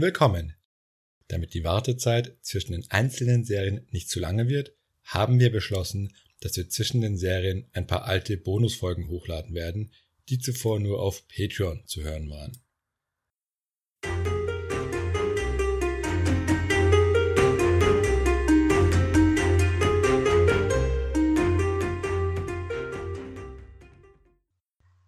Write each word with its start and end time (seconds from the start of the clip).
Willkommen! 0.00 0.54
Damit 1.26 1.54
die 1.54 1.64
Wartezeit 1.64 2.36
zwischen 2.42 2.70
den 2.70 2.88
einzelnen 2.88 3.42
Serien 3.42 3.84
nicht 3.90 4.08
zu 4.08 4.20
lange 4.20 4.48
wird, 4.48 4.72
haben 5.02 5.40
wir 5.40 5.50
beschlossen, 5.50 6.14
dass 6.38 6.56
wir 6.56 6.68
zwischen 6.68 7.00
den 7.00 7.18
Serien 7.18 7.68
ein 7.72 7.88
paar 7.88 8.04
alte 8.04 8.36
Bonusfolgen 8.36 9.08
hochladen 9.08 9.56
werden, 9.56 9.90
die 10.28 10.38
zuvor 10.38 10.78
nur 10.78 11.02
auf 11.02 11.26
Patreon 11.26 11.82
zu 11.84 12.04
hören 12.04 12.30
waren. 12.30 12.62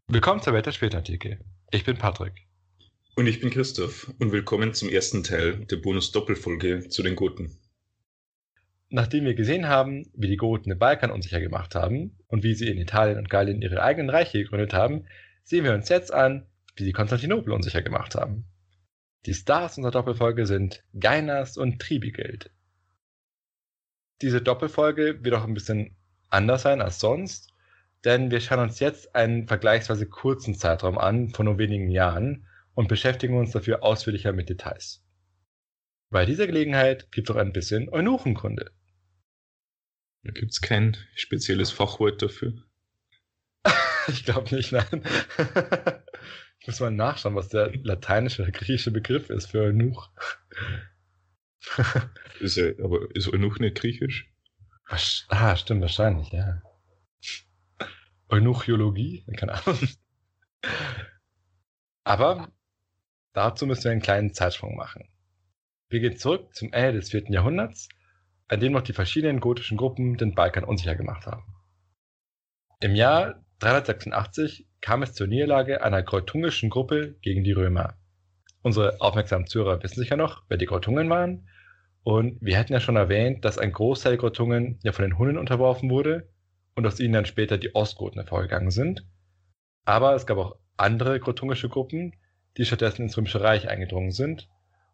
Willkommen 0.09 0.43
zur 0.43 0.73
Spätartikel. 0.73 1.39
Ich 1.71 1.85
bin 1.85 1.97
Patrick. 1.97 2.50
Und 3.21 3.27
ich 3.27 3.39
bin 3.39 3.51
Christoph 3.51 4.11
und 4.19 4.33
willkommen 4.33 4.73
zum 4.73 4.89
ersten 4.89 5.23
Teil 5.23 5.67
der 5.67 5.77
Bonus-Doppelfolge 5.77 6.89
zu 6.89 7.03
den 7.03 7.17
Goten. 7.17 7.55
Nachdem 8.89 9.27
wir 9.27 9.35
gesehen 9.35 9.69
haben, 9.69 10.11
wie 10.15 10.29
die 10.29 10.39
Goten 10.39 10.71
den 10.71 10.79
Balkan 10.79 11.11
unsicher 11.11 11.39
gemacht 11.39 11.75
haben 11.75 12.17
und 12.29 12.45
wie 12.45 12.55
sie 12.55 12.71
in 12.71 12.79
Italien 12.79 13.19
und 13.19 13.29
Gallien 13.29 13.61
ihre 13.61 13.83
eigenen 13.83 14.09
Reiche 14.09 14.39
gegründet 14.39 14.73
haben, 14.73 15.05
sehen 15.45 15.65
wir 15.65 15.75
uns 15.75 15.91
jetzt 15.91 16.15
an, 16.15 16.47
wie 16.77 16.85
sie 16.85 16.93
Konstantinopel 16.93 17.53
unsicher 17.53 17.83
gemacht 17.83 18.15
haben. 18.15 18.47
Die 19.27 19.35
Stars 19.35 19.77
unserer 19.77 19.93
Doppelfolge 19.93 20.47
sind 20.47 20.83
Gainas 20.99 21.59
und 21.59 21.79
Tribigeld. 21.79 22.51
Diese 24.23 24.41
Doppelfolge 24.41 25.23
wird 25.23 25.35
auch 25.35 25.45
ein 25.45 25.53
bisschen 25.53 25.95
anders 26.31 26.63
sein 26.63 26.81
als 26.81 27.01
sonst, 27.01 27.53
denn 28.07 28.31
wir 28.31 28.41
schauen 28.41 28.61
uns 28.61 28.81
jetzt 28.81 29.15
einen 29.15 29.47
vergleichsweise 29.47 30.07
kurzen 30.07 30.55
Zeitraum 30.55 30.97
an 30.97 31.29
von 31.29 31.45
nur 31.45 31.59
wenigen 31.59 31.91
Jahren 31.91 32.47
und 32.81 32.89
beschäftigen 32.89 33.37
uns 33.37 33.51
dafür 33.51 33.83
ausführlicher 33.83 34.33
mit 34.33 34.49
Details. 34.49 35.05
Bei 36.09 36.25
dieser 36.25 36.47
Gelegenheit 36.47 37.13
gibt 37.13 37.29
es 37.29 37.37
auch 37.37 37.39
ein 37.39 37.53
bisschen 37.53 37.91
Eunuchenkunde. 37.91 38.73
Da 40.23 40.33
gibt 40.33 40.53
es 40.53 40.63
kein 40.63 40.97
spezielles 41.15 41.71
Fachwort 41.71 42.23
dafür. 42.23 42.55
ich 44.09 44.25
glaube 44.25 44.55
nicht, 44.55 44.73
nein. 44.73 45.05
ich 46.61 46.69
muss 46.69 46.81
mal 46.81 46.91
nachschauen, 46.91 47.35
was 47.35 47.51
der 47.51 47.71
lateinische 47.83 48.45
oder 48.45 48.51
griechische 48.51 48.93
Begriff 48.93 49.29
ist 49.29 49.51
für 49.51 49.61
Eunuch. 49.61 50.09
ist 52.41 52.57
er, 52.57 52.83
aber 52.83 53.15
ist 53.15 53.29
Eunuch 53.29 53.59
nicht 53.59 53.77
griechisch? 53.77 54.33
Ah, 55.29 55.55
stimmt, 55.55 55.83
wahrscheinlich, 55.83 56.31
ja. 56.31 56.63
Eunuchiologie? 58.31 59.27
Keine 59.37 59.67
Ahnung. 59.67 59.87
Aber 62.05 62.51
Dazu 63.33 63.67
müssen 63.67 63.85
wir 63.85 63.91
einen 63.93 64.03
kleinen 64.03 64.35
Zeitsprung 64.35 64.77
machen. 64.77 65.09
Wir 65.89 66.01
gehen 66.01 66.17
zurück 66.17 66.55
zum 66.55 66.73
Ende 66.73 66.95
des 66.95 67.11
4. 67.11 67.31
Jahrhunderts, 67.31 67.89
an 68.49 68.61
dem 68.61 68.73
noch 68.73 68.83
die 68.83 68.93
verschiedenen 68.93 69.41
gotischen 69.41 69.77
Gruppen 69.77 70.17
den 70.17 70.35
Balkan 70.35 70.65
unsicher 70.65 70.97
gemacht 70.97 71.27
haben. 71.27 71.45
Im 72.81 72.95
Jahr 72.95 73.45
386 73.61 74.67
kam 74.81 75.03
es 75.03 75.15
zur 75.15 75.27
Niederlage 75.27 75.83
einer 75.83 76.03
kreutungischen 76.03 76.71
Gruppe 76.71 77.17
gegen 77.21 77.45
die 77.45 77.53
Römer. 77.53 77.97
Unsere 78.63 79.01
aufmerksamen 79.01 79.47
Zuhörer 79.47 79.83
wissen 79.83 80.01
sicher 80.01 80.17
noch, 80.17 80.43
wer 80.49 80.57
die 80.57 80.67
Kreutungen 80.67 81.09
waren. 81.09 81.49
Und 82.03 82.39
wir 82.41 82.57
hätten 82.57 82.73
ja 82.73 82.81
schon 82.81 82.97
erwähnt, 82.97 83.45
dass 83.45 83.59
ein 83.59 83.73
Großteil 83.73 84.13
der 84.13 84.21
Kreutungen 84.21 84.79
ja 84.83 84.93
von 84.93 85.05
den 85.05 85.19
Hunnen 85.19 85.39
unterworfen 85.39 85.91
wurde 85.91 86.29
und 86.75 86.87
aus 86.87 86.99
ihnen 86.99 87.13
dann 87.13 87.27
später 87.27 87.59
die 87.59 87.75
Ostgoten 87.75 88.19
hervorgegangen 88.19 88.71
sind. 88.71 89.07
Aber 89.85 90.15
es 90.15 90.27
gab 90.27 90.39
auch 90.39 90.57
andere 90.77 91.21
kreutungische 91.21 91.69
Gruppen, 91.69 92.15
die 92.57 92.65
stattdessen 92.65 93.03
ins 93.03 93.17
Römische 93.17 93.41
Reich 93.41 93.69
eingedrungen 93.69 94.13
sind 94.13 94.49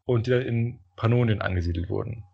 und 0.04 0.26
die 0.26 0.30
dann 0.30 0.42
in 0.42 0.80
Pannonien 0.96 1.42
angesiedelt 1.42 1.88
wurden. 1.88 2.24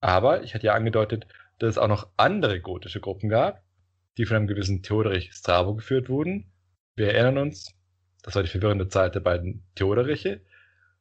Aber 0.00 0.42
ich 0.42 0.54
hatte 0.54 0.66
ja 0.66 0.74
angedeutet, 0.74 1.26
dass 1.58 1.70
es 1.70 1.78
auch 1.78 1.88
noch 1.88 2.08
andere 2.16 2.60
gotische 2.60 3.00
Gruppen 3.00 3.28
gab, 3.28 3.62
die 4.18 4.24
von 4.24 4.36
einem 4.36 4.46
gewissen 4.46 4.82
Theoderich 4.82 5.32
Strabo 5.32 5.74
geführt 5.74 6.08
wurden. 6.08 6.52
Wir 6.94 7.12
erinnern 7.12 7.38
uns, 7.38 7.74
das 8.22 8.34
war 8.34 8.42
die 8.42 8.48
verwirrende 8.48 8.88
Zeit 8.88 9.14
der 9.14 9.20
beiden 9.20 9.64
Theoderiche. 9.74 10.40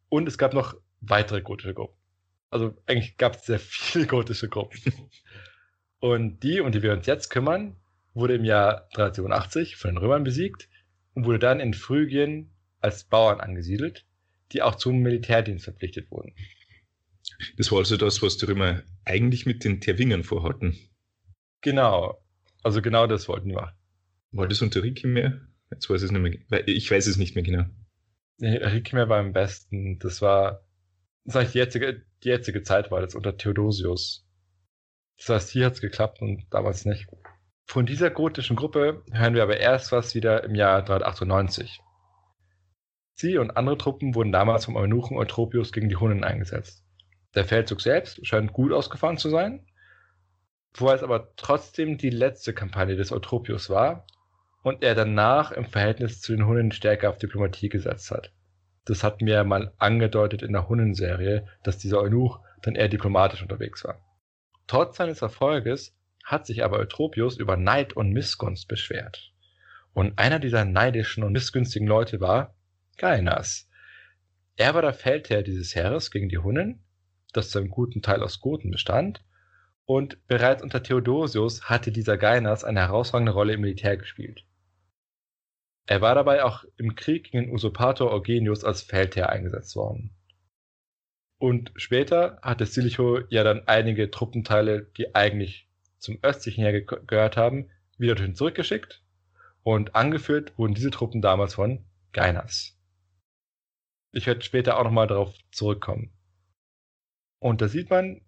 Und 0.09 0.27
es 0.27 0.37
gab 0.37 0.53
noch 0.53 0.75
weitere 1.01 1.41
gotische 1.41 1.73
Gruppen. 1.73 1.97
Also 2.49 2.75
eigentlich 2.85 3.17
gab 3.17 3.35
es 3.35 3.45
sehr 3.45 3.59
viele 3.59 4.07
gotische 4.07 4.49
Gruppen. 4.49 4.79
Und 5.99 6.41
die, 6.43 6.61
um 6.61 6.72
die 6.72 6.83
wir 6.83 6.93
uns 6.93 7.05
jetzt 7.05 7.29
kümmern, 7.29 7.75
wurde 8.13 8.35
im 8.35 8.45
Jahr 8.45 8.87
387 8.93 9.75
von 9.75 9.91
den 9.91 9.97
Römern 9.97 10.23
besiegt 10.23 10.69
und 11.13 11.25
wurde 11.25 11.39
dann 11.39 11.59
in 11.59 11.73
Phrygien 11.73 12.54
als 12.85 13.03
Bauern 13.03 13.41
angesiedelt, 13.41 14.06
die 14.51 14.62
auch 14.62 14.75
zum 14.75 15.00
Militärdienst 15.00 15.66
verpflichtet 15.66 16.12
wurden. 16.12 16.34
Das 17.57 17.72
war 17.72 17.79
also 17.79 17.97
das, 17.97 18.22
was 18.22 18.38
die 18.38 18.46
Römer 18.46 18.84
eigentlich 19.03 19.46
mit 19.46 19.63
den 19.63 19.81
Terwingern 19.81 20.23
vorhatten. 20.23 20.78
Genau. 21.62 22.23
Also 22.63 22.81
genau 22.81 23.07
das 23.07 23.28
wollten 23.28 23.50
die 23.50 23.56
machen. 23.56 23.75
War 24.31 24.47
das 24.47 24.62
unter 24.62 24.84
Ricimer? 24.84 25.41
Jetzt 25.72 25.90
weiß 25.90 26.03
ich 26.03 26.06
es 26.06 26.12
nicht 26.12 26.50
mehr. 26.50 26.68
Ich 26.68 26.91
weiß 26.91 27.07
es 27.07 27.18
nicht 27.18 27.35
mehr 27.35 27.44
genau. 27.44 27.66
Nee, 28.38 28.57
Ricimer 28.57 29.09
war 29.09 29.19
am 29.19 29.34
besten. 29.34 29.97
Das 30.00 30.22
war, 30.22 30.63
das 31.23 31.35
heißt, 31.35 31.53
die 31.56 31.59
jetzige, 31.59 32.06
die 32.23 32.29
jetzige 32.29 32.62
Zeit 32.63 32.91
war 32.91 33.02
das 33.02 33.16
unter 33.16 33.38
Theodosius. 33.38 34.28
Das 35.17 35.29
heißt, 35.29 35.50
hier 35.52 35.66
hat 35.66 35.73
es 35.73 35.81
geklappt 35.81 36.22
und 36.22 36.46
damals 36.52 36.85
nicht. 36.85 37.07
Von 37.67 37.85
dieser 37.85 38.12
gotischen 38.12 38.56
Gruppe 38.56 39.03
hören 39.12 39.34
wir 39.34 39.44
aber 39.44 39.57
erst 39.57 39.91
was 39.91 40.13
wieder 40.13 40.44
im 40.44 40.53
Jahr 40.53 40.84
398. 40.84 41.81
Sie 43.17 43.37
und 43.37 43.55
andere 43.55 43.77
Truppen 43.77 44.13
wurden 44.13 44.33
damals 44.33 44.65
vom 44.65 44.75
Eunuchen 44.75 45.17
Eutropius 45.17 45.71
gegen 45.71 45.87
die 45.87 45.95
Hunnen 45.95 46.25
eingesetzt. 46.25 46.83
Der 47.33 47.45
Feldzug 47.45 47.79
selbst 47.79 48.25
scheint 48.27 48.51
gut 48.51 48.73
ausgefallen 48.73 49.17
zu 49.17 49.29
sein, 49.29 49.65
wobei 50.73 50.95
es 50.95 51.03
aber 51.03 51.33
trotzdem 51.37 51.97
die 51.97 52.09
letzte 52.09 52.53
Kampagne 52.53 52.97
des 52.97 53.13
Eutropius 53.13 53.69
war 53.69 54.05
und 54.63 54.83
er 54.83 54.95
danach 54.95 55.51
im 55.51 55.65
Verhältnis 55.65 56.19
zu 56.19 56.33
den 56.33 56.45
Hunnen 56.45 56.73
stärker 56.73 57.09
auf 57.09 57.17
Diplomatie 57.17 57.69
gesetzt 57.69 58.11
hat. 58.11 58.33
Das 58.83 59.03
wir 59.03 59.33
ja 59.33 59.43
mal 59.45 59.73
angedeutet 59.77 60.41
in 60.41 60.51
der 60.51 60.67
Hunnen-Serie, 60.67 61.47
dass 61.63 61.77
dieser 61.77 62.01
Eunuch 62.01 62.39
dann 62.61 62.75
eher 62.75 62.89
diplomatisch 62.89 63.41
unterwegs 63.41 63.85
war. 63.85 64.01
Trotz 64.67 64.97
seines 64.97 65.21
Erfolges 65.21 65.95
hat 66.25 66.45
sich 66.45 66.65
aber 66.65 66.79
Eutropius 66.79 67.37
über 67.37 67.55
Neid 67.55 67.93
und 67.93 68.11
Missgunst 68.11 68.67
beschwert. 68.67 69.31
Und 69.93 70.19
einer 70.19 70.39
dieser 70.39 70.65
neidischen 70.65 71.23
und 71.23 71.31
missgünstigen 71.31 71.87
Leute 71.87 72.19
war 72.19 72.54
Gainas. 72.97 73.69
Er 74.56 74.73
war 74.73 74.81
der 74.81 74.94
Feldherr 74.94 75.44
dieses 75.44 75.75
Heeres 75.75 76.11
gegen 76.11 76.29
die 76.29 76.38
Hunnen, 76.38 76.83
das 77.33 77.50
zu 77.50 77.59
einem 77.59 77.69
guten 77.69 78.01
Teil 78.01 78.23
aus 78.23 78.39
Goten 78.39 78.72
bestand, 78.72 79.23
und 79.85 80.25
bereits 80.28 80.63
unter 80.63 80.81
Theodosius 80.81 81.69
hatte 81.69 81.91
dieser 81.91 82.17
Gainas 82.17 82.63
eine 82.63 82.79
herausragende 82.81 83.34
Rolle 83.34 83.53
im 83.53 83.61
Militär 83.61 83.97
gespielt. 83.97 84.45
Er 85.85 86.01
war 86.01 86.16
dabei 86.16 86.44
auch 86.44 86.63
im 86.78 86.95
Krieg 86.95 87.25
gegen 87.31 87.45
den 87.45 87.53
Usurpator 87.53 88.11
Eugenius 88.11 88.63
als 88.63 88.81
Feldherr 88.81 89.29
eingesetzt 89.29 89.75
worden. 89.75 90.16
Und 91.38 91.72
später 91.75 92.39
hatte 92.41 92.66
Silicho 92.66 93.19
ja 93.29 93.44
dann 93.44 93.67
einige 93.67 94.09
Truppenteile, 94.09 94.84
die 94.97 95.13
eigentlich 95.13 95.67
zum 96.00 96.17
östlichen 96.23 96.63
Heer 96.63 96.81
ge 96.81 97.00
gehört 97.05 97.38
haben, 97.38 97.69
wieder 97.97 98.34
zurückgeschickt 98.34 99.03
und 99.63 99.95
angeführt 99.95 100.57
wurden 100.57 100.73
diese 100.73 100.91
Truppen 100.91 101.22
damals 101.22 101.55
von 101.55 101.85
Gainas. 102.13 102.74
Ich 104.15 104.27
werde 104.27 104.41
später 104.43 104.79
auch 104.79 104.85
nochmal 104.85 105.07
darauf 105.07 105.35
zurückkommen. 105.51 106.13
Und 107.39 107.61
da 107.61 107.67
sieht 107.67 107.89
man, 107.89 108.21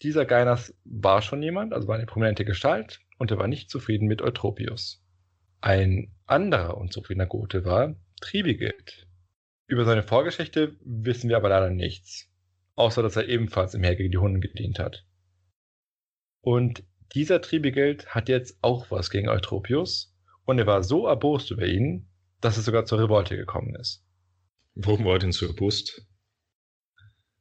dieser 0.00 0.24
Gainas 0.24 0.74
war 0.84 1.20
schon 1.20 1.42
jemand, 1.42 1.74
also 1.74 1.88
war 1.88 1.96
eine 1.96 2.06
prominente 2.06 2.46
Gestalt, 2.46 3.00
und 3.18 3.30
er 3.30 3.38
war 3.38 3.46
nicht 3.46 3.70
zufrieden 3.70 4.08
mit 4.08 4.22
Eutropius. 4.22 5.04
Ein 5.60 6.10
anderer 6.24 6.78
unzufriedener 6.78 7.26
Gote 7.26 7.66
war 7.66 7.96
Tribigeld. 8.22 9.06
Über 9.66 9.84
seine 9.84 10.02
Vorgeschichte 10.02 10.78
wissen 10.80 11.28
wir 11.28 11.36
aber 11.36 11.50
leider 11.50 11.68
nichts, 11.68 12.30
außer 12.74 13.02
dass 13.02 13.16
er 13.16 13.28
ebenfalls 13.28 13.74
im 13.74 13.82
Heer 13.82 13.96
gegen 13.96 14.12
die 14.12 14.18
Hunden 14.18 14.40
gedient 14.40 14.78
hat. 14.78 15.06
Und 16.40 16.82
dieser 17.14 17.42
Tribigeld 17.42 18.14
hat 18.14 18.30
jetzt 18.30 18.56
auch 18.62 18.90
was 18.90 19.10
gegen 19.10 19.28
Eutropius, 19.28 20.16
und 20.46 20.58
er 20.58 20.66
war 20.66 20.82
so 20.82 21.06
erbost 21.06 21.50
über 21.50 21.66
ihn, 21.66 22.08
dass 22.40 22.56
es 22.56 22.64
sogar 22.64 22.86
zur 22.86 23.00
Revolte 23.00 23.36
gekommen 23.36 23.74
ist. 23.74 24.05
Warum 24.78 25.06
war 25.06 25.18
denn 25.18 25.32
so 25.32 25.46
erbost? 25.46 26.06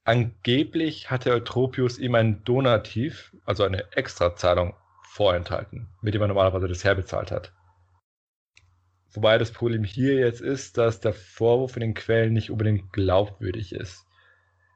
Angeblich 0.05 1.11
hatte 1.11 1.31
Eutropius 1.31 1.99
ihm 1.99 2.15
ein 2.15 2.45
Donativ, 2.45 3.35
also 3.43 3.63
eine 3.63 3.91
Extrazahlung, 3.91 4.73
vorenthalten, 5.03 5.89
mit 6.01 6.13
dem 6.13 6.21
er 6.21 6.29
normalerweise 6.29 6.69
das 6.69 6.85
Heer 6.85 6.95
bezahlt 6.95 7.31
hat. 7.31 7.53
Wobei 9.11 9.37
das 9.37 9.51
Problem 9.51 9.83
hier 9.83 10.15
jetzt 10.15 10.39
ist, 10.39 10.77
dass 10.77 11.01
der 11.01 11.13
Vorwurf 11.13 11.75
in 11.75 11.81
den 11.81 11.93
Quellen 11.93 12.31
nicht 12.31 12.51
unbedingt 12.51 12.93
glaubwürdig 12.93 13.73
ist. 13.73 14.05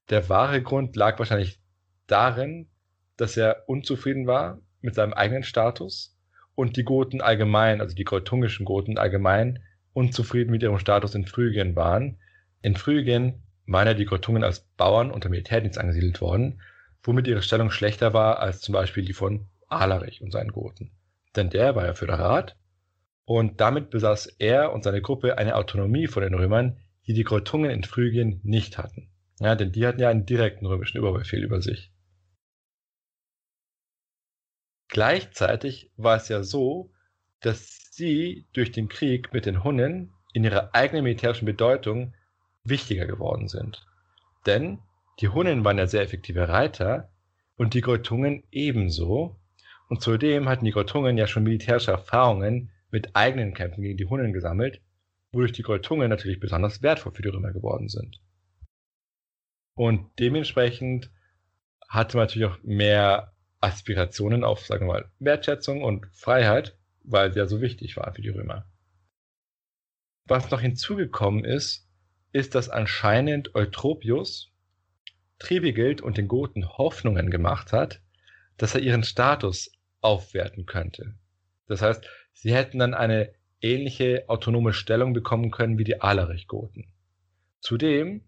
Der 0.10 0.28
wahre 0.28 0.62
Grund 0.62 0.98
lag 0.98 1.18
wahrscheinlich 1.18 1.62
darin, 2.08 2.70
dass 3.16 3.38
er 3.38 3.64
unzufrieden 3.68 4.28
war 4.28 4.60
mit 4.82 4.96
seinem 4.96 5.14
eigenen 5.14 5.44
Status 5.44 6.18
und 6.56 6.76
die 6.76 6.84
Goten 6.84 7.22
allgemein, 7.22 7.80
also 7.80 7.96
die 7.96 8.06
kreutungischen 8.06 8.66
Goten 8.66 8.98
allgemein, 8.98 9.64
unzufrieden 9.94 10.52
mit 10.52 10.62
ihrem 10.62 10.80
Status 10.80 11.16
in 11.16 11.26
Phrygien 11.26 11.76
waren, 11.78 12.20
in 12.62 12.76
Phrygien 12.76 13.44
waren 13.66 13.98
die 13.98 14.06
Grotungen 14.06 14.44
als 14.44 14.62
Bauern 14.78 15.12
unter 15.12 15.30
Militärdienst 15.30 15.78
angesiedelt 15.78 16.22
worden, 16.22 16.62
womit 17.04 17.28
ihre 17.28 17.42
Stellung 17.42 17.72
schlechter 17.72 18.14
war 18.14 18.40
als 18.40 18.62
zum 18.62 18.74
Beispiel 18.74 19.06
die 19.06 19.14
von 19.14 19.48
Alarich 19.68 20.22
und 20.22 20.32
seinen 20.32 20.52
Goten. 20.52 20.92
Denn 21.36 21.50
der 21.50 21.76
war 21.76 21.86
ja 21.86 21.94
Föderat 21.94 22.58
und 23.26 23.62
damit 23.62 23.92
besaß 23.92 24.28
er 24.40 24.74
und 24.74 24.84
seine 24.84 25.02
Gruppe 25.02 25.38
eine 25.38 25.56
Autonomie 25.56 26.08
von 26.08 26.24
den 26.24 26.34
Römern, 26.34 26.80
die 27.06 27.14
die 27.14 27.24
Grotungen 27.24 27.70
in 27.70 27.84
Phrygien 27.84 28.42
nicht 28.44 28.78
hatten. 28.78 29.10
Ja, 29.40 29.56
denn 29.56 29.72
die 29.72 29.86
hatten 29.86 30.02
ja 30.02 30.10
einen 30.10 30.26
direkten 30.26 30.66
römischen 30.66 30.98
Überbefehl 30.98 31.44
über 31.44 31.62
sich. 31.62 31.94
Gleichzeitig 34.90 35.92
war 35.96 36.18
es 36.18 36.28
ja 36.28 36.44
so, 36.44 36.92
dass 37.40 37.92
sie 37.92 38.48
durch 38.54 38.72
den 38.72 38.90
Krieg 38.90 39.32
mit 39.32 39.46
den 39.46 39.64
Hunnen 39.64 40.12
in 40.34 40.44
ihrer 40.44 40.74
eigenen 40.74 41.04
militärischen 41.04 41.46
Bedeutung 41.46 42.14
wichtiger 42.70 43.06
geworden 43.06 43.48
sind. 43.48 43.86
Denn 44.46 44.80
die 45.20 45.30
Hunnen 45.30 45.66
waren 45.66 45.78
ja 45.78 45.88
sehr 45.88 46.02
effektive 46.02 46.48
Reiter 46.48 47.12
und 47.58 47.74
die 47.74 47.82
Grotungen 47.82 48.44
ebenso. 48.52 49.36
Und 49.90 50.02
zudem 50.02 50.48
hatten 50.48 50.66
die 50.66 50.72
Grotungen 50.72 51.18
ja 51.18 51.28
schon 51.28 51.44
militärische 51.44 51.92
Erfahrungen 51.92 52.72
mit 52.92 53.16
eigenen 53.16 53.54
Kämpfen 53.54 53.82
gegen 53.82 53.98
die 53.98 54.06
Hunnen 54.06 54.34
gesammelt, 54.34 54.82
wodurch 55.32 55.52
die 55.52 55.64
Grotungen 55.64 56.10
natürlich 56.10 56.40
besonders 56.40 56.82
wertvoll 56.82 57.14
für 57.14 57.22
die 57.22 57.30
Römer 57.30 57.52
geworden 57.52 57.90
sind. 57.90 58.22
Und 59.76 60.10
dementsprechend 60.20 61.12
hatte 61.88 62.18
man 62.18 62.28
natürlich 62.28 62.48
auch 62.48 62.58
mehr 62.64 63.34
Aspirationen 63.62 64.44
auf, 64.44 64.66
sagen 64.66 64.88
wir 64.88 64.94
mal, 64.94 65.12
Wertschätzung 65.20 65.84
und 65.84 66.08
Freiheit, 66.14 66.78
weil 67.04 67.34
sie 67.34 67.40
ja 67.40 67.46
so 67.46 67.62
wichtig 67.62 67.98
war 67.98 68.14
für 68.14 68.22
die 68.22 68.30
Römer. 68.30 68.66
Was 70.26 70.52
noch 70.52 70.62
hinzugekommen 70.62 71.44
ist, 71.44 71.89
ist, 72.32 72.56
dass 72.56 72.70
anscheinend 72.70 73.56
Eutropius 73.56 74.52
Tribigild 75.40 76.02
und 76.02 76.18
den 76.18 76.28
Goten 76.28 76.68
Hoffnungen 76.68 77.32
gemacht 77.32 77.72
hat, 77.72 78.02
dass 78.58 78.76
er 78.76 78.82
ihren 78.82 79.04
Status 79.04 79.72
aufwerten 80.02 80.66
könnte. 80.66 81.16
Das 81.68 81.82
heißt, 81.82 82.06
sie 82.34 82.54
hätten 82.54 82.80
dann 82.80 82.94
eine 82.94 83.34
ähnliche 83.62 84.26
autonome 84.28 84.74
Stellung 84.74 85.14
bekommen 85.14 85.52
können 85.52 85.78
wie 85.78 85.84
die 85.84 86.02
Alarich-Goten. 86.02 86.92
Zudem 87.62 88.24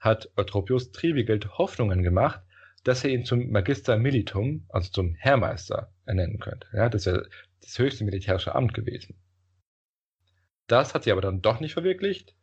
hat 0.00 0.30
Eutropius 0.36 0.92
Tribigild 0.92 1.58
Hoffnungen 1.58 2.02
gemacht, 2.02 2.40
dass 2.84 3.02
er 3.02 3.10
ihn 3.10 3.24
zum 3.24 3.50
Magister 3.50 3.96
Militum, 3.96 4.64
also 4.68 4.90
zum 4.90 5.14
Heermeister, 5.14 5.92
ernennen 6.04 6.38
könnte. 6.38 6.68
Ja, 6.72 6.88
das 6.88 7.06
wäre 7.06 7.28
das 7.60 7.78
höchste 7.78 8.04
militärische 8.04 8.54
Amt 8.54 8.74
gewesen. 8.74 9.16
Das 10.68 10.94
hat 10.94 11.04
sie 11.04 11.12
aber 11.12 11.20
dann 11.20 11.42
doch 11.42 11.60
nicht 11.60 11.72
verwirklicht, 11.72 12.34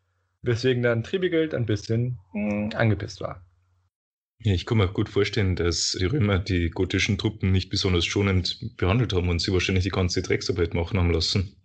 weswegen 0.43 0.83
dann 0.83 1.03
Tribigild 1.03 1.53
ein 1.53 1.65
bisschen 1.65 2.19
mh, 2.33 2.51
hm, 2.51 2.69
angepisst 2.75 3.21
war. 3.21 3.45
Ja, 4.39 4.53
ich 4.53 4.65
kann 4.65 4.77
mir 4.77 4.89
gut 4.89 5.07
vorstellen, 5.07 5.55
dass 5.55 5.95
die 5.97 6.05
Römer 6.05 6.37
die 6.37 6.69
gotischen 6.69 7.17
Truppen 7.17 7.51
nicht 7.51 7.69
besonders 7.69 8.05
schonend 8.05 8.59
behandelt 8.77 9.13
haben 9.13 9.29
und 9.29 9.39
sie 9.39 9.53
wahrscheinlich 9.53 9.85
die 9.85 9.89
ganze 9.89 10.21
Drecksarbeit 10.21 10.73
machen 10.73 10.99
haben 10.99 11.11
lassen. 11.11 11.55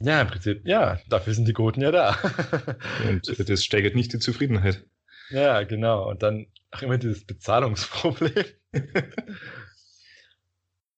Ja, 0.00 0.20
im 0.20 0.28
Prinzip, 0.28 0.60
ja, 0.64 1.00
dafür 1.08 1.34
sind 1.34 1.48
die 1.48 1.54
Goten 1.54 1.80
ja 1.80 1.90
da. 1.90 2.18
und 3.08 3.48
das 3.48 3.64
steigert 3.64 3.94
nicht 3.94 4.12
die 4.12 4.18
Zufriedenheit. 4.18 4.84
Ja, 5.30 5.62
genau. 5.62 6.10
Und 6.10 6.22
dann 6.22 6.46
auch 6.70 6.82
immer 6.82 6.98
dieses 6.98 7.24
Bezahlungsproblem. 7.24 8.44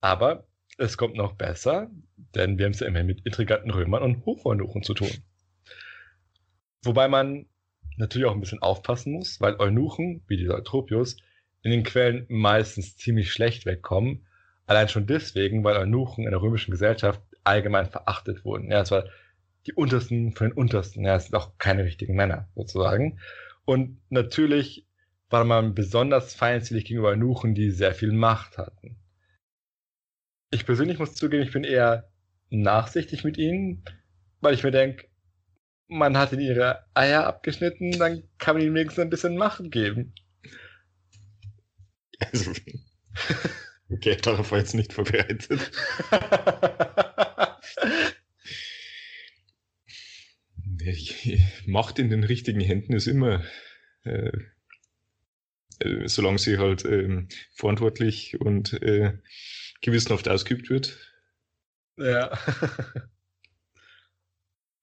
Aber 0.00 0.48
es 0.78 0.96
kommt 0.96 1.14
noch 1.14 1.34
besser, 1.34 1.90
denn 2.34 2.58
wir 2.58 2.64
haben 2.64 2.72
es 2.72 2.80
ja 2.80 2.88
immer 2.88 3.04
mit 3.04 3.24
intriganten 3.24 3.70
Römern 3.70 4.02
und 4.02 4.24
Hocheunuchen 4.26 4.82
zu 4.82 4.94
tun. 4.94 5.10
Wobei 6.82 7.08
man 7.08 7.46
natürlich 7.96 8.26
auch 8.26 8.34
ein 8.34 8.40
bisschen 8.40 8.62
aufpassen 8.62 9.12
muss, 9.12 9.40
weil 9.40 9.56
Eunuchen, 9.56 10.22
wie 10.26 10.36
dieser 10.36 10.54
Eutropius, 10.54 11.16
in 11.62 11.70
den 11.70 11.82
Quellen 11.82 12.24
meistens 12.28 12.96
ziemlich 12.96 13.32
schlecht 13.32 13.66
wegkommen. 13.66 14.26
Allein 14.66 14.88
schon 14.88 15.06
deswegen, 15.06 15.62
weil 15.64 15.76
Eunuchen 15.76 16.24
in 16.24 16.30
der 16.30 16.40
römischen 16.40 16.70
Gesellschaft 16.70 17.20
allgemein 17.44 17.86
verachtet 17.86 18.44
wurden. 18.44 18.70
Ja, 18.70 18.80
es 18.80 18.90
war 18.90 19.04
die 19.66 19.74
Untersten 19.74 20.32
von 20.32 20.48
den 20.48 20.56
Untersten. 20.56 21.04
Ja, 21.04 21.16
es 21.16 21.24
sind 21.24 21.34
auch 21.34 21.58
keine 21.58 21.84
richtigen 21.84 22.14
Männer, 22.14 22.48
sozusagen. 22.54 23.18
Und 23.64 23.98
natürlich 24.08 24.86
war 25.28 25.44
man 25.44 25.74
besonders 25.74 26.34
feindselig 26.34 26.86
gegenüber 26.86 27.10
Eunuchen, 27.10 27.54
die 27.54 27.70
sehr 27.70 27.94
viel 27.94 28.12
Macht 28.12 28.58
hatten. 28.58 28.96
Ich 30.50 30.66
persönlich 30.66 30.98
muss 30.98 31.14
zugeben, 31.14 31.44
ich 31.44 31.52
bin 31.52 31.64
eher 31.64 32.10
nachsichtig 32.48 33.22
mit 33.22 33.38
ihnen, 33.38 33.84
weil 34.40 34.54
ich 34.54 34.64
mir 34.64 34.72
denke, 34.72 35.09
man 35.90 36.16
hat 36.16 36.32
ihnen 36.32 36.42
ihre 36.42 36.84
Eier 36.94 37.26
abgeschnitten, 37.26 37.92
dann 37.98 38.22
kann 38.38 38.56
man 38.56 38.64
ihnen 38.64 38.74
wenigstens 38.74 39.02
ein 39.02 39.10
bisschen 39.10 39.36
Macht 39.36 39.70
geben. 39.70 40.14
Also, 42.20 42.52
okay, 43.90 44.16
darauf 44.16 44.50
war 44.52 44.58
jetzt 44.58 44.74
nicht 44.74 44.92
vorbereitet. 44.92 45.70
Macht 51.66 51.98
in 51.98 52.08
den 52.08 52.24
richtigen 52.24 52.60
Händen 52.60 52.94
ist 52.94 53.06
immer, 53.06 53.44
äh, 54.04 54.30
äh, 55.80 56.08
solange 56.08 56.38
sie 56.38 56.58
halt 56.58 56.84
äh, 56.84 57.26
verantwortlich 57.54 58.40
und 58.40 58.80
äh, 58.82 59.18
gewissenhaft 59.82 60.28
ausgeübt 60.28 60.70
wird. 60.70 60.98
Ja. 61.96 62.38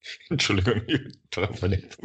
Entschuldigung, 0.30 0.81
ich 0.88 1.01
darauf 1.31 1.59
verletzt. 1.59 2.00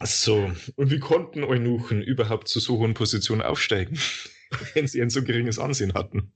so, 0.00 0.52
und 0.76 0.90
wie 0.90 0.98
konnten 0.98 1.44
Eunuchen 1.44 2.02
überhaupt 2.02 2.48
zu 2.48 2.60
so 2.60 2.78
hohen 2.78 2.94
Positionen 2.94 3.42
aufsteigen, 3.42 3.98
wenn 4.74 4.86
sie 4.86 5.00
ein 5.02 5.10
so 5.10 5.22
geringes 5.22 5.58
Ansehen 5.58 5.94
hatten? 5.94 6.32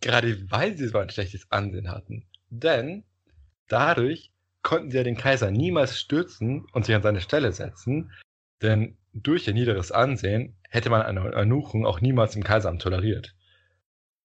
Gerade 0.00 0.50
weil 0.50 0.76
sie 0.76 0.88
so 0.88 0.98
ein 0.98 1.10
schlechtes 1.10 1.50
Ansehen 1.50 1.90
hatten. 1.90 2.26
Denn 2.50 3.04
dadurch 3.68 4.32
konnten 4.62 4.90
sie 4.90 4.96
ja 4.96 5.04
den 5.04 5.16
Kaiser 5.16 5.50
niemals 5.50 5.98
stürzen 5.98 6.66
und 6.72 6.86
sich 6.86 6.94
an 6.94 7.02
seine 7.02 7.20
Stelle 7.20 7.52
setzen, 7.52 8.12
denn 8.62 8.96
durch 9.12 9.46
ihr 9.46 9.54
niederes 9.54 9.92
Ansehen 9.92 10.56
hätte 10.68 10.90
man 10.90 11.02
eine 11.02 11.32
Ernuchung 11.32 11.84
auch 11.84 12.00
niemals 12.00 12.36
im 12.36 12.44
Kaiseramt 12.44 12.82
toleriert. 12.82 13.34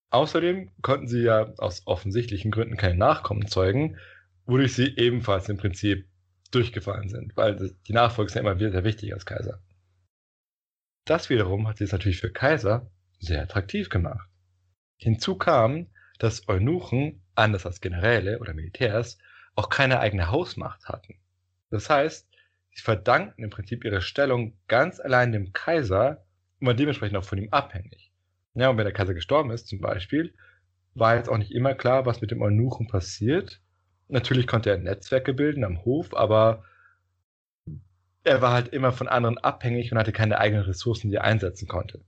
Außerdem 0.09 0.71
konnten 0.81 1.07
sie 1.07 1.21
ja 1.21 1.54
aus 1.57 1.86
offensichtlichen 1.86 2.51
Gründen 2.51 2.77
keine 2.77 2.95
Nachkommen 2.95 3.48
zeugen, 3.48 3.98
wodurch 4.45 4.74
sie 4.74 4.95
ebenfalls 4.95 5.50
im 5.50 5.57
Prinzip 5.57 6.07
durchgefallen 6.51 7.09
sind, 7.09 7.36
weil 7.36 7.75
die 7.88 7.93
Nachfolge 7.93 8.29
ist 8.29 8.36
ja 8.36 8.41
immer 8.41 8.58
wieder 8.58 8.72
sehr 8.72 8.86
wichtig 8.86 9.13
als 9.13 9.25
Kaiser. 9.25 9.62
Das 11.05 11.29
wiederum 11.29 11.67
hat 11.67 11.77
sie 11.77 11.84
es 11.84 11.91
natürlich 11.91 12.20
für 12.20 12.31
Kaiser 12.31 12.89
sehr 13.20 13.41
attraktiv 13.41 13.89
gemacht. 13.89 14.29
Hinzu 14.98 15.36
kam, 15.36 15.88
dass 16.20 16.48
Eunuchen, 16.48 17.22
anders 17.36 17.65
als 17.65 17.81
Generäle 17.81 18.39
oder 18.39 18.53
Militärs, 18.53 19.17
auch 19.55 19.70
keine 19.70 20.00
eigene 20.00 20.31
Hausmacht 20.31 20.88
hatten. 20.88 21.20
Das 21.70 21.89
heißt, 21.89 22.27
sie 22.72 22.81
verdankten 22.81 23.43
im 23.43 23.50
Prinzip 23.50 23.84
ihre 23.84 24.01
Stellung 24.01 24.58
ganz 24.67 25.00
allein 25.00 25.31
dem 25.31 25.53
Kaiser 25.53 26.25
und 26.60 26.67
waren 26.67 26.77
dementsprechend 26.77 27.17
auch 27.17 27.25
von 27.25 27.38
ihm 27.38 27.50
abhängig. 27.51 28.06
Ja, 28.57 28.71
und 28.71 28.77
wenn 28.77 28.85
der 28.85 28.93
Kaiser 28.93 29.13
gestorben 29.13 29.51
ist 29.51 29.67
zum 29.67 29.79
Beispiel, 29.79 30.33
war 30.95 31.15
jetzt 31.15 31.29
auch 31.29 31.37
nicht 31.37 31.51
immer 31.51 31.75
klar, 31.75 32.07
was 32.07 32.21
mit 32.21 32.31
dem 32.31 32.41
Eunuchen 32.41 32.87
passiert. 32.87 33.61
Natürlich 34.07 34.47
konnte 34.47 34.71
er 34.71 34.79
Netzwerke 34.79 35.35
bilden 35.35 35.63
am 35.63 35.85
Hof, 35.85 36.15
aber 36.15 36.63
er 38.23 38.41
war 38.41 38.53
halt 38.53 38.69
immer 38.69 38.91
von 38.91 39.07
anderen 39.07 39.37
abhängig 39.37 39.91
und 39.91 39.99
hatte 39.99 40.11
keine 40.11 40.39
eigenen 40.39 40.65
Ressourcen, 40.65 41.11
die 41.11 41.17
er 41.17 41.23
einsetzen 41.23 41.67
konnte. 41.67 42.03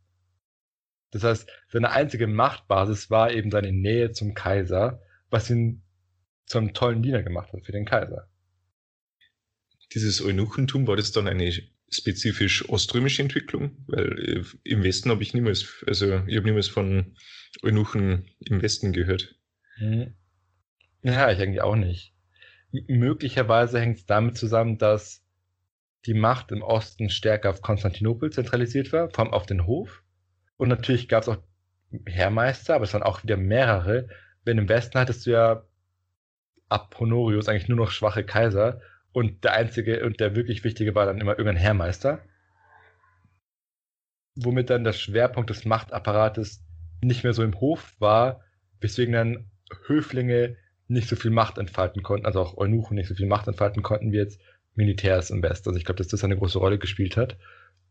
Das 1.12 1.24
heißt, 1.24 1.48
seine 1.68 1.92
einzige 1.92 2.26
Machtbasis 2.26 3.12
war 3.12 3.32
eben 3.32 3.52
seine 3.52 3.72
Nähe 3.72 4.12
zum 4.12 4.34
Kaiser, 4.34 5.04
was 5.30 5.52
ihn 5.52 5.84
zum 6.48 6.74
tollen 6.74 7.04
Diener 7.04 7.22
gemacht 7.22 7.54
hat 7.54 7.64
für 7.64 7.72
den 7.72 7.86
Kaiser. 7.86 8.28
Dieses 9.94 10.20
Eunuchentum 10.20 10.88
war 10.88 10.96
das 10.96 11.12
dann 11.12 11.28
eine 11.28 11.52
spezifisch 11.90 12.68
oströmische 12.70 13.22
Entwicklung, 13.22 13.84
weil 13.88 14.20
äh, 14.20 14.44
im 14.64 14.84
Westen 14.84 15.10
habe 15.10 15.24
ich 15.24 15.34
niemals, 15.34 15.84
also 15.88 16.24
ich 16.28 16.36
habe 16.38 16.46
niemals 16.46 16.68
von 16.68 17.16
Eunuchen 17.64 18.30
im 18.40 18.62
Westen 18.62 18.94
gehört. 18.94 19.36
Hm. 19.78 20.14
Ja, 21.02 21.32
ich 21.32 21.40
eigentlich 21.40 21.62
auch 21.62 21.76
nicht. 21.76 22.14
M 22.72 23.00
möglicherweise 23.00 23.80
hängt 23.80 23.98
es 23.98 24.06
damit 24.06 24.38
zusammen, 24.38 24.78
dass 24.78 25.26
die 26.06 26.14
Macht 26.14 26.52
im 26.52 26.62
Osten 26.62 27.10
stärker 27.10 27.50
auf 27.50 27.62
Konstantinopel 27.62 28.32
zentralisiert 28.32 28.94
war, 28.94 29.10
vor 29.10 29.26
allem 29.26 29.34
auf 29.34 29.46
den 29.46 29.66
Hof. 29.66 30.04
Und 30.58 30.70
natürlich 30.70 31.08
gab 31.08 31.24
es 31.24 31.30
auch 31.30 31.38
Heermeister, 32.06 32.76
aber 32.76 32.84
es 32.84 32.94
waren 32.94 33.04
auch 33.04 33.24
wieder 33.24 33.38
mehrere. 33.38 34.08
Wenn 34.44 34.58
im 34.58 34.70
Westen 34.70 35.00
hattest 35.00 35.26
du 35.26 35.32
ja 35.32 35.64
ab 36.70 36.96
Honorius 37.00 37.50
eigentlich 37.50 37.68
nur 37.68 37.78
noch 37.78 37.92
schwache 37.92 38.24
Kaiser 38.24 38.82
und 39.20 39.44
der 39.44 39.52
einzige 39.52 40.06
und 40.06 40.22
der 40.22 40.34
wirklich 40.34 40.64
wichtige 40.64 40.96
war 40.96 41.06
dann 41.06 41.20
immer 41.20 41.34
irgendein 41.34 41.58
Heermeister. 41.58 42.22
Womit 44.36 44.70
dann 44.70 44.86
der 44.86 44.94
Schwerpunkt 44.94 45.50
des 45.50 45.66
Machtapparates 45.66 46.64
nicht 47.02 47.26
mehr 47.26 47.34
so 47.34 47.44
im 47.44 47.60
Hof 47.60 47.96
war, 48.00 48.40
weswegen 48.80 49.14
dann 49.14 49.52
Höflinge 49.88 50.56
nicht 50.88 51.10
so 51.10 51.18
viel 51.18 51.32
Macht 51.32 51.58
entfalten 51.58 52.02
konnten, 52.02 52.26
also 52.26 52.40
auch 52.40 52.56
Eunuchen 52.56 52.96
nicht 52.96 53.10
so 53.10 53.16
viel 53.16 53.28
Macht 53.28 53.50
entfalten 53.50 53.84
konnten 53.84 54.14
wie 54.14 54.18
jetzt 54.18 54.40
Militärs 54.76 55.32
im 55.32 55.44
Westen. 55.44 55.68
Also 55.68 55.78
ich 55.78 55.84
glaube, 55.84 55.98
dass 55.98 56.08
das 56.08 56.24
eine 56.24 56.38
große 56.38 56.58
Rolle 56.58 56.80
gespielt 56.80 57.18
hat. 57.18 57.38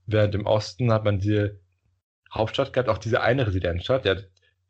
Während 0.06 0.35
im 0.35 0.47
Osten 0.47 0.90
hat 0.90 1.04
man 1.04 1.18
diese 1.18 1.61
Hauptstadt 2.32 2.73
gehabt, 2.73 2.88
auch 2.88 2.97
diese 2.97 3.20
eine 3.20 3.47
Residenzstadt. 3.47 4.06
Ja, 4.06 4.16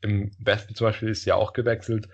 Im 0.00 0.32
Westen 0.40 0.74
zum 0.74 0.88
Beispiel 0.88 1.08
ist 1.08 1.24
ja 1.24 1.36
auch 1.36 1.52
gewechselt 1.52 2.08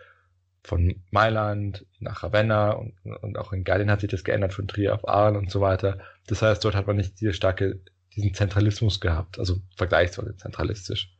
von 0.65 1.03
Mailand 1.11 1.87
nach 2.01 2.23
Ravenna 2.23 2.71
und, 2.73 2.95
und 3.05 3.37
auch 3.37 3.53
in 3.53 3.65
Gallien 3.65 3.91
hat 3.91 4.01
sich 4.01 4.11
das 4.11 4.25
geändert 4.25 4.55
von 4.55 4.67
Trier 4.67 4.95
auf 4.95 5.07
Arles 5.07 5.39
und 5.39 5.51
so 5.51 5.61
weiter. 5.61 6.01
Das 6.27 6.41
heißt, 6.41 6.65
dort 6.65 6.75
hat 6.75 6.87
man 6.87 6.97
nicht 6.97 7.21
diese 7.21 7.35
starke, 7.35 7.83
diesen 8.17 8.33
Zentralismus 8.33 8.99
gehabt, 8.99 9.39
also 9.39 9.61
vergleichsweise 9.77 10.37
zentralistisch. 10.37 11.15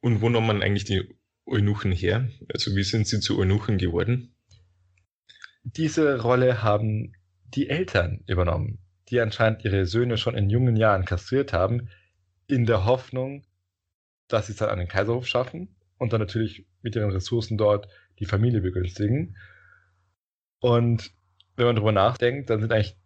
Und 0.00 0.22
wo 0.22 0.30
nahm 0.30 0.46
man 0.46 0.62
eigentlich 0.62 0.84
die 0.84 1.02
Eunuchen 1.44 1.92
her? 1.92 2.28
Also 2.52 2.74
wie 2.74 2.82
sind 2.82 3.06
sie 3.06 3.20
zu 3.20 3.38
Eunuchen 3.38 3.76
geworden? 3.76 4.34
Diese 5.62 6.18
Rolle 6.20 6.62
haben 6.62 7.12
die 7.44 7.68
Eltern 7.68 8.24
übernommen, 8.26 8.78
die 9.10 9.20
anscheinend 9.20 9.64
ihre 9.64 9.84
Söhne 9.84 10.16
schon 10.16 10.34
in 10.34 10.48
jungen 10.48 10.76
Jahren 10.76 11.04
kastriert 11.04 11.52
haben, 11.52 11.90
in 12.46 12.64
der 12.64 12.86
Hoffnung, 12.86 13.44
dass 14.28 14.46
sie 14.46 14.52
es 14.52 14.58
dann 14.58 14.70
an 14.70 14.78
den 14.78 14.88
Kaiserhof 14.88 15.26
schaffen 15.26 15.76
und 16.02 16.12
dann 16.12 16.20
natürlich 16.20 16.66
mit 16.82 16.96
ihren 16.96 17.12
Ressourcen 17.12 17.56
dort 17.56 17.86
die 18.18 18.24
Familie 18.24 18.60
begünstigen. 18.60 19.36
Und 20.58 21.12
wenn 21.54 21.66
man 21.66 21.76
darüber 21.76 21.92
nachdenkt, 21.92 22.50
dann 22.50 22.60
sind 22.60 22.72
eigentlich 22.72 22.96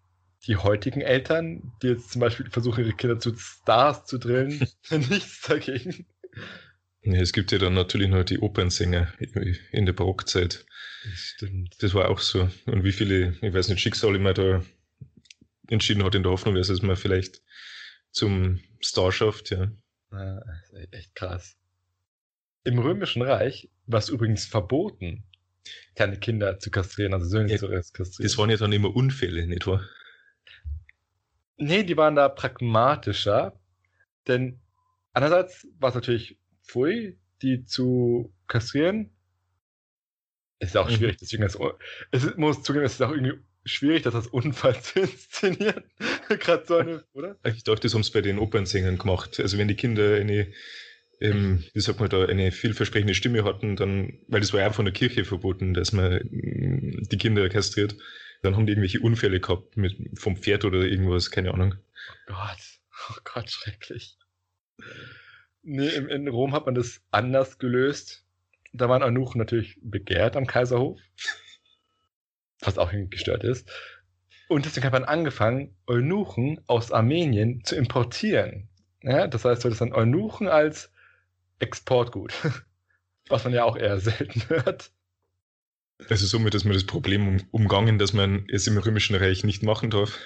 die 0.47 0.57
heutigen 0.57 1.03
Eltern, 1.03 1.73
die 1.83 1.89
jetzt 1.89 2.11
zum 2.11 2.21
Beispiel 2.21 2.49
versuchen, 2.49 2.85
ihre 2.85 2.97
Kinder 2.97 3.19
zu 3.19 3.37
Stars 3.37 4.07
zu 4.07 4.17
drillen, 4.17 4.67
nichts 4.91 5.43
dagegen. 5.43 6.07
Ja, 7.03 7.21
es 7.21 7.35
gibt 7.35 7.53
ja 7.53 7.59
dann 7.59 7.75
natürlich 7.75 8.09
noch 8.09 8.25
die 8.25 8.39
Opernsänger 8.39 9.13
in 9.73 9.85
der 9.85 9.93
Barockzeit. 9.93 10.65
Das 11.05 11.19
stimmt. 11.19 11.77
Das 11.81 11.93
war 11.93 12.09
auch 12.09 12.21
so. 12.21 12.49
Und 12.65 12.83
wie 12.83 12.93
viele, 12.93 13.37
ich 13.43 13.53
weiß 13.53 13.69
nicht, 13.69 13.81
Schicksale 13.81 14.19
man 14.19 14.35
da 14.35 14.63
entschieden 15.69 16.03
hat 16.03 16.15
in 16.15 16.23
der 16.23 16.33
Hoffnung, 16.33 16.55
dass 16.55 16.71
es 16.71 16.81
mal 16.81 16.97
vielleicht 16.97 17.43
zum 18.11 18.61
Star 18.83 19.13
schafft, 19.13 19.51
ja. 19.51 19.71
ja 20.13 20.41
echt 20.93 21.15
krass. 21.15 21.59
Im 22.67 22.81
Römischen 22.81 23.23
Reich 23.23 23.71
war 23.87 24.01
es 24.01 24.09
übrigens 24.09 24.45
verboten, 24.45 25.23
keine 25.95 26.19
Kinder 26.19 26.59
zu 26.59 26.73
kastrieren, 26.73 27.15
also 27.15 27.27
Söhne 27.27 27.53
ja, 27.53 27.59
zu 27.59 27.69
kastrieren. 27.69 28.29
Das 28.29 28.37
waren 28.39 28.51
ja 28.51 28.57
dann 28.57 28.73
immer 28.73 28.95
Unfälle, 28.95 29.47
nicht 29.47 29.69
wahr? 29.69 29.85
Nee, 31.59 31.85
die 31.85 31.97
waren 31.97 32.17
da 32.17 32.29
pragmatischer, 32.29 33.59
denn 34.27 34.61
einerseits 35.13 35.67
war 35.79 35.91
es 35.91 35.95
natürlich 35.95 36.41
pfui, 36.65 37.17
die 37.41 37.65
zu 37.65 38.35
kastrieren. 38.49 39.11
Ist 40.59 40.77
auch 40.77 40.91
mhm. 40.91 40.95
schwierig, 40.95 41.19
deswegen 41.19 41.45
ist, 41.45 41.59
es 42.11 42.37
muss 42.37 42.65
zugeben, 42.65 42.85
es 42.85 42.95
ist 42.95 43.03
auch 43.03 43.13
irgendwie 43.13 43.39
schwierig, 43.65 44.03
das 44.03 44.17
als 44.17 44.27
Unfall 44.27 44.81
zu 44.83 45.01
inszenieren. 45.03 45.85
Gerade 46.29 46.67
so 46.67 46.77
eine, 46.79 47.05
oder? 47.13 47.37
Ich 47.45 47.63
dachte, 47.63 47.83
das 47.83 47.95
haben 47.95 48.03
sie 48.03 48.11
bei 48.11 48.23
den 48.23 48.41
Opernsängern 48.41 48.99
gemacht. 48.99 49.39
Also 49.39 49.57
wenn 49.57 49.69
die 49.69 49.77
Kinder 49.77 50.17
eine 50.17 50.53
ähm, 51.21 51.65
wie 51.73 51.81
sagt 51.81 52.01
man 52.01 52.09
da, 52.09 52.25
eine 52.25 52.53
vielversprechende 52.53 53.15
Stimme 53.15 53.45
hatten, 53.45 53.77
dann, 53.77 54.19
weil 54.29 54.41
das 54.41 54.53
war 54.53 54.61
ja 54.61 54.71
von 54.71 54.85
der 54.85 54.95
Kirche 54.95 55.25
verboten, 55.25 55.75
dass 55.75 55.93
man 55.93 56.21
mm, 56.31 57.09
die 57.11 57.19
Kinder 57.19 57.49
kastriert, 57.49 57.97
dann 58.43 58.57
haben 58.57 58.67
die 58.67 58.73
irgendwelche 58.73 59.01
Unfälle 59.01 59.41
gehabt 59.41 59.77
mit, 59.77 59.97
vom 60.19 60.37
Pferd 60.37 60.65
oder 60.65 60.81
irgendwas, 60.81 61.31
keine 61.31 61.53
Ahnung. 61.53 61.75
Oh 62.29 62.33
Gott, 62.33 62.59
oh 63.11 63.21
Gott, 63.25 63.51
schrecklich. 63.51 64.17
Nee, 65.63 65.89
in, 65.89 66.09
in 66.09 66.29
Rom 66.29 66.53
hat 66.53 66.67
man 66.67 66.75
das 66.75 67.01
anders 67.11 67.59
gelöst. 67.59 68.25
Da 68.73 68.89
waren 68.89 69.03
Eunuchen 69.03 69.39
natürlich 69.39 69.79
begehrt 69.81 70.37
am 70.37 70.47
Kaiserhof, 70.47 71.01
was 72.61 72.79
auch 72.79 72.93
gestört 72.93 73.43
ist. 73.43 73.71
Und 74.49 74.65
deswegen 74.65 74.87
hat 74.87 74.93
man 74.93 75.05
angefangen, 75.05 75.75
Eunuchen 75.87 76.61
aus 76.67 76.93
Armenien 76.93 77.65
zu 77.65 77.75
importieren. 77.75 78.69
Ja, 79.03 79.27
das 79.27 79.45
heißt, 79.45 79.65
du 79.65 79.67
hattest 79.67 79.81
dann 79.81 79.93
Eunuchen 79.93 80.47
als 80.47 80.93
Exportgut. 81.59 82.33
Was 83.29 83.45
man 83.45 83.53
ja 83.53 83.65
auch 83.65 83.77
eher 83.77 83.99
selten 83.99 84.43
hört. 84.49 84.93
Also 86.09 86.27
somit 86.27 86.55
ist 86.55 86.65
man 86.65 86.75
das 86.75 86.85
Problem 86.85 87.47
umgangen, 87.51 87.99
dass 87.99 88.13
man 88.13 88.47
es 88.51 88.67
im 88.67 88.77
Römischen 88.77 89.17
Reich 89.17 89.45
nicht 89.45 89.63
machen 89.63 89.91
darf. 89.91 90.19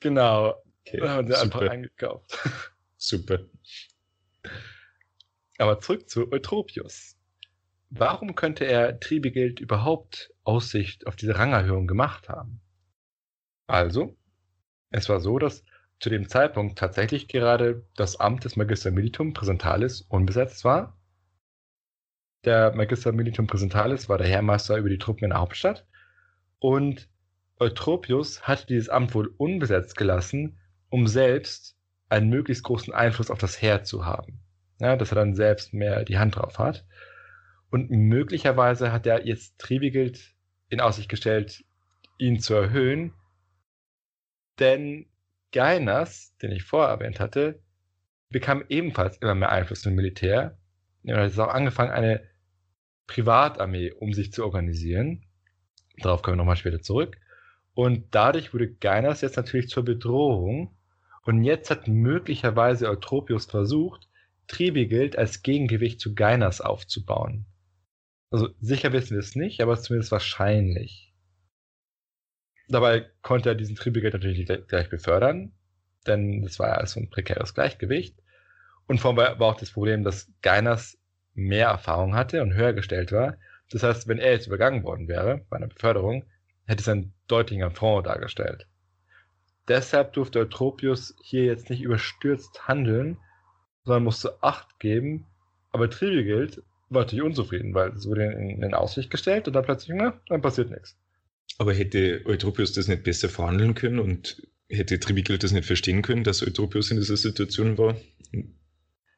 Genau. 0.00 0.62
Okay, 0.86 0.98
da 0.98 1.08
haben 1.14 1.26
sie 1.26 1.34
einfach 1.34 1.62
eingekauft. 1.62 2.38
Super. 2.98 3.40
Aber 5.56 5.80
zurück 5.80 6.08
zu 6.08 6.30
Eutropius. 6.30 7.16
Warum 7.88 8.34
könnte 8.34 8.64
er 8.64 9.00
Tribegeld 9.00 9.60
überhaupt 9.60 10.32
Aussicht 10.42 11.06
auf 11.06 11.16
diese 11.16 11.38
Rangerhöhung 11.38 11.86
gemacht 11.86 12.28
haben? 12.28 12.60
Also, 13.66 14.16
es 14.90 15.08
war 15.08 15.20
so, 15.20 15.38
dass 15.38 15.64
zu 16.00 16.10
dem 16.10 16.28
Zeitpunkt 16.28 16.78
tatsächlich 16.78 17.28
gerade 17.28 17.86
das 17.96 18.20
Amt 18.20 18.44
des 18.44 18.56
Magister 18.56 18.90
Militum 18.90 19.32
Präsentalis 19.32 20.02
unbesetzt 20.02 20.64
war. 20.64 20.98
Der 22.44 22.74
Magister 22.74 23.12
Militum 23.12 23.46
Präsentalis 23.46 24.08
war 24.08 24.18
der 24.18 24.26
Heermeister 24.26 24.76
über 24.76 24.90
die 24.90 24.98
Truppen 24.98 25.24
in 25.24 25.30
der 25.30 25.40
Hauptstadt 25.40 25.86
und 26.58 27.08
Eutropius 27.58 28.42
hatte 28.42 28.66
dieses 28.66 28.88
Amt 28.88 29.14
wohl 29.14 29.32
unbesetzt 29.36 29.96
gelassen, 29.96 30.58
um 30.90 31.06
selbst 31.06 31.76
einen 32.08 32.28
möglichst 32.28 32.64
großen 32.64 32.92
Einfluss 32.92 33.30
auf 33.30 33.38
das 33.38 33.62
Heer 33.62 33.84
zu 33.84 34.04
haben. 34.04 34.40
Ja, 34.80 34.96
dass 34.96 35.12
er 35.12 35.16
dann 35.16 35.34
selbst 35.34 35.72
mehr 35.72 36.04
die 36.04 36.18
Hand 36.18 36.36
drauf 36.36 36.58
hat. 36.58 36.84
Und 37.70 37.90
möglicherweise 37.90 38.92
hat 38.92 39.06
er 39.06 39.26
jetzt 39.26 39.58
Tribigild 39.58 40.34
in 40.68 40.80
Aussicht 40.80 41.08
gestellt, 41.08 41.64
ihn 42.18 42.40
zu 42.40 42.54
erhöhen, 42.54 43.12
denn 44.58 45.06
Gainas, 45.54 46.36
den 46.42 46.50
ich 46.50 46.64
vorher 46.64 46.90
erwähnt 46.90 47.20
hatte, 47.20 47.62
bekam 48.28 48.64
ebenfalls 48.68 49.18
immer 49.18 49.36
mehr 49.36 49.52
Einfluss 49.52 49.86
im 49.86 49.94
Militär. 49.94 50.58
Er 51.04 51.22
hat 51.22 51.38
auch 51.38 51.54
angefangen, 51.54 51.92
eine 51.92 52.28
Privatarmee 53.06 53.92
um 53.92 54.12
sich 54.12 54.32
zu 54.32 54.44
organisieren. 54.44 55.24
Darauf 55.98 56.22
kommen 56.22 56.36
wir 56.36 56.38
nochmal 56.38 56.56
später 56.56 56.82
zurück. 56.82 57.18
Und 57.72 58.06
dadurch 58.10 58.52
wurde 58.52 58.74
Gainas 58.74 59.20
jetzt 59.20 59.36
natürlich 59.36 59.68
zur 59.68 59.84
Bedrohung. 59.84 60.76
Und 61.22 61.44
jetzt 61.44 61.70
hat 61.70 61.86
möglicherweise 61.86 62.88
Eutropius 62.88 63.46
versucht, 63.46 64.08
Tribigild 64.48 65.16
als 65.16 65.42
Gegengewicht 65.42 66.00
zu 66.00 66.16
Gainas 66.16 66.60
aufzubauen. 66.60 67.46
Also 68.30 68.48
sicher 68.60 68.92
wissen 68.92 69.12
wir 69.12 69.20
es 69.20 69.36
nicht, 69.36 69.60
aber 69.60 69.80
zumindest 69.80 70.10
wahrscheinlich. 70.10 71.13
Dabei 72.68 73.06
konnte 73.22 73.50
er 73.50 73.54
diesen 73.54 73.76
Tribegeld 73.76 74.14
natürlich 74.14 74.46
gleich 74.68 74.88
befördern, 74.88 75.52
denn 76.06 76.42
das 76.42 76.58
war 76.58 76.68
ja 76.68 76.86
so 76.86 77.00
ein 77.00 77.10
prekäres 77.10 77.54
Gleichgewicht. 77.54 78.16
Und 78.86 79.00
vor 79.00 79.18
allem 79.18 79.38
war 79.38 79.48
auch 79.48 79.60
das 79.60 79.70
Problem, 79.70 80.04
dass 80.04 80.30
Gainas 80.42 80.98
mehr 81.34 81.68
Erfahrung 81.68 82.14
hatte 82.14 82.42
und 82.42 82.54
höher 82.54 82.72
gestellt 82.72 83.12
war. 83.12 83.36
Das 83.70 83.82
heißt, 83.82 84.08
wenn 84.08 84.18
er 84.18 84.32
jetzt 84.32 84.46
übergangen 84.46 84.84
worden 84.84 85.08
wäre 85.08 85.44
bei 85.48 85.56
einer 85.56 85.66
Beförderung, 85.66 86.24
hätte 86.66 86.82
es 86.82 86.88
einen 86.88 87.14
deutlichen 87.26 87.64
Affront 87.64 88.06
dargestellt. 88.06 88.66
Deshalb 89.68 90.12
durfte 90.12 90.40
Eutropius 90.40 91.16
hier 91.22 91.44
jetzt 91.44 91.70
nicht 91.70 91.82
überstürzt 91.82 92.68
handeln, 92.68 93.18
sondern 93.84 94.04
musste 94.04 94.42
Acht 94.42 94.78
geben. 94.78 95.26
Aber 95.70 95.88
Tribigild 95.88 96.62
war 96.90 97.02
natürlich 97.02 97.24
unzufrieden, 97.24 97.74
weil 97.74 97.90
es 97.90 98.06
wurde 98.06 98.24
in, 98.24 98.62
in 98.62 98.74
Aussicht 98.74 99.10
gestellt 99.10 99.46
und 99.48 99.54
dann 99.54 99.64
plötzlich, 99.64 99.96
na, 99.98 100.20
dann 100.28 100.42
passiert 100.42 100.70
nichts. 100.70 100.96
Aber 101.58 101.74
hätte 101.74 102.22
Eutropius 102.24 102.72
das 102.72 102.88
nicht 102.88 103.04
besser 103.04 103.28
verhandeln 103.28 103.74
können 103.74 103.98
und 103.98 104.42
hätte 104.68 104.98
Tribikel 104.98 105.38
das 105.38 105.52
nicht 105.52 105.66
verstehen 105.66 106.02
können, 106.02 106.24
dass 106.24 106.42
Eutropius 106.42 106.90
in 106.90 106.96
dieser 106.96 107.16
Situation 107.16 107.78
war? 107.78 107.96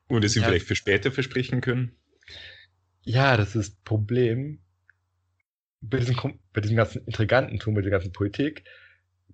Und 0.09 0.25
es 0.25 0.37
ihm 0.37 0.43
ja. 0.43 0.49
vielleicht 0.49 0.66
für 0.66 0.76
später 0.76 1.11
versprechen 1.11 1.61
können? 1.61 1.97
Ja, 3.02 3.37
das 3.37 3.57
ist 3.57 3.73
das 3.73 3.81
Problem. 3.85 4.61
Bei 5.81 5.99
diesem, 5.99 6.16
bei 6.52 6.61
diesem 6.61 6.76
ganzen 6.76 7.05
Intrigantentum, 7.07 7.75
bei 7.75 7.81
dieser 7.81 7.93
ganzen 7.93 8.12
Politik, 8.12 8.64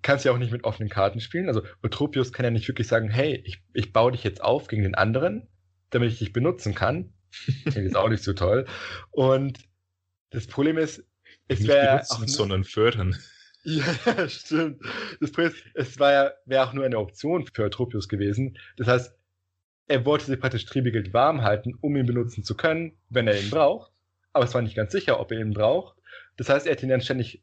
kannst 0.01 0.23
du 0.23 0.29
ja 0.29 0.35
auch 0.35 0.39
nicht 0.39 0.51
mit 0.51 0.63
offenen 0.63 0.89
Karten 0.89 1.19
spielen. 1.19 1.47
Also 1.47 1.63
Eutropius 1.81 2.31
kann 2.31 2.43
ja 2.43 2.51
nicht 2.51 2.67
wirklich 2.67 2.87
sagen, 2.87 3.09
hey, 3.09 3.41
ich, 3.45 3.63
ich 3.73 3.91
baue 3.91 4.11
dich 4.11 4.23
jetzt 4.23 4.43
auf 4.43 4.67
gegen 4.67 4.83
den 4.83 4.95
anderen, 4.95 5.47
damit 5.89 6.11
ich 6.11 6.19
dich 6.19 6.33
benutzen 6.33 6.75
kann. 6.75 7.13
Das 7.65 7.75
ist 7.75 7.95
auch 7.95 8.09
nicht 8.09 8.23
so 8.23 8.33
toll. 8.33 8.65
Und 9.11 9.59
das 10.29 10.47
Problem 10.47 10.77
ist, 10.77 11.03
es 11.53 11.67
wäre 11.67 11.97
benutzen, 11.97 12.27
sondern 12.27 12.63
fördern. 12.63 13.15
Ja, 13.65 14.27
stimmt. 14.27 14.81
Das 15.21 15.31
Problem 15.31 15.53
ist, 15.53 15.63
es 15.73 15.97
war 15.97 16.11
ja, 16.11 16.31
wäre 16.45 16.67
auch 16.67 16.73
nur 16.73 16.83
eine 16.83 16.99
Option 16.99 17.47
für 17.47 17.63
Eutropius 17.63 18.09
gewesen. 18.09 18.57
Das 18.75 18.87
heißt, 18.87 19.15
er 19.87 20.05
wollte 20.05 20.25
sich 20.25 20.39
praktisch 20.39 20.65
Triebigeld 20.65 21.13
warm 21.13 21.43
halten, 21.43 21.73
um 21.79 21.95
ihn 21.95 22.05
benutzen 22.05 22.43
zu 22.43 22.55
können, 22.55 22.97
wenn 23.09 23.27
er 23.27 23.39
ihn 23.39 23.49
braucht. 23.49 23.93
Aber 24.33 24.43
es 24.43 24.53
war 24.53 24.61
nicht 24.61 24.75
ganz 24.75 24.91
sicher, 24.91 25.19
ob 25.19 25.31
er 25.31 25.39
ihn 25.39 25.53
braucht. 25.53 25.97
Das 26.35 26.49
heißt, 26.49 26.65
er 26.65 26.73
hätte 26.73 26.85
ihn 26.85 26.89
dann 26.89 27.01
ständig 27.01 27.41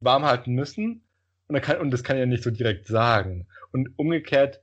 warm 0.00 0.24
halten 0.24 0.54
müssen. 0.54 1.02
Und, 1.48 1.54
er 1.54 1.60
kann, 1.60 1.78
und 1.78 1.90
das 1.90 2.04
kann 2.04 2.16
er 2.16 2.26
nicht 2.26 2.44
so 2.44 2.50
direkt 2.50 2.86
sagen. 2.86 3.46
Und 3.72 3.90
umgekehrt 3.96 4.62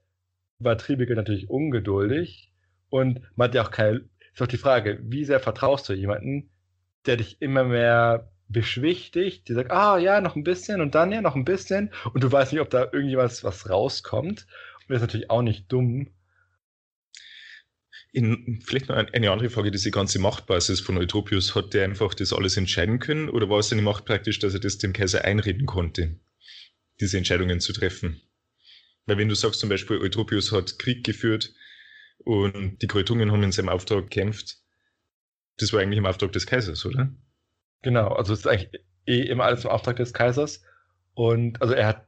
war 0.60 0.78
Triebigeld 0.78 1.18
natürlich 1.18 1.50
ungeduldig. 1.50 2.52
Und 2.90 3.22
man 3.36 3.50
hat 3.50 3.56
ja 3.56 3.64
auch 3.64 3.72
keine, 3.72 4.08
ist 4.34 4.42
auch 4.42 4.48
die 4.48 4.58
Frage, 4.58 5.00
wie 5.04 5.26
sehr 5.26 5.40
vertraust 5.40 5.90
du 5.90 5.94
jemanden, 5.94 6.50
der 7.06 7.18
dich 7.18 7.42
immer 7.42 7.64
mehr 7.64 8.32
beschwichtigt, 8.48 9.48
die 9.48 9.54
sagt, 9.54 9.72
ah 9.72 9.98
ja, 9.98 10.22
noch 10.22 10.36
ein 10.36 10.44
bisschen 10.44 10.82
und 10.82 10.96
dann 10.96 11.12
ja 11.12 11.22
noch 11.22 11.36
ein 11.36 11.46
bisschen 11.46 11.92
und 12.14 12.24
du 12.24 12.32
weißt 12.32 12.54
nicht, 12.54 12.62
ob 12.62 12.70
da 12.70 12.90
irgendwas 12.92 13.44
was 13.44 13.70
rauskommt. 13.70 14.46
Und 14.82 14.90
das 14.90 14.98
ist 14.98 15.02
natürlich 15.02 15.30
auch 15.30 15.42
nicht 15.42 15.72
dumm. 15.72 16.12
In, 18.12 18.62
vielleicht 18.66 18.88
noch 18.88 18.96
eine 18.96 19.32
andere 19.32 19.50
Frage, 19.50 19.72
diese 19.72 19.92
ganze 19.92 20.20
Machtbasis 20.20 20.80
von 20.80 20.98
Eutropius, 20.98 21.54
hat 21.54 21.74
der 21.74 21.84
einfach 21.84 22.14
das 22.14 22.32
alles 22.32 22.56
entscheiden 22.56 23.00
können 23.00 23.30
oder 23.30 23.50
war 23.50 23.60
es 23.60 23.70
seine 23.70 23.82
Macht 23.82 24.06
praktisch, 24.06 24.40
dass 24.40 24.54
er 24.54 24.62
das 24.62 24.78
dem 24.78 24.94
Kaiser 24.94 25.26
einreden 25.26 25.66
konnte, 25.66 26.18
diese 27.02 27.18
Entscheidungen 27.18 27.60
zu 27.60 27.74
treffen? 27.74 28.22
Weil 29.06 29.18
wenn 29.18 29.28
du 29.28 29.36
sagst 29.36 29.60
zum 29.60 29.70
Beispiel, 29.70 29.98
Eutropius 29.98 30.52
hat 30.52 30.80
Krieg 30.80 31.04
geführt 31.04 31.54
und 32.20 32.82
die 32.82 32.88
Kreutungen 32.88 33.32
haben 33.32 33.44
in 33.44 33.52
seinem 33.52 33.70
Auftrag 33.70 34.04
gekämpft, 34.04 34.60
das 35.58 35.74
war 35.74 35.82
eigentlich 35.82 36.00
im 36.00 36.06
Auftrag 36.06 36.32
des 36.32 36.48
Kaisers, 36.48 36.86
oder? 36.86 37.14
Genau, 37.86 38.08
also 38.08 38.34
es 38.34 38.40
ist 38.40 38.48
eigentlich 38.48 38.82
eh 39.06 39.22
immer 39.22 39.44
alles 39.44 39.64
im 39.64 39.70
Auftrag 39.70 39.98
des 39.98 40.12
Kaisers. 40.12 40.64
Und 41.14 41.62
also 41.62 41.76
er 41.76 41.86
hat. 41.88 42.08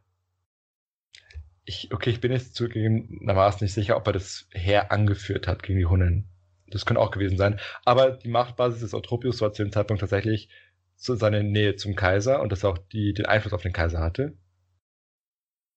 Ich, 1.65 1.93
okay, 1.93 2.09
ich 2.09 2.19
bin 2.19 2.31
jetzt 2.31 2.55
zugegebenermaßen 2.55 3.63
nicht 3.63 3.73
sicher, 3.75 3.95
ob 3.95 4.07
er 4.07 4.13
das 4.13 4.47
Heer 4.53 4.91
angeführt 4.91 5.47
hat 5.47 5.61
gegen 5.61 5.77
die 5.77 5.85
Hunnen. 5.85 6.29
Das 6.71 6.87
könnte 6.87 6.99
auch 6.99 7.11
gewesen 7.11 7.37
sein. 7.37 7.59
Aber 7.85 8.09
die 8.09 8.27
Machtbasis 8.29 8.79
des 8.81 8.95
Eutropius 8.95 9.39
war 9.41 9.53
zu 9.53 9.63
dem 9.63 9.71
Zeitpunkt 9.71 10.01
tatsächlich 10.01 10.49
so 10.95 11.13
seine 11.15 11.43
Nähe 11.43 11.75
zum 11.75 11.95
Kaiser 11.95 12.41
und 12.41 12.51
dass 12.51 12.63
er 12.63 12.71
auch 12.71 12.79
die, 12.79 13.13
den 13.13 13.27
Einfluss 13.27 13.53
auf 13.53 13.61
den 13.61 13.73
Kaiser 13.73 13.99
hatte. 13.99 14.35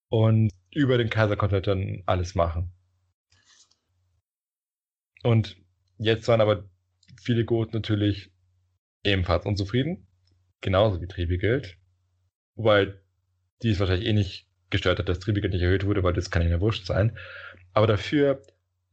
Und 0.09 0.51
über 0.73 0.97
den 0.97 1.09
Kaiser 1.11 1.35
konnte 1.37 1.57
er 1.57 1.61
dann 1.61 2.01
alles 2.07 2.33
machen. 2.33 2.71
Und 5.23 5.57
jetzt 5.97 6.27
waren 6.27 6.41
aber 6.41 6.63
viele 7.21 7.45
Goten 7.45 7.75
natürlich 7.75 8.30
ebenfalls 9.03 9.45
unzufrieden. 9.45 10.07
Genauso 10.61 11.01
wie 11.01 11.07
Tribigeld. 11.07 11.77
Wobei 12.55 12.93
die 13.61 13.71
es 13.71 13.79
wahrscheinlich 13.79 14.07
eh 14.07 14.13
nicht 14.13 14.47
gestört 14.69 14.99
hat, 14.99 15.09
dass 15.09 15.19
Tribigeld 15.19 15.53
nicht 15.53 15.61
erhöht 15.61 15.85
wurde, 15.85 16.03
weil 16.03 16.13
das 16.13 16.31
kann 16.31 16.47
ja 16.47 16.61
wurscht 16.61 16.85
sein. 16.85 17.17
Aber 17.73 17.87
dafür 17.87 18.41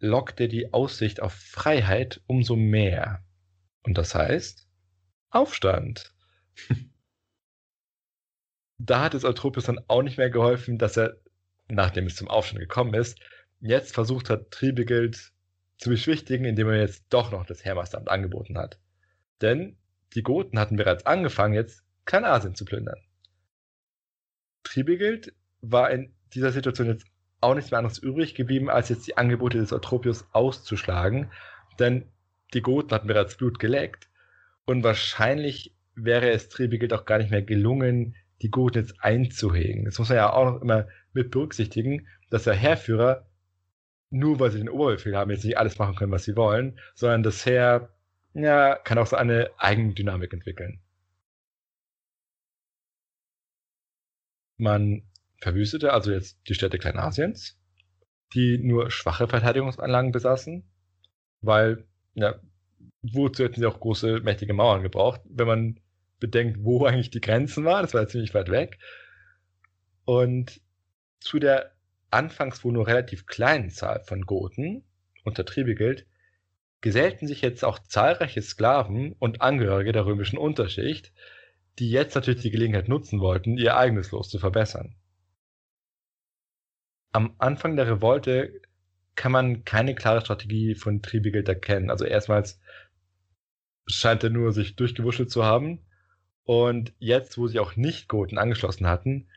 lockte 0.01 0.49
die 0.49 0.73
Aussicht 0.73 1.21
auf 1.23 1.33
Freiheit 1.33 2.21
umso 2.27 2.57
mehr. 2.57 3.23
Und 3.83 3.99
das 3.99 4.15
heißt 4.15 4.69
Aufstand. 5.31 6.15
da 8.79 9.03
hat 9.03 9.15
es 9.15 9.25
Eutropius 9.25 9.65
dann 9.65 9.81
auch 9.89 10.03
nicht 10.03 10.19
mehr 10.19 10.31
geholfen, 10.31 10.79
dass 10.79 10.97
er, 10.97 11.17
nachdem 11.69 12.07
es 12.07 12.17
zum 12.17 12.29
Aufstand 12.29 12.61
gekommen 12.61 12.95
ist, 12.95 13.19
jetzt 13.61 13.95
versucht 13.95 14.31
hat, 14.31 14.51
Tribigeld 14.51 15.33
zu 15.79 15.91
beschwichtigen, 15.91 16.45
indem 16.45 16.69
er 16.69 16.81
jetzt 16.81 17.05
doch 17.11 17.31
noch 17.31 17.47
das 17.47 17.65
Hermasteramt 17.65 18.09
angeboten 18.09 18.59
hat. 18.59 18.79
Denn 19.41 19.78
die 20.15 20.23
Goten 20.23 20.59
hatten 20.59 20.77
bereits 20.77 21.07
angefangen, 21.07 21.55
jetzt 21.55 21.85
Kleinasien 22.05 22.55
zu 22.55 22.65
plündern. 22.65 23.01
Tribigild 24.65 25.35
war 25.61 25.91
in 25.91 26.15
dieser 26.35 26.53
Situation 26.53 26.89
jetzt 26.89 27.07
auch 27.41 27.55
nichts 27.55 27.71
mehr 27.71 27.79
anderes 27.79 27.99
übrig 27.99 28.35
geblieben, 28.35 28.69
als 28.69 28.89
jetzt 28.89 29.07
die 29.07 29.17
Angebote 29.17 29.59
des 29.59 29.73
Eutropius 29.73 30.27
auszuschlagen, 30.33 31.31
denn 31.79 32.05
die 32.55 32.63
Goten 32.63 32.91
hatten 32.93 33.09
bereits 33.09 33.37
Blut 33.37 33.59
geleckt 33.59 34.09
und 34.65 34.83
wahrscheinlich 34.83 35.75
wäre 35.95 36.31
es 36.31 36.49
Tribigild 36.49 36.93
auch 36.93 37.05
gar 37.05 37.19
nicht 37.19 37.31
mehr 37.31 37.43
gelungen, 37.43 38.17
die 38.43 38.51
Goten 38.51 38.79
jetzt 38.79 38.97
einzuhegen. 39.01 39.85
Das 39.85 39.99
muss 39.99 40.09
man 40.09 40.17
ja 40.17 40.33
auch 40.33 40.53
noch 40.53 40.63
immer 40.63 40.87
mit 41.13 41.31
berücksichtigen, 41.31 42.07
dass 42.31 42.45
der 42.45 42.55
Heerführer, 42.55 43.27
nur 44.11 44.41
weil 44.41 44.51
sie 44.51 44.59
den 44.59 44.69
Oberbefehl 44.69 45.17
haben, 45.17 45.31
jetzt 45.31 45.45
nicht 45.45 45.59
alles 45.59 45.79
machen 45.79 45.97
können, 45.97 46.13
was 46.13 46.25
sie 46.25 46.37
wollen, 46.37 46.79
sondern 46.95 47.23
das 47.23 47.45
Heer 47.45 47.91
ja, 48.43 48.77
kann 48.77 48.99
auch 48.99 49.07
so 49.07 49.17
eine 49.17 49.51
Eigendynamik 49.59 50.33
entwickeln. 50.33 50.81
Man 54.57 55.03
verwüstete 55.41 55.93
also 55.93 56.11
jetzt 56.11 56.39
die 56.49 56.55
Städte 56.55 56.79
Kleinasiens, 56.79 57.59
die 58.35 58.59
nur 58.59 58.91
schwache 58.91 59.29
Verteidigungsanlagen 59.29 60.13
besaßen, 60.13 60.65
weil, 61.41 61.87
ja, 62.15 62.41
wozu 63.03 63.45
hätten 63.45 63.61
sie 63.61 63.67
auch 63.67 63.81
große, 63.81 64.21
mächtige 64.21 64.55
Mauern 64.55 64.83
gebraucht, 64.83 65.21
wenn 65.25 65.47
man 65.47 65.81
bedenkt, 66.21 66.59
wo 66.63 66.85
eigentlich 66.87 67.11
die 67.11 67.21
Grenzen 67.21 67.65
waren, 67.65 67.83
das 67.83 67.95
war 67.95 68.03
ja 68.03 68.09
ziemlich 68.09 68.35
weit 68.35 68.51
weg. 68.51 68.79
Und 70.05 70.61
zu 71.21 71.39
der 71.39 71.73
anfangs 72.11 72.65
wohl 72.65 72.73
nur 72.73 72.87
relativ 72.87 73.27
kleinen 73.27 73.71
Zahl 73.71 74.01
von 74.01 74.23
Goten 74.23 74.85
unter 75.25 75.45
Tribigild 75.45 76.07
gesellten 76.81 77.27
sich 77.27 77.43
jetzt 77.43 77.65
auch 77.65 77.79
zahlreiche 77.79 78.43
Sklaven 78.43 79.13
und 79.19 79.43
Angehörige 79.43 79.93
der 79.93 80.07
römischen 80.07 80.39
Unterschicht, 80.39 81.13
die 81.79 81.91
jetzt 81.91 82.15
natürlich 82.15 82.43
die 82.43 82.51
Gelegenheit 82.51 82.89
nutzen 82.89 83.21
wollten, 83.21 83.57
ihr 83.57 83.77
eigenes 83.77 84.11
Los 84.11 84.29
zu 84.29 84.39
verbessern. 84.39 84.97
Am 87.13 87.35
Anfang 87.39 87.77
der 87.77 87.89
Revolte 87.89 88.61
kann 89.15 89.33
man 89.33 89.65
keine 89.65 89.95
klare 89.95 90.21
Strategie 90.21 90.75
von 90.75 91.03
Tribigeld 91.03 91.49
erkennen. 91.49 91.91
Also 91.91 92.05
erstmals 92.05 92.61
scheint 93.87 94.23
er 94.23 94.31
nur 94.31 94.53
sich 94.53 94.77
durchgewuschelt 94.77 95.31
zu 95.31 95.45
haben. 95.45 95.81
Und 96.45 96.93
jetzt, 96.99 97.37
wo 97.37 97.47
sich 97.47 97.59
auch 97.59 97.77
Nicht-Goten 97.77 98.39
angeschlossen 98.39 98.87
hatten, 98.87 99.29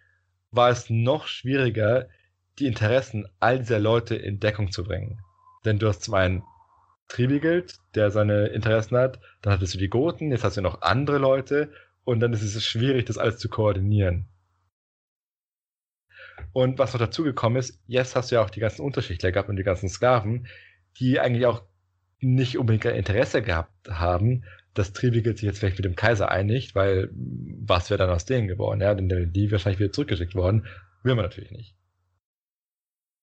war 0.51 0.69
es 0.69 0.89
noch 0.89 1.27
schwieriger, 1.27 2.07
die 2.59 2.67
Interessen 2.67 3.27
all 3.39 3.59
dieser 3.59 3.79
Leute 3.79 4.15
in 4.15 4.39
Deckung 4.39 4.71
zu 4.71 4.83
bringen. 4.83 5.19
Denn 5.65 5.79
du 5.79 5.87
hast 5.87 6.03
zum 6.03 6.13
einen 6.13 6.43
Tribigeld, 7.11 7.75
der 7.93 8.09
seine 8.09 8.47
Interessen 8.47 8.97
hat. 8.97 9.19
Dann 9.41 9.51
hattest 9.51 9.73
du 9.73 9.77
die 9.77 9.89
Goten, 9.89 10.31
jetzt 10.31 10.45
hast 10.45 10.55
du 10.55 10.61
noch 10.61 10.81
andere 10.81 11.17
Leute 11.17 11.69
und 12.05 12.21
dann 12.21 12.31
ist 12.31 12.41
es 12.41 12.65
schwierig, 12.65 13.05
das 13.05 13.17
alles 13.17 13.37
zu 13.37 13.49
koordinieren. 13.49 14.27
Und 16.53 16.79
was 16.79 16.93
noch 16.93 17.01
dazugekommen 17.01 17.59
ist, 17.59 17.81
jetzt 17.85 18.15
hast 18.15 18.31
du 18.31 18.35
ja 18.35 18.41
auch 18.41 18.49
die 18.49 18.61
ganzen 18.61 18.81
Unterschichtler 18.81 19.33
gehabt 19.33 19.49
und 19.49 19.57
die 19.57 19.63
ganzen 19.63 19.89
Sklaven, 19.89 20.47
die 20.99 21.19
eigentlich 21.19 21.45
auch 21.45 21.63
nicht 22.21 22.57
unbedingt 22.57 22.85
ein 22.85 22.95
Interesse 22.95 23.41
gehabt 23.41 23.89
haben, 23.89 24.45
dass 24.73 24.93
Tribigeld 24.93 25.37
sich 25.37 25.47
jetzt 25.47 25.59
vielleicht 25.59 25.77
mit 25.77 25.85
dem 25.85 25.97
Kaiser 25.97 26.31
einigt, 26.31 26.75
weil 26.75 27.09
was 27.11 27.89
wäre 27.89 27.97
dann 27.97 28.09
aus 28.09 28.23
denen 28.23 28.47
geworden? 28.47 28.79
Ja, 28.79 28.95
denn 28.95 29.09
wären 29.09 29.33
die 29.33 29.51
wahrscheinlich 29.51 29.79
wieder 29.79 29.91
zurückgeschickt 29.91 30.35
worden. 30.35 30.65
Will 31.03 31.15
man 31.15 31.25
natürlich 31.25 31.51
nicht. 31.51 31.75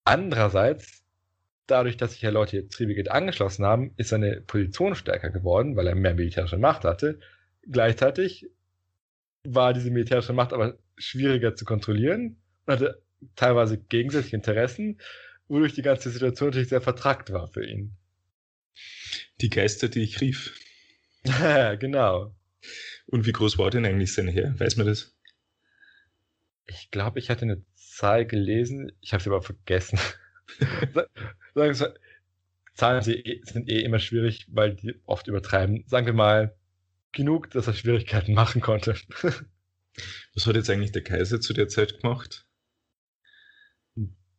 Andererseits 0.04 1.07
dadurch, 1.70 1.96
dass 1.96 2.12
sich 2.12 2.22
ja 2.22 2.30
Leute 2.30 2.56
jetzt 2.56 2.74
Tribigate 2.74 3.12
angeschlossen 3.12 3.64
haben, 3.64 3.92
ist 3.96 4.08
seine 4.08 4.40
Position 4.40 4.94
stärker 4.94 5.30
geworden, 5.30 5.76
weil 5.76 5.86
er 5.86 5.94
mehr 5.94 6.14
militärische 6.14 6.58
Macht 6.58 6.84
hatte. 6.84 7.20
Gleichzeitig 7.62 8.50
war 9.44 9.72
diese 9.72 9.90
militärische 9.90 10.32
Macht 10.32 10.52
aber 10.52 10.78
schwieriger 10.96 11.54
zu 11.54 11.64
kontrollieren 11.64 12.36
und 12.66 12.72
hatte 12.74 13.02
teilweise 13.36 13.78
gegensätzliche 13.78 14.36
Interessen, 14.36 15.00
wodurch 15.48 15.74
die 15.74 15.82
ganze 15.82 16.10
Situation 16.10 16.48
natürlich 16.48 16.68
sehr 16.68 16.80
vertrackt 16.80 17.32
war 17.32 17.48
für 17.48 17.64
ihn. 17.64 17.96
Die 19.40 19.50
Geister, 19.50 19.88
die 19.88 20.02
ich 20.02 20.20
rief. 20.20 20.58
genau. 21.78 22.34
Und 23.06 23.26
wie 23.26 23.32
groß 23.32 23.58
war 23.58 23.70
denn 23.70 23.86
eigentlich 23.86 24.12
sein 24.12 24.28
Heer? 24.28 24.58
Weiß 24.58 24.76
man 24.76 24.86
das? 24.86 25.14
Ich 26.66 26.90
glaube, 26.90 27.18
ich 27.18 27.30
hatte 27.30 27.42
eine 27.42 27.64
Zahl 27.74 28.26
gelesen, 28.26 28.92
ich 29.00 29.12
habe 29.12 29.22
sie 29.22 29.30
aber 29.30 29.42
vergessen. 29.42 29.98
Sagen 31.58 31.78
wir, 31.78 31.94
Zahlen 32.78 33.02
sind 33.02 33.68
eh 33.68 33.82
immer 33.82 33.98
schwierig, 33.98 34.46
weil 34.50 34.76
die 34.76 34.94
oft 35.04 35.26
übertreiben. 35.26 35.82
Sagen 35.88 36.06
wir 36.06 36.12
mal, 36.12 36.56
genug, 37.10 37.50
dass 37.50 37.66
er 37.66 37.74
Schwierigkeiten 37.74 38.34
machen 38.34 38.60
konnte. 38.60 38.94
Was 40.34 40.46
hat 40.46 40.54
jetzt 40.54 40.70
eigentlich 40.70 40.92
der 40.92 41.02
Kaiser 41.02 41.40
zu 41.40 41.52
der 41.52 41.66
Zeit 41.68 42.00
gemacht? 42.00 42.46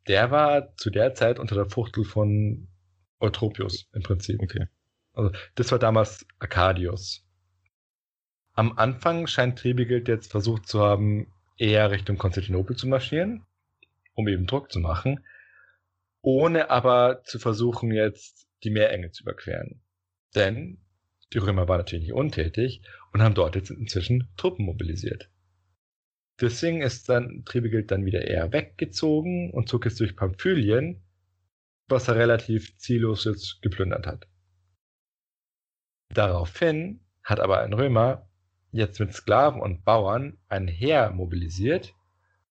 Der 0.08 0.32
war 0.32 0.73
zu 0.77 0.89
der 0.89 1.13
Zeit 1.13 1.38
unter 1.38 1.55
der 1.55 1.69
Fuchtel 1.69 2.05
von 2.05 2.69
Eutropius 3.19 3.89
im 3.93 4.03
Prinzip. 4.03 4.41
Okay. 4.41 4.67
Also 5.13 5.32
das 5.55 5.71
war 5.73 5.79
damals 5.79 6.25
Arcadius. 6.39 7.25
Am 8.53 8.77
Anfang 8.77 9.27
scheint 9.27 9.60
Tribigild 9.60 10.08
jetzt 10.08 10.32
versucht 10.32 10.65
zu 10.67 10.79
haben, 10.79 11.27
eher 11.58 11.91
Richtung 11.91 12.17
Konstantinopel 12.17 12.77
zu 12.77 12.88
marschieren, 12.88 13.45
um 14.13 14.29
eben 14.29 14.47
Druck 14.47 14.71
zu 14.71 14.79
machen 14.79 15.19
ohne 16.21 16.69
aber 16.69 17.23
zu 17.23 17.39
versuchen, 17.39 17.91
jetzt 17.91 18.47
die 18.63 18.71
Meerenge 18.71 19.12
zu 19.12 19.23
überqueren. 19.23 19.82
Denn 20.36 20.79
die 21.34 21.38
Römer 21.38 21.67
waren 21.67 21.79
natürlich 21.79 22.05
nicht 22.05 22.13
untätig 22.13 22.82
und 23.13 23.21
haben 23.21 23.36
dort 23.36 23.55
jetzt 23.55 23.69
inzwischen 23.69 24.29
Truppen 24.36 24.65
mobilisiert. 24.65 25.29
Deswegen 26.41 26.82
ist 26.82 27.10
dann 27.10 27.43
Tribigild 27.45 27.91
dann 27.91 28.05
wieder 28.05 28.25
eher 28.25 28.53
weggezogen 28.53 29.51
und 29.51 29.67
zog 29.67 29.86
jetzt 29.86 29.99
durch 29.99 30.15
Pamphylien, 30.15 31.03
was 31.88 32.08
er 32.08 32.15
relativ 32.15 32.77
ziellos 32.77 33.25
jetzt 33.25 33.62
geplündert 33.62 34.08
hat. 34.08 34.27
Daraufhin 36.13 37.01
hat 37.23 37.39
aber 37.39 37.60
ein 37.60 37.73
Römer 37.73 38.29
jetzt 38.71 38.99
mit 38.99 39.13
Sklaven 39.13 39.62
und 39.62 39.84
Bauern 39.84 40.38
ein 40.47 40.67
Heer 40.67 41.12
mobilisiert 41.12 41.93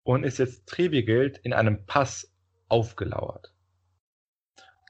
und 0.04 0.24
ist 0.24 0.38
jetzt 0.38 0.68
Tribigild 0.68 1.38
in 1.40 1.54
einem 1.54 1.86
Pass 1.86 2.31
aufgelauert. 2.72 3.54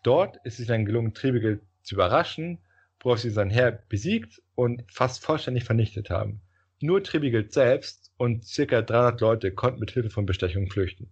Dort 0.04 0.38
ist 0.44 0.60
es 0.60 0.68
dann 0.68 0.86
gelungen, 0.86 1.14
Tribigild 1.14 1.62
zu 1.84 1.96
überraschen, 1.96 2.60
worauf 3.00 3.20
sie 3.20 3.30
sein 3.30 3.50
Heer 3.50 3.72
besiegt 3.90 4.42
und 4.56 4.84
fast 4.92 5.24
vollständig 5.24 5.64
vernichtet 5.64 6.10
haben. 6.10 6.42
Nur 6.80 7.04
Tribigild 7.04 7.52
selbst 7.54 8.12
und 8.18 8.46
circa 8.46 8.82
300 8.82 9.22
Leute 9.22 9.54
konnten 9.54 9.80
mit 9.80 9.92
Hilfe 9.92 10.10
von 10.10 10.26
Bestechung 10.26 10.70
flüchten. 10.70 11.12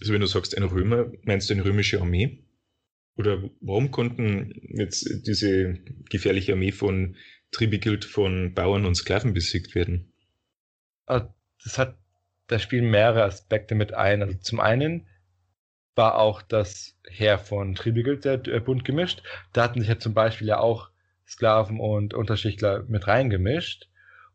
Also 0.00 0.12
wenn 0.12 0.20
du 0.20 0.26
sagst 0.26 0.56
ein 0.56 0.62
Römer, 0.62 1.10
meinst 1.22 1.50
du 1.50 1.54
eine 1.54 1.64
römische 1.64 2.00
Armee? 2.00 2.44
Oder 3.16 3.50
warum 3.60 3.90
konnten 3.90 4.52
jetzt 4.68 5.26
diese 5.26 5.74
gefährliche 6.08 6.52
Armee 6.52 6.70
von 6.70 7.16
Tribigild 7.50 8.04
von 8.04 8.54
Bauern 8.54 8.84
und 8.84 8.94
Sklaven 8.94 9.34
besiegt 9.34 9.74
werden? 9.74 10.12
Ah, 11.06 11.34
das 11.64 11.78
hat, 11.78 11.98
da 12.48 12.58
spielen 12.58 12.90
mehrere 12.90 13.24
Aspekte 13.24 13.74
mit 13.74 13.94
ein. 13.94 14.22
Also 14.22 14.36
zum 14.38 14.58
einen 14.58 15.06
war 15.94 16.18
auch 16.18 16.42
das 16.42 16.96
Heer 17.08 17.38
von 17.38 17.74
Tribigild 17.74 18.22
sehr 18.22 18.46
äh, 18.46 18.60
bunt 18.60 18.84
gemischt. 18.84 19.22
Da 19.52 19.64
hatten 19.64 19.80
sich 19.80 19.88
ja 19.88 19.98
zum 19.98 20.14
Beispiel 20.14 20.48
ja 20.48 20.58
auch 20.58 20.90
Sklaven 21.26 21.78
und 21.78 22.14
Unterschichtler 22.14 22.84
mit 22.88 23.06
reingemischt. 23.06 23.88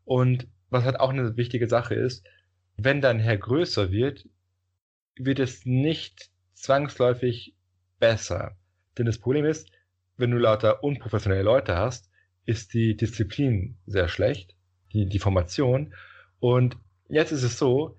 Und 0.04 0.46
was 0.70 0.84
halt 0.84 1.00
auch 1.00 1.10
eine 1.10 1.36
wichtige 1.36 1.68
Sache 1.68 1.94
ist, 1.94 2.24
wenn 2.76 3.00
dein 3.00 3.18
Heer 3.18 3.38
größer 3.38 3.90
wird, 3.90 4.28
wird 5.16 5.38
es 5.38 5.64
nicht 5.64 6.30
zwangsläufig 6.54 7.54
besser. 7.98 8.56
Denn 8.96 9.06
das 9.06 9.18
Problem 9.18 9.44
ist, 9.44 9.70
wenn 10.16 10.30
du 10.30 10.38
lauter 10.38 10.84
unprofessionelle 10.84 11.42
Leute 11.42 11.76
hast, 11.76 12.10
ist 12.46 12.74
die 12.74 12.96
Disziplin 12.96 13.76
sehr 13.86 14.08
schlecht, 14.08 14.54
die, 14.92 15.06
die 15.06 15.18
Formation. 15.18 15.94
Und 16.40 16.76
jetzt 17.08 17.32
ist 17.32 17.42
es 17.42 17.58
so, 17.58 17.96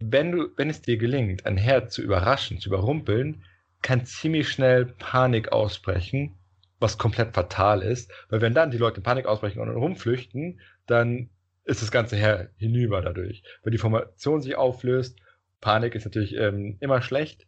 wenn 0.00 0.32
du, 0.32 0.48
wenn 0.56 0.70
es 0.70 0.82
dir 0.82 0.96
gelingt, 0.96 1.46
ein 1.46 1.56
Heer 1.56 1.88
zu 1.88 2.02
überraschen, 2.02 2.58
zu 2.58 2.70
überrumpeln, 2.70 3.44
kann 3.82 4.04
ziemlich 4.04 4.48
schnell 4.48 4.86
Panik 4.86 5.52
ausbrechen, 5.52 6.36
was 6.80 6.98
komplett 6.98 7.34
fatal 7.34 7.82
ist, 7.82 8.10
weil 8.30 8.40
wenn 8.40 8.54
dann 8.54 8.70
die 8.70 8.78
Leute 8.78 8.98
in 8.98 9.02
Panik 9.02 9.26
ausbrechen 9.26 9.60
und 9.60 9.68
rumflüchten, 9.70 10.60
dann 10.86 11.28
ist 11.64 11.82
das 11.82 11.90
ganze 11.90 12.16
Heer 12.16 12.50
hinüber 12.56 13.02
dadurch, 13.02 13.42
weil 13.62 13.70
die 13.70 13.78
Formation 13.78 14.40
sich 14.40 14.56
auflöst. 14.56 15.18
Panik 15.60 15.94
ist 15.94 16.04
natürlich 16.04 16.34
ähm, 16.34 16.78
immer 16.80 17.02
schlecht. 17.02 17.46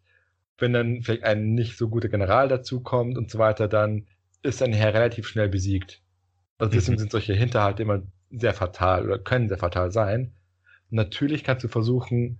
Wenn 0.58 0.74
dann 0.74 1.02
vielleicht 1.02 1.24
ein 1.24 1.54
nicht 1.54 1.78
so 1.78 1.88
guter 1.88 2.08
General 2.08 2.46
dazukommt 2.46 3.16
und 3.16 3.30
so 3.30 3.38
weiter, 3.38 3.68
dann 3.68 4.06
ist 4.42 4.62
ein 4.62 4.74
Heer 4.74 4.92
relativ 4.92 5.26
schnell 5.26 5.48
besiegt. 5.48 6.02
Also 6.58 6.74
deswegen 6.74 6.96
mhm. 6.96 7.00
sind 7.00 7.12
solche 7.12 7.32
Hinterhalte 7.32 7.82
immer 7.82 8.02
sehr 8.30 8.52
fatal 8.52 9.04
oder 9.06 9.18
können 9.18 9.48
sehr 9.48 9.58
fatal 9.58 9.90
sein. 9.90 10.34
Natürlich 10.90 11.42
kannst 11.42 11.64
du 11.64 11.68
versuchen, 11.68 12.38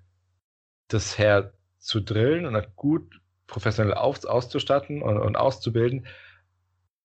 das 0.89 1.19
Heer 1.19 1.53
zu 1.79 2.01
drillen 2.01 2.47
und 2.47 2.77
gut 2.77 3.21
professionell 3.47 3.95
auf, 3.95 4.25
auszustatten 4.25 5.03
und, 5.03 5.19
und 5.19 5.37
auszubilden, 5.37 6.07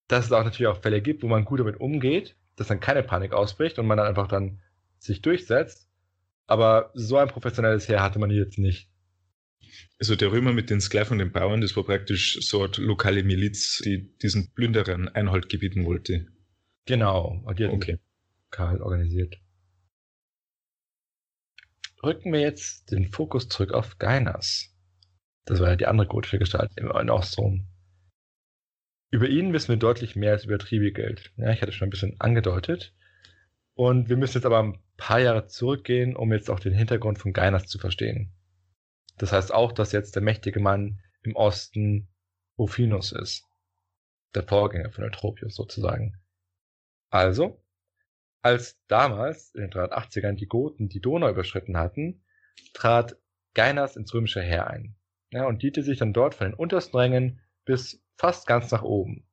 dass 0.06 0.26
es 0.26 0.32
auch 0.32 0.44
natürlich 0.44 0.68
auch 0.68 0.80
Fälle 0.80 1.02
gibt, 1.02 1.22
wo 1.22 1.28
man 1.28 1.44
gut 1.44 1.60
damit 1.60 1.80
umgeht, 1.80 2.36
dass 2.56 2.68
dann 2.68 2.80
keine 2.80 3.02
Panik 3.02 3.32
ausbricht 3.32 3.78
und 3.78 3.86
man 3.86 3.98
dann 3.98 4.06
einfach 4.06 4.28
dann 4.28 4.60
sich 4.98 5.20
durchsetzt. 5.20 5.88
Aber 6.46 6.90
so 6.94 7.18
ein 7.18 7.28
professionelles 7.28 7.88
Heer 7.88 8.02
hatte 8.02 8.18
man 8.18 8.30
jetzt 8.30 8.58
nicht. 8.58 8.88
Also 10.00 10.16
der 10.16 10.32
Römer 10.32 10.52
mit 10.52 10.70
den 10.70 10.80
Sklaven 10.80 11.12
und 11.12 11.18
den 11.18 11.32
Bauern, 11.32 11.60
das 11.60 11.76
war 11.76 11.84
praktisch 11.84 12.38
so 12.40 12.62
eine 12.62 12.72
lokale 12.78 13.22
Miliz, 13.22 13.82
die 13.84 14.16
diesen 14.18 14.54
Plünderern 14.54 15.08
Einhalt 15.08 15.48
gebieten 15.50 15.84
wollte. 15.84 16.26
Genau, 16.86 17.42
und 17.44 17.58
die 17.58 17.66
hat 17.66 17.72
okay. 17.72 17.98
Karl 18.50 18.80
organisiert 18.80 19.38
rücken 22.02 22.32
wir 22.32 22.40
jetzt 22.40 22.90
den 22.90 23.06
Fokus 23.06 23.48
zurück 23.48 23.72
auf 23.72 23.98
Gainas. 23.98 24.74
Das 25.44 25.60
war 25.60 25.70
ja 25.70 25.76
die 25.76 25.86
andere 25.86 26.06
gotische 26.06 26.38
Gestalt 26.38 26.70
im 26.76 26.90
Ostrom. 26.90 27.66
Über 29.10 29.28
ihn 29.28 29.52
wissen 29.52 29.68
wir 29.68 29.76
deutlich 29.76 30.16
mehr 30.16 30.32
als 30.32 30.44
über 30.44 30.58
Tribigeld. 30.58 31.32
Ja, 31.36 31.50
ich 31.50 31.62
hatte 31.62 31.72
schon 31.72 31.88
ein 31.88 31.90
bisschen 31.90 32.20
angedeutet. 32.20 32.94
Und 33.74 34.08
wir 34.08 34.16
müssen 34.16 34.38
jetzt 34.38 34.44
aber 34.44 34.62
ein 34.62 34.82
paar 34.96 35.20
Jahre 35.20 35.46
zurückgehen, 35.46 36.16
um 36.16 36.32
jetzt 36.32 36.50
auch 36.50 36.60
den 36.60 36.74
Hintergrund 36.74 37.18
von 37.18 37.32
Gainas 37.32 37.66
zu 37.66 37.78
verstehen. 37.78 38.32
Das 39.16 39.32
heißt 39.32 39.54
auch, 39.54 39.72
dass 39.72 39.92
jetzt 39.92 40.14
der 40.14 40.22
mächtige 40.22 40.60
Mann 40.60 41.00
im 41.22 41.36
Osten 41.36 42.08
Rufinus 42.58 43.12
ist. 43.12 43.44
Der 44.34 44.42
Vorgänger 44.42 44.90
von 44.90 45.04
Eutropius 45.04 45.54
sozusagen. 45.54 46.20
Also, 47.10 47.62
als 48.42 48.80
damals 48.86 49.54
in 49.54 49.62
den 49.62 49.70
380ern 49.70 50.34
die 50.34 50.46
Goten 50.46 50.88
die 50.88 51.00
Donau 51.00 51.28
überschritten 51.28 51.76
hatten, 51.76 52.22
trat 52.72 53.16
Gainas 53.54 53.96
ins 53.96 54.12
römische 54.14 54.42
Heer 54.42 54.68
ein 54.68 54.98
ja, 55.32 55.46
und 55.46 55.62
diente 55.62 55.82
sich 55.82 55.98
dann 55.98 56.12
dort 56.12 56.34
von 56.34 56.48
den 56.48 56.54
untersten 56.54 56.96
Rängen 56.96 57.40
bis 57.64 58.02
fast 58.16 58.46
ganz 58.46 58.70
nach 58.70 58.82
oben. 58.82 59.26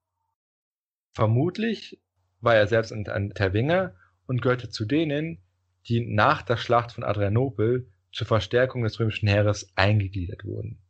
Vermutlich 1.13 2.01
war 2.41 2.55
er 2.55 2.67
selbst 2.67 2.91
ein 2.91 3.31
Terwinger 3.33 3.95
und 4.27 4.41
gehörte 4.41 4.69
zu 4.69 4.85
denen, 4.85 5.41
die 5.87 6.01
nach 6.01 6.41
der 6.41 6.57
Schlacht 6.57 6.91
von 6.91 7.03
Adrianopel 7.03 7.89
zur 8.11 8.27
Verstärkung 8.27 8.83
des 8.83 8.99
römischen 8.99 9.27
Heeres 9.27 9.71
eingegliedert 9.75 10.43
wurden. 10.43 10.81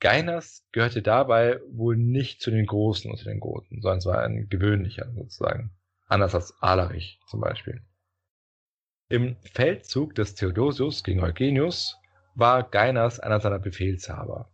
Gainas 0.00 0.66
gehörte 0.72 1.00
dabei 1.00 1.60
wohl 1.70 1.96
nicht 1.96 2.40
zu 2.40 2.50
den 2.50 2.66
Großen 2.66 3.08
unter 3.08 3.24
den 3.24 3.38
Goten, 3.38 3.80
sondern 3.80 3.98
es 3.98 4.06
war 4.06 4.22
ein 4.22 4.48
gewöhnlicher 4.48 5.12
sozusagen. 5.14 5.70
Anders 6.06 6.34
als 6.34 6.60
Alarich 6.62 7.20
zum 7.26 7.40
Beispiel. 7.40 7.82
Im 9.08 9.36
Feldzug 9.42 10.14
des 10.14 10.34
Theodosius 10.34 11.04
gegen 11.04 11.20
Eugenius 11.22 11.98
war 12.34 12.62
Gainas 12.62 13.20
einer 13.20 13.40
seiner 13.40 13.58
Befehlshaber. 13.58 14.50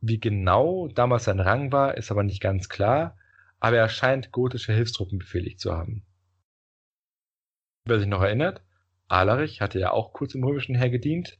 Wie 0.00 0.20
genau 0.20 0.88
damals 0.88 1.24
sein 1.24 1.40
Rang 1.40 1.72
war, 1.72 1.96
ist 1.96 2.10
aber 2.10 2.22
nicht 2.22 2.40
ganz 2.40 2.68
klar, 2.68 3.16
aber 3.58 3.78
er 3.78 3.88
scheint 3.88 4.32
gotische 4.32 4.72
Hilfstruppen 4.72 5.18
befehligt 5.18 5.58
zu 5.58 5.72
haben. 5.72 6.04
Wer 7.86 7.98
sich 7.98 8.08
noch 8.08 8.22
erinnert, 8.22 8.62
Alarich 9.08 9.60
hatte 9.60 9.78
ja 9.78 9.90
auch 9.90 10.12
kurz 10.12 10.34
im 10.34 10.44
römischen 10.44 10.74
Heer 10.74 10.90
gedient 10.90 11.38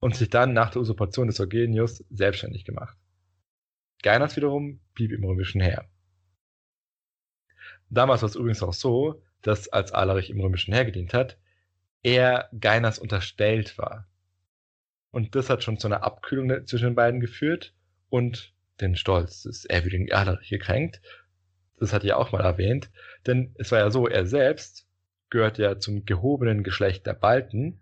und 0.00 0.14
sich 0.14 0.30
dann 0.30 0.52
nach 0.52 0.70
der 0.70 0.82
Usurpation 0.82 1.26
des 1.26 1.40
Eugenius 1.40 2.04
selbstständig 2.10 2.64
gemacht. 2.64 2.96
Gainas 4.02 4.36
wiederum 4.36 4.80
blieb 4.94 5.12
im 5.12 5.24
römischen 5.24 5.60
Heer. 5.60 5.88
Damals 7.94 8.22
war 8.22 8.28
es 8.28 8.34
übrigens 8.34 8.62
auch 8.62 8.72
so, 8.72 9.22
dass 9.42 9.68
als 9.68 9.92
Alarich 9.92 10.30
im 10.30 10.40
römischen 10.40 10.74
Heer 10.74 10.84
gedient 10.84 11.14
hat, 11.14 11.38
er 12.02 12.48
Gainas 12.58 12.98
unterstellt 12.98 13.78
war. 13.78 14.08
Und 15.10 15.36
das 15.36 15.48
hat 15.48 15.62
schon 15.62 15.78
zu 15.78 15.86
einer 15.86 16.02
Abkühlung 16.02 16.66
zwischen 16.66 16.86
den 16.86 16.94
beiden 16.96 17.20
geführt 17.20 17.72
und 18.10 18.52
den 18.80 18.96
Stolz 18.96 19.42
des 19.42 19.64
ehrwürdigen 19.64 20.12
Alarich 20.12 20.50
gekränkt. 20.50 21.00
Das 21.78 21.92
hat 21.92 22.02
er 22.04 22.18
auch 22.18 22.32
mal 22.32 22.42
erwähnt, 22.42 22.90
denn 23.26 23.54
es 23.58 23.70
war 23.70 23.78
ja 23.78 23.90
so, 23.90 24.08
er 24.08 24.26
selbst 24.26 24.88
gehört 25.30 25.58
ja 25.58 25.78
zum 25.78 26.04
gehobenen 26.04 26.64
Geschlecht 26.64 27.06
der 27.06 27.14
Balten. 27.14 27.80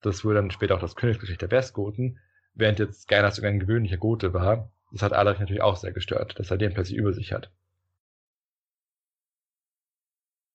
Das 0.00 0.24
wurde 0.24 0.36
dann 0.36 0.50
später 0.50 0.74
auch 0.74 0.80
das 0.80 0.96
Königsgeschlecht 0.96 1.42
der 1.42 1.50
Westgoten, 1.50 2.18
während 2.54 2.78
jetzt 2.78 3.08
Gainas 3.08 3.36
sogar 3.36 3.50
ein 3.50 3.60
gewöhnlicher 3.60 3.98
Gote 3.98 4.32
war. 4.32 4.72
Das 4.90 5.02
hat 5.02 5.12
Alarich 5.12 5.40
natürlich 5.40 5.62
auch 5.62 5.76
sehr 5.76 5.92
gestört, 5.92 6.38
dass 6.38 6.50
er 6.50 6.56
den 6.56 6.72
plötzlich 6.72 6.96
über 6.96 7.12
sich 7.12 7.32
hat. 7.32 7.50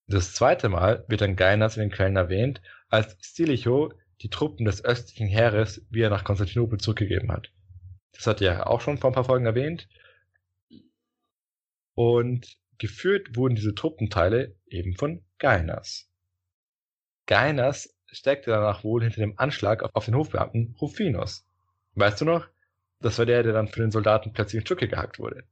Das 0.07 0.33
zweite 0.33 0.69
Mal 0.69 1.03
wird 1.07 1.21
dann 1.21 1.35
Gainas 1.35 1.77
in 1.77 1.81
den 1.81 1.91
Quellen 1.91 2.15
erwähnt, 2.15 2.61
als 2.89 3.17
Stilicho 3.21 3.91
die 4.21 4.29
Truppen 4.29 4.65
des 4.65 4.83
östlichen 4.85 5.27
Heeres 5.27 5.85
wieder 5.89 6.09
nach 6.09 6.23
Konstantinopel 6.23 6.79
zurückgegeben 6.79 7.31
hat. 7.31 7.51
Das 8.13 8.27
hat 8.27 8.41
er 8.41 8.53
ja 8.53 8.65
auch 8.67 8.81
schon 8.81 8.97
vor 8.97 9.11
ein 9.11 9.15
paar 9.15 9.25
Folgen 9.25 9.45
erwähnt. 9.45 9.87
Und 11.95 12.57
geführt 12.77 13.35
wurden 13.35 13.55
diese 13.55 13.73
Truppenteile 13.73 14.55
eben 14.67 14.95
von 14.95 15.23
Gainas. 15.39 16.09
Gainas 17.25 17.95
steckte 18.07 18.51
danach 18.51 18.83
wohl 18.83 19.03
hinter 19.03 19.21
dem 19.21 19.37
Anschlag 19.37 19.83
auf 19.95 20.05
den 20.05 20.15
Hofbeamten 20.15 20.75
Rufinus. 20.79 21.47
Weißt 21.95 22.21
du 22.21 22.25
noch? 22.25 22.47
Das 22.99 23.17
war 23.17 23.25
der, 23.25 23.43
der 23.43 23.53
dann 23.53 23.67
für 23.67 23.81
den 23.81 23.91
Soldaten 23.91 24.33
plötzlich 24.33 24.61
in 24.61 24.65
Stücke 24.65 24.87
gehackt 24.87 25.19
wurde. 25.19 25.43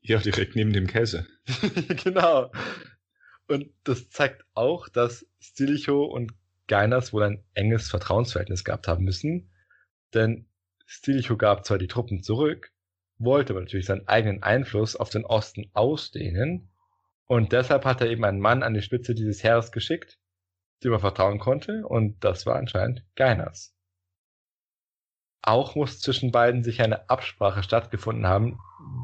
Ja, 0.00 0.18
direkt 0.18 0.56
neben 0.56 0.72
dem 0.72 0.86
Käse. 0.86 1.26
genau. 2.04 2.52
Und 3.48 3.70
das 3.84 4.08
zeigt 4.10 4.44
auch, 4.54 4.88
dass 4.88 5.26
Stilicho 5.40 6.04
und 6.04 6.32
Gainas 6.68 7.12
wohl 7.12 7.24
ein 7.24 7.44
enges 7.54 7.90
Vertrauensverhältnis 7.90 8.64
gehabt 8.64 8.88
haben 8.88 9.04
müssen. 9.04 9.50
Denn 10.14 10.46
Stilicho 10.86 11.36
gab 11.36 11.66
zwar 11.66 11.78
die 11.78 11.88
Truppen 11.88 12.22
zurück, 12.22 12.72
wollte 13.18 13.52
aber 13.52 13.60
natürlich 13.60 13.86
seinen 13.86 14.08
eigenen 14.08 14.42
Einfluss 14.42 14.96
auf 14.96 15.10
den 15.10 15.24
Osten 15.24 15.70
ausdehnen. 15.74 16.70
Und 17.26 17.52
deshalb 17.52 17.84
hat 17.84 18.00
er 18.00 18.08
eben 18.08 18.24
einen 18.24 18.40
Mann 18.40 18.62
an 18.62 18.74
die 18.74 18.82
Spitze 18.82 19.14
dieses 19.14 19.42
Heeres 19.42 19.72
geschickt, 19.72 20.18
dem 20.84 20.92
er 20.92 21.00
vertrauen 21.00 21.38
konnte. 21.38 21.86
Und 21.86 22.22
das 22.24 22.46
war 22.46 22.56
anscheinend 22.56 23.04
Gainas. 23.16 23.74
Auch 25.42 25.74
muss 25.74 26.00
zwischen 26.00 26.30
beiden 26.30 26.62
sich 26.62 26.80
eine 26.80 27.10
Absprache 27.10 27.62
stattgefunden 27.62 28.26
haben 28.26 28.60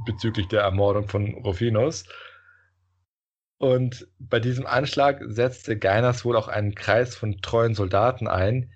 bezüglich 0.07 0.47
der 0.47 0.63
Ermordung 0.63 1.09
von 1.09 1.35
Rufinus. 1.35 2.05
Und 3.59 4.07
bei 4.21 4.39
diesem 4.39 4.67
Anschlag 4.67 5.21
setzte 5.27 5.77
Gainas 5.77 6.25
wohl 6.25 6.37
auch 6.37 6.49
einen 6.49 6.75
Kreis 6.75 7.17
von 7.17 7.41
treuen 7.43 7.75
Soldaten 7.75 8.29
ein, 8.29 8.73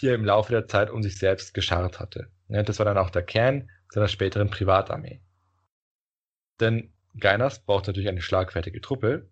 die 0.00 0.08
er 0.08 0.14
im 0.14 0.24
Laufe 0.24 0.52
der 0.52 0.68
Zeit 0.68 0.90
um 0.90 1.02
sich 1.02 1.18
selbst 1.18 1.54
geschart 1.54 1.98
hatte. 1.98 2.30
Das 2.48 2.78
war 2.78 2.86
dann 2.86 2.98
auch 2.98 3.10
der 3.10 3.22
Kern 3.22 3.70
seiner 3.88 4.08
späteren 4.08 4.50
Privatarmee. 4.50 5.20
Denn 6.60 6.92
Gainas 7.18 7.64
braucht 7.64 7.86
natürlich 7.86 8.08
eine 8.08 8.20
schlagfertige 8.20 8.80
Truppe, 8.80 9.28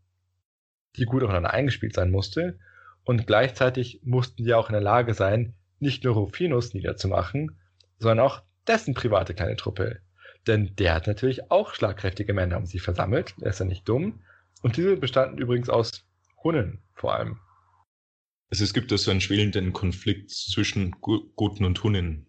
die 0.96 1.04
gut 1.04 1.22
aufeinander 1.22 1.52
eingespielt 1.52 1.94
sein 1.94 2.11
musste, 2.11 2.59
und 3.04 3.26
gleichzeitig 3.26 4.00
mussten 4.02 4.44
die 4.44 4.54
auch 4.54 4.68
in 4.68 4.72
der 4.72 4.82
Lage 4.82 5.14
sein, 5.14 5.54
nicht 5.78 6.02
nur 6.02 6.14
Rufinus 6.14 6.74
niederzumachen, 6.74 7.56
sondern 7.98 8.26
auch 8.26 8.42
dessen 8.66 8.94
private 8.94 9.35
kleine 9.35 9.56
Truppe. 9.56 10.00
Denn 10.46 10.74
der 10.76 10.94
hat 10.94 11.06
natürlich 11.06 11.50
auch 11.50 11.74
schlagkräftige 11.74 12.32
Männer 12.35 12.56
um 12.56 12.66
sich 12.66 12.82
versammelt, 12.82 13.35
er 13.40 13.50
ist 13.50 13.61
ja 13.61 13.66
nicht 13.66 13.88
dumm. 13.88 14.20
Und 14.66 14.76
diese 14.76 14.96
bestanden 14.96 15.38
übrigens 15.38 15.70
aus 15.70 16.05
Hunnen 16.42 16.83
vor 16.92 17.14
allem. 17.14 17.38
Also 18.50 18.64
es 18.64 18.74
gibt 18.74 18.90
da 18.90 18.98
so 18.98 19.12
einen 19.12 19.20
schwelenden 19.20 19.72
Konflikt 19.72 20.33
zwischen 20.33 20.90
Goten 21.00 21.64
und 21.64 21.85
Hunnen 21.85 22.26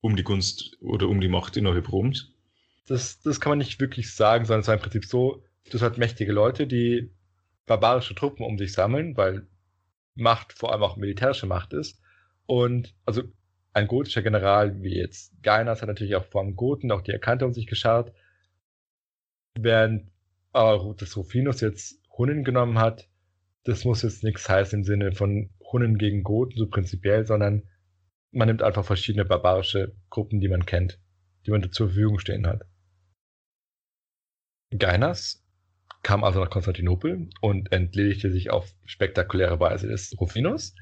um 0.00 0.14
die 0.14 0.22
Gunst 0.22 0.78
oder 0.80 1.08
um 1.08 1.20
die 1.20 1.26
Macht 1.26 1.56
innerhalb 1.56 1.90
Roms. 1.90 2.32
Das, 2.86 3.20
das 3.22 3.40
kann 3.40 3.50
man 3.50 3.58
nicht 3.58 3.80
wirklich 3.80 4.14
sagen, 4.14 4.44
sondern 4.44 4.60
es 4.60 4.68
war 4.68 4.76
im 4.76 4.80
Prinzip 4.80 5.04
so, 5.04 5.42
du 5.64 5.72
hast 5.72 5.82
halt 5.82 5.98
mächtige 5.98 6.30
Leute, 6.30 6.68
die 6.68 7.10
barbarische 7.66 8.14
Truppen 8.14 8.46
um 8.46 8.56
sich 8.56 8.72
sammeln, 8.72 9.16
weil 9.16 9.48
Macht 10.14 10.52
vor 10.52 10.70
allem 10.70 10.84
auch 10.84 10.96
militärische 10.96 11.46
Macht 11.46 11.72
ist. 11.72 12.00
Und 12.46 12.94
also 13.04 13.24
ein 13.72 13.88
gotischer 13.88 14.22
General 14.22 14.80
wie 14.80 14.94
jetzt 14.94 15.32
Gainas 15.42 15.82
hat 15.82 15.88
natürlich 15.88 16.14
auch 16.14 16.24
vor 16.26 16.40
allem 16.40 16.54
Goten, 16.54 16.92
auch 16.92 17.02
die 17.02 17.10
Erkannte 17.10 17.46
um 17.46 17.52
sich 17.52 17.66
geschart. 17.66 18.12
Während 19.58 20.12
äh, 20.58 20.94
das 20.96 21.16
Rufinus 21.16 21.60
jetzt 21.60 22.00
Hunnen 22.16 22.44
genommen 22.44 22.78
hat, 22.78 23.08
das 23.64 23.84
muss 23.84 24.02
jetzt 24.02 24.24
nichts 24.24 24.48
heißen 24.48 24.80
im 24.80 24.84
Sinne 24.84 25.12
von 25.12 25.50
Hunnen 25.72 25.98
gegen 25.98 26.22
Goten 26.22 26.56
so 26.56 26.66
prinzipiell, 26.68 27.26
sondern 27.26 27.68
man 28.32 28.48
nimmt 28.48 28.62
einfach 28.62 28.84
verschiedene 28.84 29.24
barbarische 29.24 29.94
Gruppen, 30.10 30.40
die 30.40 30.48
man 30.48 30.66
kennt, 30.66 31.00
die 31.46 31.50
man 31.50 31.70
zur 31.70 31.88
Verfügung 31.88 32.18
stehen 32.18 32.46
hat. 32.46 32.62
Gainas 34.70 35.44
kam 36.02 36.24
also 36.24 36.40
nach 36.40 36.50
Konstantinopel 36.50 37.28
und 37.40 37.72
entledigte 37.72 38.30
sich 38.30 38.50
auf 38.50 38.74
spektakuläre 38.84 39.58
Weise 39.60 39.88
des 39.88 40.14
Rufinus. 40.20 40.74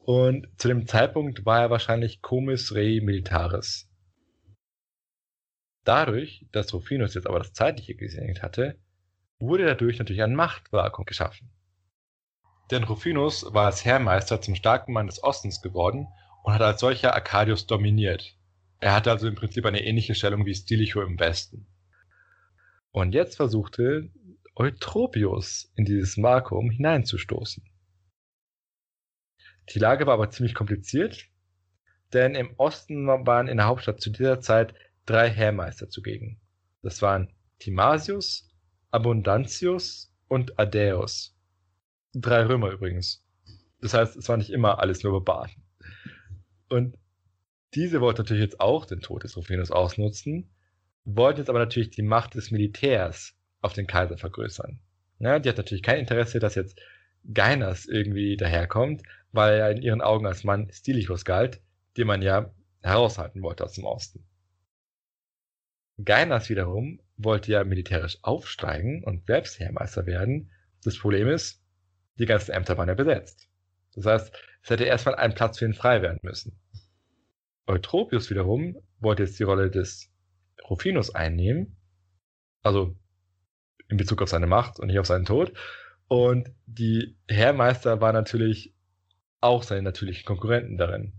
Und 0.00 0.48
zu 0.56 0.68
dem 0.68 0.86
Zeitpunkt 0.86 1.44
war 1.44 1.60
er 1.60 1.70
wahrscheinlich 1.70 2.22
Comis 2.22 2.74
Rei 2.74 3.00
Militaris. 3.02 3.90
Dadurch, 5.84 6.46
dass 6.52 6.72
Rufinus 6.72 7.14
jetzt 7.14 7.26
aber 7.26 7.38
das 7.38 7.52
Zeitliche 7.52 7.94
gesegnet 7.94 8.42
hatte, 8.42 8.78
wurde 9.38 9.66
dadurch 9.66 9.98
natürlich 9.98 10.22
ein 10.22 10.34
Machtvakuum 10.34 11.06
geschaffen. 11.06 11.50
Denn 12.70 12.84
Rufinus 12.84 13.46
war 13.54 13.66
als 13.66 13.84
Heermeister 13.84 14.40
zum 14.40 14.54
starken 14.54 14.92
Mann 14.92 15.06
des 15.06 15.22
Ostens 15.22 15.62
geworden 15.62 16.08
und 16.42 16.52
hat 16.52 16.60
als 16.60 16.80
solcher 16.80 17.14
Arcadius 17.14 17.66
dominiert. 17.66 18.36
Er 18.80 18.94
hatte 18.94 19.10
also 19.10 19.26
im 19.26 19.34
Prinzip 19.34 19.64
eine 19.64 19.84
ähnliche 19.84 20.14
Stellung 20.14 20.44
wie 20.44 20.54
Stilicho 20.54 21.02
im 21.02 21.18
Westen. 21.18 21.66
Und 22.90 23.12
jetzt 23.12 23.36
versuchte 23.36 24.10
Eutropius 24.54 25.70
in 25.76 25.84
dieses 25.84 26.16
Vakuum 26.16 26.70
hineinzustoßen. 26.70 27.64
Die 29.72 29.78
Lage 29.78 30.06
war 30.06 30.14
aber 30.14 30.30
ziemlich 30.30 30.54
kompliziert, 30.54 31.26
denn 32.12 32.34
im 32.34 32.54
Osten 32.56 33.06
waren 33.06 33.48
in 33.48 33.58
der 33.58 33.66
Hauptstadt 33.66 34.00
zu 34.00 34.10
dieser 34.10 34.40
Zeit 34.40 34.74
drei 35.06 35.30
Heermeister 35.30 35.88
zugegen. 35.88 36.40
Das 36.82 37.02
waren 37.02 37.32
Timasius, 37.58 38.47
Abundantius 38.90 40.12
und 40.28 40.58
Adäus. 40.58 41.36
Drei 42.14 42.44
Römer 42.46 42.70
übrigens. 42.70 43.24
Das 43.80 43.94
heißt, 43.94 44.16
es 44.16 44.28
war 44.28 44.36
nicht 44.36 44.50
immer 44.50 44.80
alles 44.80 45.02
nur 45.02 45.24
Barbaren. 45.24 45.62
Und 46.68 46.96
diese 47.74 48.00
wollten 48.00 48.22
natürlich 48.22 48.42
jetzt 48.42 48.60
auch 48.60 48.86
den 48.86 49.00
Tod 49.00 49.24
des 49.24 49.36
Rufinus 49.36 49.70
ausnutzen, 49.70 50.50
wollten 51.04 51.40
jetzt 51.40 51.50
aber 51.50 51.58
natürlich 51.58 51.90
die 51.90 52.02
Macht 52.02 52.34
des 52.34 52.50
Militärs 52.50 53.34
auf 53.60 53.72
den 53.72 53.86
Kaiser 53.86 54.16
vergrößern. 54.16 54.80
Ja, 55.18 55.38
die 55.38 55.48
hat 55.48 55.56
natürlich 55.56 55.82
kein 55.82 56.00
Interesse, 56.00 56.38
dass 56.38 56.54
jetzt 56.54 56.80
Gainas 57.32 57.86
irgendwie 57.86 58.36
daherkommt, 58.36 59.02
weil 59.32 59.58
er 59.58 59.70
in 59.70 59.82
ihren 59.82 60.00
Augen 60.00 60.26
als 60.26 60.44
Mann 60.44 60.70
Stilichus 60.72 61.24
galt, 61.24 61.60
den 61.96 62.06
man 62.06 62.22
ja 62.22 62.52
heraushalten 62.80 63.42
wollte 63.42 63.64
aus 63.64 63.74
dem 63.74 63.84
Osten. 63.84 64.24
Gainas 66.04 66.48
wiederum 66.48 67.00
wollte 67.16 67.52
ja 67.52 67.64
militärisch 67.64 68.18
aufsteigen 68.22 69.02
und 69.04 69.26
selbst 69.26 69.58
Heermeister 69.58 70.06
werden. 70.06 70.52
Das 70.84 70.98
Problem 70.98 71.28
ist, 71.28 71.60
die 72.18 72.26
ganzen 72.26 72.52
Ämter 72.52 72.78
waren 72.78 72.88
ja 72.88 72.94
besetzt. 72.94 73.48
Das 73.94 74.06
heißt, 74.06 74.32
es 74.62 74.70
hätte 74.70 74.84
erstmal 74.84 75.16
ein 75.16 75.34
Platz 75.34 75.58
für 75.58 75.64
ihn 75.64 75.74
frei 75.74 76.02
werden 76.02 76.20
müssen. 76.22 76.58
Eutropius 77.66 78.30
wiederum 78.30 78.76
wollte 79.00 79.24
jetzt 79.24 79.38
die 79.38 79.44
Rolle 79.44 79.70
des 79.70 80.10
Rufinus 80.68 81.14
einnehmen, 81.14 81.76
also 82.62 82.96
in 83.88 83.96
Bezug 83.96 84.22
auf 84.22 84.28
seine 84.28 84.46
Macht 84.46 84.78
und 84.78 84.86
nicht 84.86 84.98
auf 84.98 85.06
seinen 85.06 85.24
Tod. 85.24 85.52
Und 86.06 86.50
die 86.66 87.16
Heermeister 87.28 88.00
waren 88.00 88.14
natürlich 88.14 88.74
auch 89.40 89.62
seine 89.62 89.82
natürlichen 89.82 90.24
Konkurrenten 90.24 90.76
darin. 90.76 91.12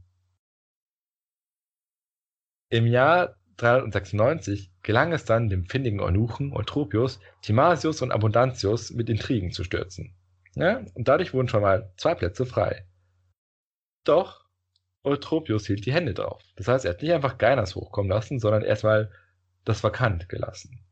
Im 2.69 2.85
Jahr 2.87 3.38
396 3.59 4.71
gelang 4.83 5.11
es 5.11 5.25
dann 5.25 5.49
dem 5.49 5.65
findigen 5.65 5.99
Eunuchen 5.99 6.53
Eutropius, 6.53 7.19
Timasius 7.41 8.01
und 8.01 8.11
Abundantius 8.11 8.91
mit 8.91 9.09
Intrigen 9.09 9.51
zu 9.51 9.63
stürzen. 9.63 10.15
Ja, 10.55 10.83
und 10.93 11.07
dadurch 11.07 11.33
wurden 11.33 11.47
schon 11.47 11.61
mal 11.61 11.91
zwei 11.97 12.15
Plätze 12.15 12.45
frei. 12.45 12.85
Doch 14.03 14.45
Eutropius 15.03 15.67
hielt 15.67 15.85
die 15.85 15.93
Hände 15.93 16.13
drauf. 16.13 16.41
Das 16.55 16.67
heißt, 16.67 16.85
er 16.85 16.91
hat 16.91 17.01
nicht 17.01 17.13
einfach 17.13 17.37
Gainas 17.37 17.75
hochkommen 17.75 18.09
lassen, 18.09 18.39
sondern 18.39 18.63
erstmal 18.63 19.11
das 19.65 19.83
vakant 19.83 20.29
gelassen. 20.29 20.83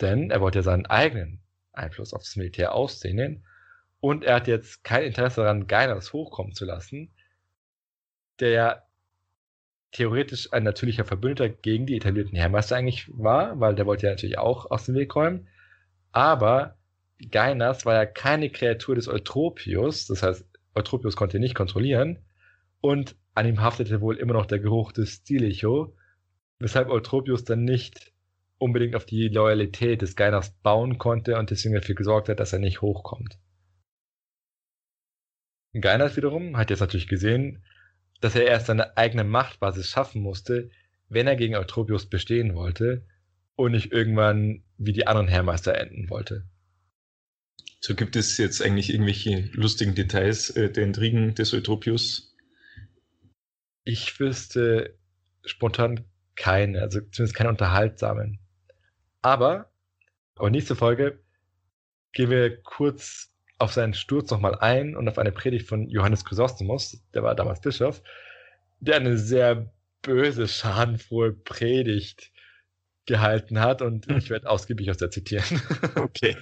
Denn 0.00 0.30
er 0.30 0.40
wollte 0.40 0.58
ja 0.58 0.62
seinen 0.62 0.86
eigenen 0.86 1.42
Einfluss 1.72 2.12
aufs 2.12 2.36
Militär 2.36 2.74
ausdehnen 2.74 3.46
und 4.00 4.24
er 4.24 4.36
hat 4.36 4.48
jetzt 4.48 4.82
kein 4.82 5.04
Interesse 5.04 5.42
daran, 5.42 5.66
Gainas 5.66 6.12
hochkommen 6.12 6.54
zu 6.54 6.64
lassen, 6.64 7.14
der 8.40 8.86
theoretisch 9.92 10.52
ein 10.52 10.64
natürlicher 10.64 11.04
Verbündeter 11.04 11.48
gegen 11.48 11.86
die 11.86 11.96
etablierten 11.96 12.36
Heermeister 12.36 12.76
eigentlich 12.76 13.10
war, 13.16 13.60
weil 13.60 13.74
der 13.74 13.86
wollte 13.86 14.06
ja 14.06 14.12
natürlich 14.12 14.38
auch 14.38 14.70
aus 14.70 14.86
dem 14.86 14.94
Weg 14.94 15.14
räumen. 15.14 15.48
Aber 16.10 16.76
Gainas 17.30 17.84
war 17.84 17.94
ja 17.94 18.06
keine 18.06 18.50
Kreatur 18.50 18.94
des 18.94 19.08
Eutropius, 19.08 20.06
das 20.06 20.22
heißt, 20.22 20.44
Eutropius 20.74 21.16
konnte 21.16 21.36
ihn 21.36 21.42
nicht 21.42 21.54
kontrollieren 21.54 22.18
und 22.80 23.16
an 23.34 23.46
ihm 23.46 23.60
haftete 23.60 24.00
wohl 24.00 24.16
immer 24.16 24.32
noch 24.34 24.46
der 24.46 24.58
Geruch 24.58 24.92
des 24.92 25.16
Stilicho, 25.16 25.94
weshalb 26.58 26.88
Eutropius 26.88 27.44
dann 27.44 27.64
nicht 27.64 28.12
unbedingt 28.58 28.94
auf 28.96 29.04
die 29.04 29.28
Loyalität 29.28 30.02
des 30.02 30.16
Gainas 30.16 30.52
bauen 30.62 30.98
konnte 30.98 31.38
und 31.38 31.50
deswegen 31.50 31.74
dafür 31.74 31.94
gesorgt 31.94 32.28
hat, 32.28 32.40
dass 32.40 32.52
er 32.52 32.58
nicht 32.58 32.80
hochkommt. 32.80 33.38
Gainas 35.74 36.16
wiederum 36.16 36.56
hat 36.56 36.70
jetzt 36.70 36.80
natürlich 36.80 37.08
gesehen, 37.08 37.64
dass 38.22 38.36
er 38.36 38.46
erst 38.46 38.66
seine 38.66 38.96
eigene 38.96 39.24
Machtbasis 39.24 39.88
schaffen 39.88 40.22
musste, 40.22 40.70
wenn 41.08 41.26
er 41.26 41.36
gegen 41.36 41.56
Eutropius 41.56 42.06
bestehen 42.06 42.54
wollte 42.54 43.04
und 43.56 43.72
nicht 43.72 43.92
irgendwann 43.92 44.62
wie 44.78 44.92
die 44.92 45.06
anderen 45.06 45.28
Herrmeister 45.28 45.74
enden 45.74 46.08
wollte. 46.08 46.46
So 47.80 47.96
gibt 47.96 48.14
es 48.14 48.38
jetzt 48.38 48.62
eigentlich 48.62 48.90
irgendwelche 48.90 49.50
lustigen 49.52 49.96
Details 49.96 50.50
äh, 50.50 50.70
der 50.70 50.84
Intrigen 50.84 51.34
des 51.34 51.52
Eutropius? 51.52 52.36
Ich 53.82 54.18
wüsste 54.20 54.96
spontan 55.44 56.04
keine, 56.36 56.80
also 56.80 57.00
zumindest 57.00 57.34
keine 57.34 57.50
unterhaltsamen. 57.50 58.38
Aber, 59.20 59.72
aber 60.36 60.50
nächste 60.50 60.76
Folge 60.76 61.18
gehen 62.12 62.30
wir 62.30 62.62
kurz 62.62 63.31
auf 63.62 63.72
seinen 63.72 63.94
Sturz 63.94 64.28
nochmal 64.32 64.56
ein 64.56 64.96
und 64.96 65.08
auf 65.08 65.18
eine 65.18 65.30
Predigt 65.30 65.68
von 65.68 65.88
Johannes 65.88 66.24
Chrysostomus, 66.24 67.00
der 67.14 67.22
war 67.22 67.36
damals 67.36 67.60
Bischof, 67.60 68.02
der 68.80 68.96
eine 68.96 69.16
sehr 69.16 69.72
böse, 70.02 70.48
schadenfrohe 70.48 71.32
Predigt 71.32 72.32
gehalten 73.06 73.60
hat 73.60 73.80
und 73.80 74.06
hm. 74.06 74.18
ich 74.18 74.30
werde 74.30 74.50
ausgiebig 74.50 74.90
aus 74.90 74.96
der 74.96 75.10
zitieren. 75.10 75.62
Okay. 75.94 76.36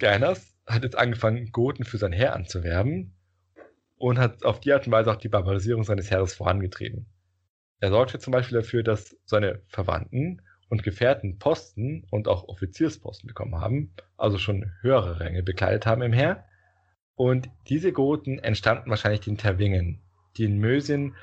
Gainas 0.00 0.56
hat 0.66 0.82
jetzt 0.82 0.98
angefangen, 0.98 1.52
Goten 1.52 1.84
für 1.84 1.98
sein 1.98 2.12
Heer 2.12 2.34
anzuwerben 2.34 3.14
und 3.96 4.18
hat 4.18 4.44
auf 4.44 4.58
die 4.58 4.72
Art 4.72 4.86
und 4.86 4.92
Weise 4.92 5.12
auch 5.12 5.16
die 5.16 5.28
Barbarisierung 5.28 5.84
seines 5.84 6.10
Heeres 6.10 6.34
vorangetrieben. 6.34 7.06
Er 7.78 7.90
sorgte 7.90 8.18
zum 8.18 8.32
Beispiel 8.32 8.58
dafür, 8.58 8.82
dass 8.82 9.16
seine 9.24 9.62
Verwandten 9.68 10.42
und 10.68 10.82
Gefährten 10.82 11.38
Posten 11.38 12.06
und 12.10 12.28
auch 12.28 12.48
Offiziersposten 12.48 13.26
bekommen 13.26 13.56
haben, 13.56 13.94
also 14.16 14.38
schon 14.38 14.72
höhere 14.80 15.20
Ränge 15.20 15.42
bekleidet 15.42 15.86
haben 15.86 16.02
im 16.02 16.12
Heer. 16.12 16.46
Und 17.14 17.48
diese 17.68 17.92
Goten 17.92 18.38
entstammten 18.38 18.90
wahrscheinlich 18.90 19.20
den 19.20 19.38
Terwingen, 19.38 20.02
die 20.36 20.44
in 20.44 20.58
Mösien 20.58 21.16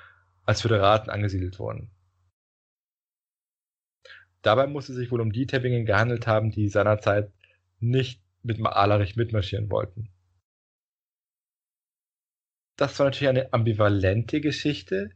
als 0.43 0.61
Föderaten 0.61 1.09
angesiedelt 1.09 1.59
wurden. 1.59 1.91
Dabei 4.41 4.67
muss 4.67 4.89
es 4.89 4.95
sich 4.95 5.09
wohl 5.11 5.21
um 5.21 5.31
die 5.31 5.47
Terwingen 5.47 5.85
gehandelt 5.85 6.27
haben, 6.27 6.51
die 6.51 6.67
seinerzeit 6.69 7.31
nicht 7.79 8.21
mit 8.43 8.63
Alarich 8.63 9.15
mitmarschieren 9.15 9.71
wollten. 9.71 10.09
Das 12.77 12.99
war 12.99 13.05
natürlich 13.05 13.29
eine 13.29 13.53
ambivalente 13.53 14.41
Geschichte, 14.41 15.11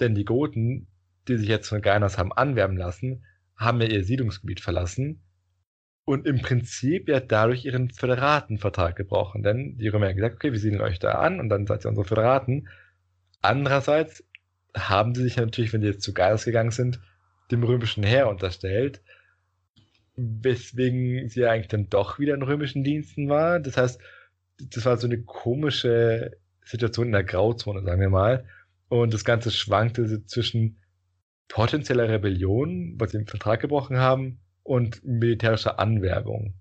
denn 0.00 0.14
die 0.14 0.24
Goten, 0.24 0.88
die 1.28 1.38
sich 1.38 1.48
jetzt 1.48 1.68
von 1.68 1.80
Gainas 1.80 2.18
haben 2.18 2.32
anwerben 2.32 2.76
lassen, 2.76 3.24
haben 3.56 3.80
ja 3.80 3.88
ihr 3.88 4.04
Siedlungsgebiet 4.04 4.60
verlassen 4.60 5.22
und 6.04 6.26
im 6.26 6.40
Prinzip 6.40 7.08
ja 7.08 7.20
dadurch 7.20 7.64
ihren 7.64 7.90
Föderatenvertrag 7.90 8.96
gebrochen. 8.96 9.42
Denn 9.42 9.76
die 9.78 9.88
Römer 9.88 10.08
haben 10.08 10.16
gesagt, 10.16 10.36
okay, 10.36 10.52
wir 10.52 10.60
siedeln 10.60 10.80
euch 10.80 10.98
da 10.98 11.12
an 11.12 11.40
und 11.40 11.48
dann 11.48 11.66
seid 11.66 11.84
ihr 11.84 11.88
unsere 11.88 12.06
Föderaten. 12.06 12.68
Andererseits 13.42 14.24
haben 14.74 15.14
sie 15.14 15.22
sich 15.22 15.36
natürlich, 15.36 15.72
wenn 15.72 15.80
sie 15.80 15.88
jetzt 15.88 16.02
zu 16.02 16.14
Gaius 16.14 16.44
gegangen 16.44 16.70
sind, 16.70 17.00
dem 17.50 17.62
römischen 17.64 18.04
Heer 18.04 18.28
unterstellt, 18.28 19.02
weswegen 20.16 21.28
sie 21.28 21.40
ja 21.40 21.50
eigentlich 21.50 21.68
dann 21.68 21.88
doch 21.88 22.18
wieder 22.18 22.34
in 22.34 22.42
römischen 22.42 22.84
Diensten 22.84 23.28
war. 23.28 23.60
Das 23.60 23.76
heißt, 23.76 24.00
das 24.58 24.84
war 24.84 24.96
so 24.96 25.06
eine 25.06 25.22
komische 25.22 26.36
Situation 26.62 27.06
in 27.06 27.12
der 27.12 27.24
Grauzone, 27.24 27.82
sagen 27.82 28.00
wir 28.00 28.10
mal. 28.10 28.44
Und 28.88 29.12
das 29.12 29.24
Ganze 29.24 29.50
schwankte 29.50 30.24
zwischen 30.26 30.78
potenzieller 31.48 32.08
Rebellion, 32.08 32.94
was 32.98 33.12
sie 33.12 33.18
im 33.18 33.26
Vertrag 33.26 33.60
gebrochen 33.60 33.98
haben, 33.98 34.40
und 34.62 35.04
militärischer 35.04 35.78
Anwerbung. 35.78 36.54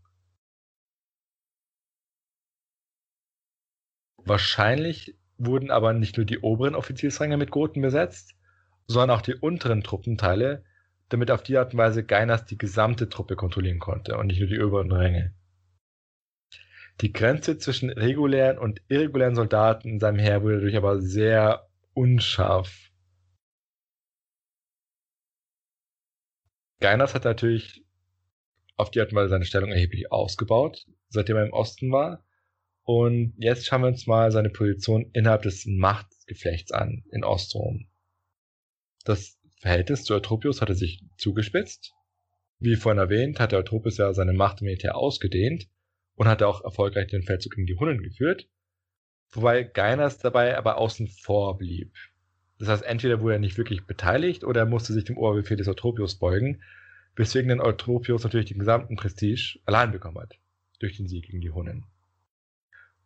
Wahrscheinlich 4.18 5.18
wurden 5.38 5.72
aber 5.72 5.94
nicht 5.94 6.18
nur 6.18 6.26
die 6.26 6.40
oberen 6.40 6.76
Offiziersränge 6.76 7.38
mit 7.38 7.52
Goten 7.52 7.82
besetzt, 7.82 8.36
sondern 8.88 9.18
auch 9.18 9.22
die 9.22 9.36
unteren 9.36 9.84
Truppenteile, 9.84 10.64
damit 11.10 11.32
auf 11.32 11.44
die 11.44 11.58
Art 11.58 11.74
und 11.74 11.80
Weise 11.80 12.04
Gainas 12.04 12.46
die 12.46 12.58
gesamte 12.58 13.10
Truppe 13.10 13.36
kontrollieren 13.36 13.80
konnte 13.80 14.18
und 14.18 14.28
nicht 14.28 14.40
nur 14.40 14.50
die 14.50 14.62
oberen 14.62 14.92
Ränge. 14.92 15.34
Die 17.02 17.12
Grenze 17.12 17.58
zwischen 17.58 17.90
regulären 17.90 18.58
und 18.58 18.82
irregulären 18.88 19.36
Soldaten 19.36 19.90
in 19.90 20.00
seinem 20.00 20.20
Heer 20.20 20.44
wurde 20.44 20.56
dadurch 20.56 20.78
aber 20.78 21.02
sehr 21.02 21.68
unscharf. 21.94 22.92
Gainas 26.80 27.14
hat 27.14 27.24
natürlich 27.24 27.84
auf 28.76 28.92
die 28.92 29.00
Art 29.00 29.12
und 29.12 29.18
Weise 29.18 29.30
seine 29.30 29.46
Stellung 29.46 29.72
erheblich 29.72 30.12
ausgebaut, 30.12 30.86
seitdem 31.10 31.38
er 31.38 31.46
im 31.46 31.54
Osten 31.54 31.92
war. 31.92 32.26
Und 32.84 33.34
jetzt 33.38 33.66
schauen 33.66 33.82
wir 33.82 33.88
uns 33.88 34.06
mal 34.06 34.32
seine 34.32 34.50
Position 34.50 35.10
innerhalb 35.14 35.42
des 35.44 35.66
Machtgeflechts 35.66 36.72
an 36.72 37.04
in 37.12 37.24
Ostrom. 37.24 37.88
Das 39.04 39.40
Verhältnis 39.60 40.04
zu 40.04 40.14
Eutropius 40.14 40.62
hatte 40.62 40.76
sich 40.76 41.04
zugespitzt. 41.18 41.94
Wie 42.60 42.76
vorhin 42.76 43.00
erwähnt, 43.00 43.40
hatte 43.40 43.58
Eutropius 43.58 43.98
ja 43.98 44.14
seine 44.14 44.34
Macht 44.34 44.62
im 44.62 44.66
Militär 44.66 44.96
ausgedehnt 44.96 45.68
und 46.16 46.28
hatte 46.28 46.48
auch 46.48 46.64
erfolgreich 46.64 47.08
den 47.08 47.24
Feldzug 47.24 47.54
gegen 47.54 47.68
die 47.68 47.76
Hunnen 47.76 48.02
geführt, 48.02 48.48
wobei 49.32 49.64
Gainas 49.64 50.20
dabei 50.20 50.58
aber 50.58 50.78
außen 50.78 51.08
vor 51.08 51.58
blieb. 51.58 51.94
Das 52.58 52.70
heißt, 52.70 52.84
entweder 52.84 53.22
wurde 53.22 53.36
er 53.36 53.40
nicht 53.40 53.58
wirklich 53.58 53.86
beteiligt 53.86 54.44
oder 54.44 54.62
er 54.62 54.66
musste 54.66 54.94
sich 54.94 55.04
dem 55.04 55.18
Oberbefehl 55.18 55.58
des 55.58 55.68
Eutropius 55.68 56.16
beugen, 56.16 56.62
weswegen 57.16 57.50
dann 57.50 57.62
Eutropius 57.62 58.24
natürlich 58.24 58.48
den 58.48 58.60
gesamten 58.60 58.96
Prestige 58.96 59.60
allein 59.66 59.92
bekommen 59.92 60.20
hat, 60.20 60.38
durch 60.80 60.98
den 60.98 61.08
Sieg 61.08 61.26
gegen 61.26 61.42
die 61.42 61.52
Hunnen. 61.52 61.86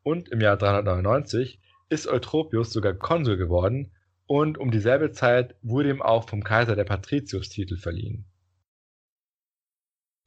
Und 0.03 0.29
im 0.29 0.41
Jahr 0.41 0.57
399 0.57 1.59
ist 1.89 2.07
Eutropius 2.07 2.71
sogar 2.71 2.93
Konsul 2.93 3.38
geworden 3.38 3.91
und 4.27 4.59
um 4.59 4.69
dieselbe 4.69 5.12
Zeit 5.12 5.55
wurde 5.62 5.89
ihm 5.89 6.01
auch 6.01 6.29
vom 6.29 6.43
Kaiser 6.43 6.75
der 6.75 6.83
Patricius-Titel 6.83 7.77
verliehen. 7.77 8.25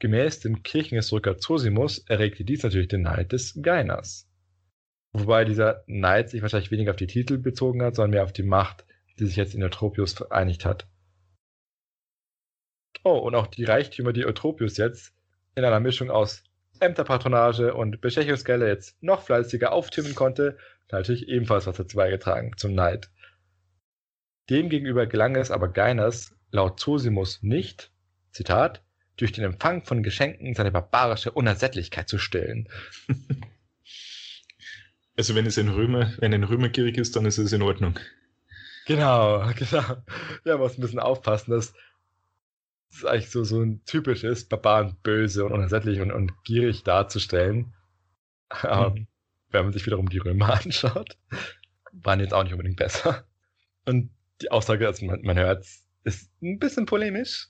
Gemäß 0.01 0.41
dem 0.41 0.65
Kirchenhistoriker 0.65 1.39
Zosimus 1.39 1.99
erregte 2.09 2.45
dies 2.45 2.65
natürlich 2.65 2.89
den 2.89 3.03
Neid 3.03 3.31
des 3.31 3.63
Gainas. 3.63 4.29
Wobei 5.13 5.45
dieser 5.45 5.85
Neid 5.87 6.31
sich 6.31 6.43
wahrscheinlich 6.43 6.73
weniger 6.73 6.91
auf 6.91 6.97
die 6.97 7.07
Titel 7.07 7.39
bezogen 7.39 7.83
hat, 7.83 7.95
sondern 7.95 8.11
mehr 8.11 8.25
auf 8.25 8.33
die 8.33 8.43
Macht, 8.43 8.85
die 9.19 9.27
sich 9.27 9.37
jetzt 9.37 9.55
in 9.55 9.63
Eutropius 9.63 10.15
vereinigt 10.15 10.65
hat. 10.65 10.87
Oh, 13.05 13.19
und 13.19 13.35
auch 13.35 13.47
die 13.47 13.65
Reichtümer, 13.65 14.13
die 14.13 14.27
Eutropius 14.27 14.77
jetzt 14.77 15.13
in 15.55 15.65
einer 15.65 15.81
Mischung 15.81 16.11
aus 16.11 16.45
Ämterpatronage 16.81 17.75
und 17.75 18.01
Bestechungsgelder 18.01 18.69
jetzt 18.69 19.03
noch 19.03 19.23
fleißiger 19.23 19.73
auftürmen 19.73 20.15
konnte, 20.15 20.57
natürlich 20.91 21.29
ebenfalls 21.29 21.67
was 21.67 21.77
dazu 21.77 21.97
beigetragen 21.97 22.53
zum 22.57 22.75
Neid. 22.75 23.11
Demgegenüber 24.51 25.07
gelang 25.07 25.37
es 25.37 25.51
aber 25.51 25.69
Gainas 25.69 26.35
laut 26.51 26.79
Zosimus 26.79 27.43
nicht, 27.43 27.93
Zitat, 28.31 28.83
durch 29.17 29.33
den 29.33 29.45
Empfang 29.45 29.85
von 29.85 30.03
Geschenken 30.03 30.55
seine 30.55 30.73
barbarische 30.73 31.33
Unersättlichkeit 31.33 32.09
zu 32.09 32.19
stillen. 32.19 32.69
Also 35.15 35.35
wenn 35.35 35.45
es 35.45 35.59
ein 35.59 35.69
Römer, 35.69 36.15
wenn 36.21 36.33
ein 36.33 36.43
Römer 36.43 36.71
gierig 36.71 36.97
ist, 36.97 37.17
dann 37.17 37.27
ist 37.27 37.37
es 37.37 37.53
in 37.53 37.61
Ordnung. 37.61 37.99
Genau, 38.87 39.51
genau. 39.57 39.83
Ja, 40.45 40.55
man 40.55 40.59
muss 40.59 40.79
ein 40.79 40.83
bisschen 40.83 41.01
aufpassen, 41.01 41.53
dass 41.53 41.73
es 42.93 43.05
eigentlich 43.05 43.31
so, 43.31 43.45
so 43.45 43.61
ein 43.61 43.85
typisch 43.85 44.25
ist, 44.25 44.49
Barbaren 44.49 44.97
böse 45.03 45.45
und 45.45 45.53
unersättlich 45.53 46.01
und, 46.01 46.13
und 46.13 46.33
gierig 46.45 46.83
darzustellen. 46.83 47.75
Aber 48.49 48.91
mhm. 48.91 49.07
wenn 49.51 49.65
man 49.65 49.73
sich 49.73 49.87
wiederum 49.87 50.09
die 50.09 50.19
Römer 50.19 50.53
anschaut, 50.65 51.17
waren 51.93 52.21
jetzt 52.21 52.35
auch 52.35 52.43
nicht 52.43 52.53
unbedingt 52.53 52.77
besser. 52.77 53.25
Und 53.87 54.11
die 54.41 54.51
Aussage, 54.51 54.87
also 54.87 55.05
man, 55.07 55.23
man 55.23 55.39
hört, 55.39 55.67
ist 56.05 56.31
ein 56.43 56.59
bisschen 56.59 56.87
polemisch, 56.87 57.49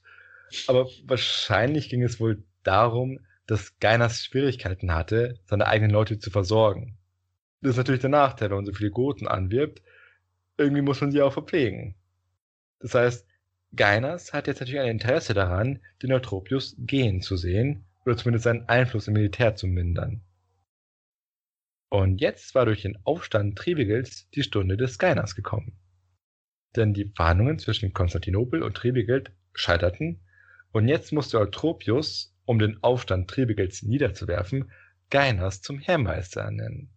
aber 0.66 0.86
wahrscheinlich 1.04 1.88
ging 1.88 2.02
es 2.02 2.20
wohl 2.20 2.44
darum, 2.62 3.20
dass 3.46 3.78
Gainas 3.78 4.24
Schwierigkeiten 4.24 4.94
hatte, 4.94 5.40
seine 5.46 5.66
eigenen 5.66 5.90
Leute 5.90 6.18
zu 6.18 6.30
versorgen. 6.30 6.98
Das 7.60 7.72
ist 7.72 7.76
natürlich 7.76 8.00
der 8.00 8.10
Nachteil, 8.10 8.50
wenn 8.50 8.56
man 8.56 8.66
so 8.66 8.72
viele 8.72 8.90
Goten 8.90 9.26
anwirbt. 9.26 9.82
Irgendwie 10.62 10.82
muss 10.82 11.00
man 11.00 11.10
sie 11.10 11.22
auch 11.22 11.32
verpflegen. 11.32 11.94
Das 12.80 12.94
heißt, 12.94 13.26
Gainas 13.74 14.32
hat 14.32 14.46
jetzt 14.46 14.60
natürlich 14.60 14.80
ein 14.80 14.90
Interesse 14.90 15.34
daran, 15.34 15.80
den 16.02 16.12
Eutropius 16.12 16.76
gehen 16.78 17.22
zu 17.22 17.36
sehen 17.36 17.86
oder 18.04 18.16
zumindest 18.16 18.44
seinen 18.44 18.68
Einfluss 18.68 19.08
im 19.08 19.14
Militär 19.14 19.56
zu 19.56 19.66
mindern. 19.66 20.22
Und 21.88 22.20
jetzt 22.20 22.54
war 22.54 22.64
durch 22.64 22.82
den 22.82 22.98
Aufstand 23.04 23.56
Tribigels 23.56 24.28
die 24.30 24.42
Stunde 24.42 24.76
des 24.76 24.98
Gainas 24.98 25.34
gekommen. 25.34 25.78
Denn 26.74 26.94
die 26.94 27.12
Verhandlungen 27.14 27.58
zwischen 27.58 27.92
Konstantinopel 27.92 28.62
und 28.62 28.76
Tribigeld 28.76 29.32
scheiterten 29.52 30.20
und 30.72 30.88
jetzt 30.88 31.12
musste 31.12 31.38
Eutropius, 31.38 32.34
um 32.46 32.58
den 32.58 32.82
Aufstand 32.82 33.28
Tribigels 33.28 33.82
niederzuwerfen, 33.82 34.70
Gainas 35.10 35.60
zum 35.60 35.78
Heermeister 35.78 36.40
ernennen. 36.40 36.90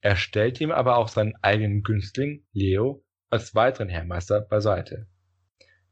Er 0.00 0.16
stellte 0.16 0.64
ihm 0.64 0.70
aber 0.70 0.96
auch 0.96 1.08
seinen 1.08 1.36
eigenen 1.42 1.82
Günstling 1.82 2.44
Leo 2.52 3.04
als 3.28 3.54
weiteren 3.54 3.88
Heermeister 3.88 4.40
beiseite. 4.40 5.06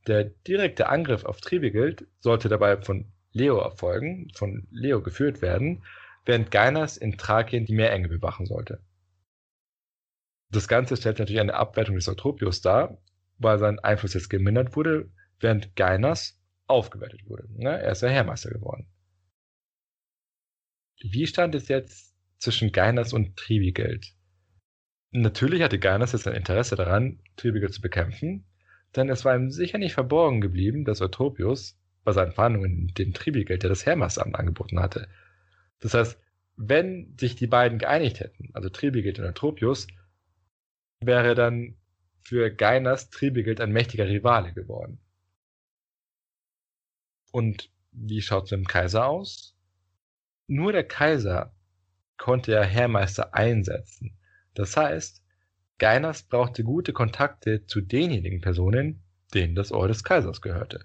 Der 0.06 0.24
direkte 0.24 0.88
Angriff 0.88 1.24
auf 1.24 1.40
Tribigild 1.40 2.06
sollte 2.18 2.48
dabei 2.48 2.80
von 2.80 3.12
Leo 3.32 3.58
erfolgen, 3.58 4.30
von 4.34 4.66
Leo 4.70 5.02
geführt 5.02 5.42
werden, 5.42 5.84
während 6.24 6.50
Gainas 6.50 6.96
in 6.96 7.18
Thrakien 7.18 7.66
die 7.66 7.74
Meerenge 7.74 8.08
bewachen 8.08 8.46
sollte. 8.46 8.82
Das 10.50 10.66
Ganze 10.66 10.96
stellt 10.96 11.18
natürlich 11.18 11.40
eine 11.40 11.54
Abwertung 11.54 11.96
des 11.96 12.08
Eutropius 12.08 12.62
dar, 12.62 12.98
weil 13.36 13.58
sein 13.58 13.78
Einfluss 13.78 14.14
jetzt 14.14 14.30
gemindert 14.30 14.74
wurde, 14.74 15.10
während 15.40 15.76
Gainas 15.76 16.40
aufgewertet 16.66 17.28
wurde. 17.28 17.46
Ne? 17.52 17.80
Er 17.80 17.92
ist 17.92 18.02
ja 18.02 18.08
Heermeister 18.08 18.50
geworden. 18.50 18.88
Wie 21.00 21.26
stand 21.26 21.54
es 21.54 21.68
jetzt 21.68 22.07
zwischen 22.38 22.72
Gainas 22.72 23.12
und 23.12 23.36
Tribigeld? 23.36 24.14
Natürlich 25.10 25.62
hatte 25.62 25.78
Gainas 25.78 26.12
jetzt 26.12 26.28
ein 26.28 26.34
Interesse 26.34 26.76
daran, 26.76 27.20
Tribigeld 27.36 27.72
zu 27.72 27.80
bekämpfen, 27.80 28.44
denn 28.96 29.08
es 29.08 29.24
war 29.24 29.36
ihm 29.36 29.50
sicher 29.50 29.78
nicht 29.78 29.94
verborgen 29.94 30.40
geblieben, 30.40 30.84
dass 30.84 31.00
Eutropius 31.00 31.78
bei 32.04 32.12
seinen 32.12 32.32
Verhandlungen 32.32 32.88
dem 32.94 33.12
Tribigeld 33.12 33.62
ja 33.62 33.68
das 33.68 33.86
Heermeisteramt 33.86 34.34
angeboten 34.34 34.80
hatte. 34.80 35.08
Das 35.80 35.94
heißt, 35.94 36.18
wenn 36.56 37.14
sich 37.18 37.36
die 37.36 37.46
beiden 37.46 37.78
geeinigt 37.78 38.20
hätten, 38.20 38.50
also 38.52 38.68
Tribigeld 38.68 39.18
und 39.18 39.26
Eutropius, 39.26 39.86
wäre 41.00 41.34
dann 41.34 41.76
für 42.22 42.50
Gainas 42.50 43.10
Tribigeld 43.10 43.60
ein 43.60 43.72
mächtiger 43.72 44.08
Rivale 44.08 44.52
geworden. 44.52 44.98
Und 47.30 47.70
wie 47.92 48.20
schaut 48.20 48.44
es 48.44 48.50
mit 48.50 48.60
dem 48.60 48.66
Kaiser 48.66 49.06
aus? 49.06 49.56
Nur 50.46 50.72
der 50.72 50.84
Kaiser 50.84 51.54
konnte 52.18 52.52
ja 52.52 52.62
Heermeister 52.62 53.34
einsetzen. 53.34 54.18
Das 54.54 54.76
heißt, 54.76 55.22
Gainas 55.78 56.24
brauchte 56.24 56.64
gute 56.64 56.92
Kontakte 56.92 57.66
zu 57.66 57.80
denjenigen 57.80 58.40
Personen, 58.40 59.02
denen 59.32 59.54
das 59.54 59.72
Ohr 59.72 59.88
des 59.88 60.04
Kaisers 60.04 60.42
gehörte. 60.42 60.84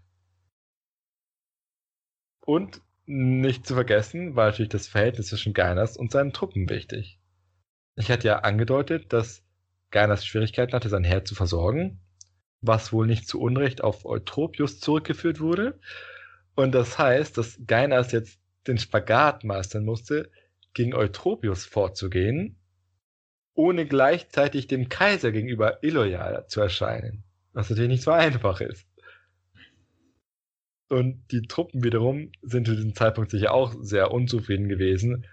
Und 2.45 2.81
nicht 3.05 3.65
zu 3.65 3.73
vergessen 3.73 4.35
war 4.35 4.45
natürlich 4.45 4.69
das 4.69 4.87
Verhältnis 4.87 5.27
zwischen 5.27 5.53
Gainas 5.53 5.97
und 5.97 6.11
seinen 6.11 6.33
Truppen 6.33 6.69
wichtig. 6.69 7.19
Ich 7.95 8.11
hatte 8.11 8.27
ja 8.27 8.39
angedeutet, 8.39 9.11
dass 9.11 9.43
Gainas 9.91 10.25
Schwierigkeiten 10.25 10.73
hatte, 10.73 10.89
sein 10.89 11.03
Heer 11.03 11.25
zu 11.25 11.35
versorgen, 11.35 11.99
was 12.61 12.93
wohl 12.93 13.07
nicht 13.07 13.27
zu 13.27 13.41
Unrecht 13.41 13.83
auf 13.83 14.05
Eutropius 14.05 14.79
zurückgeführt 14.79 15.39
wurde, 15.39 15.79
und 16.55 16.73
das 16.73 16.99
heißt, 16.99 17.37
dass 17.37 17.59
Gainas 17.65 18.11
jetzt 18.11 18.39
den 18.67 18.77
Spagat 18.77 19.43
meistern 19.43 19.85
musste, 19.85 20.29
gegen 20.73 20.93
Eutropius 20.93 21.65
vorzugehen, 21.65 22.57
ohne 23.53 23.85
gleichzeitig 23.85 24.67
dem 24.67 24.89
Kaiser 24.89 25.31
gegenüber 25.31 25.83
illoyal 25.83 26.47
zu 26.47 26.61
erscheinen. 26.61 27.23
Was 27.53 27.69
natürlich 27.69 27.91
nicht 27.91 28.03
so 28.03 28.11
einfach 28.11 28.61
ist. 28.61 28.87
Und 30.89 31.23
die 31.31 31.43
Truppen 31.43 31.83
wiederum 31.83 32.31
sind 32.41 32.67
zu 32.67 32.75
diesem 32.75 32.95
Zeitpunkt 32.95 33.31
sicher 33.31 33.53
auch 33.53 33.73
sehr 33.81 34.11
unzufrieden 34.11 34.69
gewesen, 34.69 35.25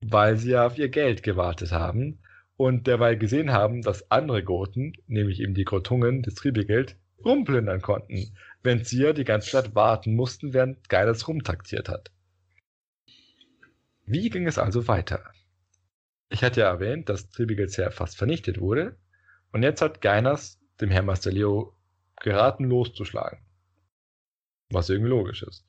weil 0.00 0.36
sie 0.36 0.50
ja 0.50 0.66
auf 0.66 0.78
ihr 0.78 0.88
Geld 0.88 1.22
gewartet 1.22 1.72
haben 1.72 2.20
und 2.56 2.86
derweil 2.86 3.16
gesehen 3.16 3.52
haben, 3.52 3.82
dass 3.82 4.10
andere 4.10 4.44
Goten, 4.44 4.92
nämlich 5.06 5.40
eben 5.40 5.54
die 5.54 5.64
Grotungen 5.64 6.22
des 6.22 6.34
Triebegeld, 6.34 6.96
rumplündern 7.24 7.80
konnten, 7.80 8.36
während 8.62 8.86
sie 8.86 9.02
ja 9.02 9.12
die 9.12 9.24
ganze 9.24 9.50
Zeit 9.50 9.74
warten 9.74 10.14
mussten, 10.14 10.52
während 10.52 10.88
Geiles 10.88 11.26
rumtaktiert 11.26 11.88
hat. 11.88 12.10
Wie 14.04 14.30
ging 14.30 14.46
es 14.46 14.58
also 14.58 14.88
weiter? 14.88 15.32
Ich 16.28 16.42
hatte 16.42 16.60
ja 16.60 16.68
erwähnt, 16.68 17.08
dass 17.08 17.30
Tribigels 17.30 17.78
Heer 17.78 17.90
fast 17.90 18.16
vernichtet 18.16 18.60
wurde 18.60 18.96
und 19.52 19.62
jetzt 19.62 19.82
hat 19.82 20.00
Geinas 20.00 20.60
dem 20.80 20.90
Herrmeister 20.90 21.30
Leo 21.30 21.76
geraten, 22.20 22.64
loszuschlagen. 22.64 23.38
Was 24.70 24.88
irgendwie 24.88 25.10
logisch 25.10 25.42
ist. 25.42 25.66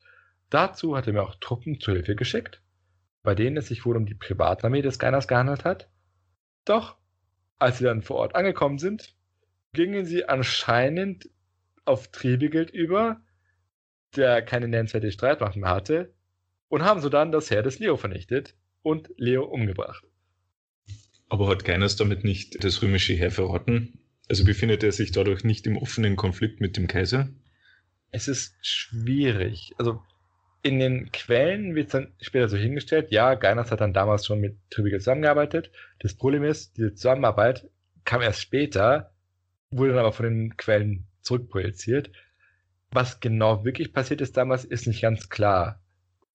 Dazu 0.50 0.96
hat 0.96 1.08
er 1.08 1.14
mir 1.14 1.24
auch 1.24 1.36
Truppen 1.36 1.80
zur 1.80 1.96
Hilfe 1.96 2.16
geschickt, 2.16 2.62
bei 3.24 3.36
denen 3.36 3.58
es 3.58 3.68
sich 3.68 3.86
wohl 3.86 3.98
um 3.98 4.06
die 4.06 4.16
Privatarmee 4.16 4.82
des 4.82 5.00
Geinas 5.00 5.28
gehandelt 5.28 5.66
hat. 5.66 5.90
Doch, 6.66 6.98
als 7.60 7.78
sie 7.78 7.84
dann 7.84 8.02
vor 8.02 8.18
Ort 8.18 8.36
angekommen 8.36 8.78
sind, 8.78 9.16
gingen 9.74 10.06
sie 10.06 10.26
anscheinend 10.30 11.30
auf 11.86 12.10
Trebigild 12.10 12.70
über, 12.70 13.22
der 14.16 14.42
keine 14.42 14.68
nennenswerte 14.68 15.12
Streitmacht 15.12 15.56
mehr 15.56 15.70
hatte, 15.70 16.14
und 16.74 16.84
haben 16.84 17.02
so 17.02 17.10
dann 17.10 17.32
das 17.32 17.52
Heer 17.52 17.62
des 17.62 17.78
Leo 17.78 17.98
vernichtet 17.98 18.56
und 18.82 19.12
Leo 19.18 19.44
umgebracht. 19.44 20.04
Aber 21.30 21.48
hat 21.48 21.66
Gainas 21.66 21.98
damit 21.98 22.24
nicht 22.24 22.64
das 22.64 22.82
römische 22.82 23.14
Heer 23.14 23.30
verrotten? 23.30 24.00
Also 24.28 24.44
befindet 24.44 24.82
er 24.82 24.92
sich 24.92 25.12
dadurch 25.12 25.44
nicht 25.44 25.68
im 25.68 25.78
offenen 25.78 26.16
Konflikt 26.16 26.62
mit 26.62 26.76
dem 26.76 26.88
Kaiser? 26.88 27.30
Es 28.10 28.28
ist 28.28 28.56
schwierig. 28.66 29.76
Also 29.78 30.02
in 30.64 30.80
den 30.80 31.12
Quellen 31.12 31.76
wird 31.76 31.88
es 31.88 31.92
dann 31.92 32.12
später 32.20 32.50
so 32.50 32.58
hingestellt, 32.58 33.12
ja, 33.12 33.36
Gainas 33.36 33.70
hat 33.70 33.82
dann 33.82 33.94
damals 33.94 34.26
schon 34.26 34.42
mit 34.42 34.58
Trübigel 34.72 34.98
zusammengearbeitet. 34.98 35.70
Das 36.00 36.16
Problem 36.16 36.44
ist, 36.44 36.76
diese 36.78 36.96
Zusammenarbeit 36.96 37.70
kam 38.04 38.24
erst 38.24 38.42
später, 38.42 39.14
wurde 39.70 39.92
dann 39.92 40.00
aber 40.00 40.12
von 40.12 40.26
den 40.26 40.58
Quellen 40.58 41.06
zurückprojiziert. 41.22 42.10
Was 42.90 43.20
genau 43.20 43.64
wirklich 43.64 43.94
passiert 43.94 44.22
ist 44.22 44.38
damals, 44.38 44.66
ist 44.66 44.88
nicht 44.88 45.04
ganz 45.04 45.30
klar. 45.30 45.83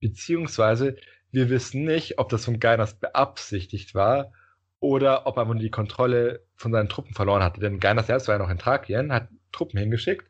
Beziehungsweise, 0.00 0.96
wir 1.30 1.50
wissen 1.50 1.84
nicht, 1.84 2.18
ob 2.18 2.28
das 2.28 2.44
von 2.44 2.60
Gainas 2.60 2.98
beabsichtigt 2.98 3.94
war 3.94 4.32
oder 4.80 5.26
ob 5.26 5.36
er 5.36 5.44
nur 5.44 5.56
die 5.56 5.70
Kontrolle 5.70 6.44
von 6.54 6.72
seinen 6.72 6.88
Truppen 6.88 7.14
verloren 7.14 7.42
hatte. 7.42 7.60
Denn 7.60 7.80
Gainas 7.80 8.06
selbst 8.06 8.28
war 8.28 8.36
ja 8.36 8.38
noch 8.38 8.50
in 8.50 8.58
Thrakien, 8.58 9.12
hat 9.12 9.28
Truppen 9.52 9.78
hingeschickt 9.78 10.28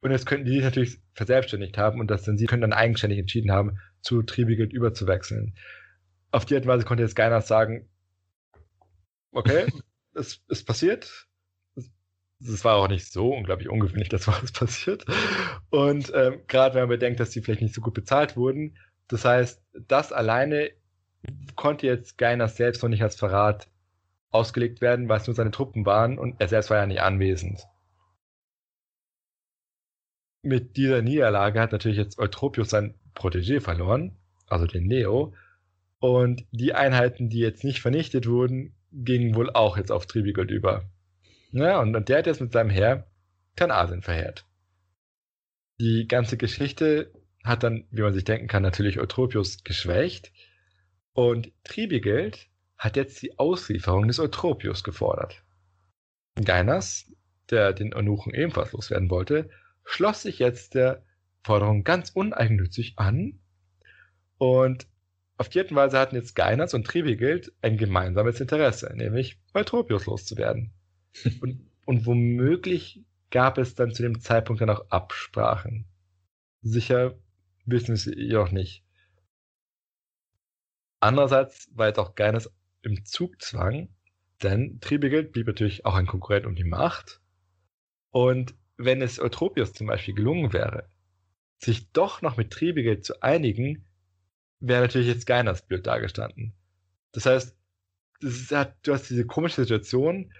und 0.00 0.10
jetzt 0.10 0.26
könnten 0.26 0.46
die 0.46 0.52
sich 0.52 0.62
natürlich 0.62 0.98
verselbstständigt 1.14 1.76
haben 1.76 2.00
und 2.00 2.10
das 2.10 2.22
dann 2.22 2.38
sie 2.38 2.46
können 2.46 2.62
dann 2.62 2.72
eigenständig 2.72 3.18
entschieden 3.18 3.52
haben, 3.52 3.78
zu 4.00 4.22
Tribigild 4.22 4.72
überzuwechseln. 4.72 5.54
Auf 6.30 6.46
die 6.46 6.54
Art 6.54 6.64
und 6.64 6.70
Weise 6.70 6.84
konnte 6.86 7.02
jetzt 7.02 7.16
Gainas 7.16 7.48
sagen, 7.48 7.88
okay, 9.32 9.66
es 10.14 10.42
ist 10.48 10.64
passiert. 10.64 11.26
Es 12.42 12.64
war 12.64 12.76
auch 12.76 12.88
nicht 12.88 13.12
so 13.12 13.34
unglaublich 13.34 13.68
ungewöhnlich, 13.68 14.08
dass 14.08 14.26
was 14.28 14.52
passiert. 14.52 15.04
Und 15.68 16.10
ähm, 16.14 16.40
gerade 16.48 16.74
wenn 16.74 16.82
man 16.82 16.88
bedenkt, 16.90 17.20
dass 17.20 17.30
die 17.30 17.42
vielleicht 17.42 17.62
nicht 17.62 17.74
so 17.74 17.82
gut 17.82 17.94
bezahlt 17.94 18.36
wurden, 18.36 18.78
das 19.10 19.24
heißt, 19.24 19.62
das 19.88 20.12
alleine 20.12 20.70
konnte 21.56 21.86
jetzt 21.86 22.16
Gainas 22.16 22.56
selbst 22.56 22.82
noch 22.82 22.88
nicht 22.88 23.02
als 23.02 23.16
Verrat 23.16 23.68
ausgelegt 24.30 24.80
werden, 24.80 25.08
weil 25.08 25.20
es 25.20 25.26
nur 25.26 25.34
seine 25.34 25.50
Truppen 25.50 25.84
waren 25.84 26.18
und 26.18 26.40
er 26.40 26.48
selbst 26.48 26.70
war 26.70 26.78
ja 26.78 26.86
nicht 26.86 27.02
anwesend. 27.02 27.66
Mit 30.42 30.76
dieser 30.76 31.02
Niederlage 31.02 31.60
hat 31.60 31.72
natürlich 31.72 31.98
jetzt 31.98 32.18
Eutropius 32.18 32.70
sein 32.70 32.94
Protégé 33.14 33.60
verloren, 33.60 34.16
also 34.46 34.66
den 34.66 34.86
Neo, 34.86 35.34
und 35.98 36.46
die 36.52 36.72
Einheiten, 36.72 37.28
die 37.28 37.40
jetzt 37.40 37.64
nicht 37.64 37.80
vernichtet 37.80 38.26
wurden, 38.26 38.74
gingen 38.92 39.34
wohl 39.34 39.50
auch 39.50 39.76
jetzt 39.76 39.92
auf 39.92 40.06
Tribigold 40.06 40.50
über. 40.50 40.88
Ja, 41.52 41.80
und, 41.80 42.08
der 42.08 42.18
hat 42.18 42.26
jetzt 42.26 42.40
mit 42.40 42.52
seinem 42.52 42.70
Heer 42.70 43.06
Kleinasien 43.56 44.02
verheert. 44.02 44.46
Die 45.80 46.06
ganze 46.06 46.36
Geschichte 46.36 47.10
hat 47.44 47.62
dann, 47.62 47.84
wie 47.90 48.02
man 48.02 48.14
sich 48.14 48.24
denken 48.24 48.48
kann, 48.48 48.62
natürlich 48.62 48.98
Eutropius 48.98 49.64
geschwächt. 49.64 50.32
Und 51.12 51.52
Tribigeld 51.64 52.48
hat 52.76 52.96
jetzt 52.96 53.20
die 53.22 53.38
Auslieferung 53.38 54.08
des 54.08 54.20
Eutropius 54.20 54.84
gefordert. 54.84 55.42
Gainas, 56.42 57.12
der 57.50 57.72
den 57.72 57.94
Eunuchen 57.94 58.32
ebenfalls 58.32 58.72
loswerden 58.72 59.10
wollte, 59.10 59.50
schloss 59.84 60.22
sich 60.22 60.38
jetzt 60.38 60.74
der 60.74 61.02
Forderung 61.42 61.84
ganz 61.84 62.10
uneigennützig 62.10 62.94
an. 62.96 63.40
Und 64.38 64.86
auf 65.36 65.48
die 65.48 65.60
Art 65.60 65.70
und 65.70 65.76
Weise 65.76 65.98
hatten 65.98 66.16
jetzt 66.16 66.34
Gainas 66.34 66.74
und 66.74 66.86
Tribigeld 66.86 67.52
ein 67.62 67.76
gemeinsames 67.76 68.40
Interesse, 68.40 68.92
nämlich 68.94 69.38
Eutropius 69.54 70.06
loszuwerden. 70.06 70.72
und, 71.40 71.66
und 71.86 72.06
womöglich 72.06 73.02
gab 73.30 73.58
es 73.58 73.74
dann 73.74 73.92
zu 73.92 74.02
dem 74.02 74.20
Zeitpunkt 74.20 74.60
dann 74.60 74.70
auch 74.70 74.90
Absprachen. 74.90 75.86
Sicher 76.62 77.14
wissen 77.64 77.96
sie 77.96 78.14
jedoch 78.14 78.50
nicht. 78.50 78.84
Andererseits 81.00 81.68
war 81.74 81.88
jetzt 81.88 81.98
auch 81.98 82.14
Gainas 82.14 82.52
im 82.82 83.04
Zugzwang, 83.04 83.88
denn 84.42 84.80
Tribigeld 84.80 85.32
blieb 85.32 85.46
natürlich 85.46 85.84
auch 85.84 85.94
ein 85.94 86.06
Konkurrent 86.06 86.46
um 86.46 86.54
die 86.54 86.64
Macht. 86.64 87.20
Und 88.10 88.54
wenn 88.76 89.02
es 89.02 89.20
Eutropius 89.20 89.72
zum 89.72 89.86
Beispiel 89.86 90.14
gelungen 90.14 90.52
wäre, 90.52 90.88
sich 91.58 91.90
doch 91.92 92.22
noch 92.22 92.36
mit 92.36 92.50
Tribigeld 92.50 93.04
zu 93.04 93.22
einigen, 93.22 93.86
wäre 94.60 94.82
natürlich 94.82 95.08
jetzt 95.08 95.26
Gainas 95.26 95.66
blöd 95.66 95.86
dargestanden. 95.86 96.54
Das 97.12 97.26
heißt, 97.26 97.56
das 98.20 98.34
ist, 98.34 98.52
du 98.82 98.92
hast 98.92 99.08
diese 99.08 99.26
komische 99.26 99.62
Situation, 99.62 100.32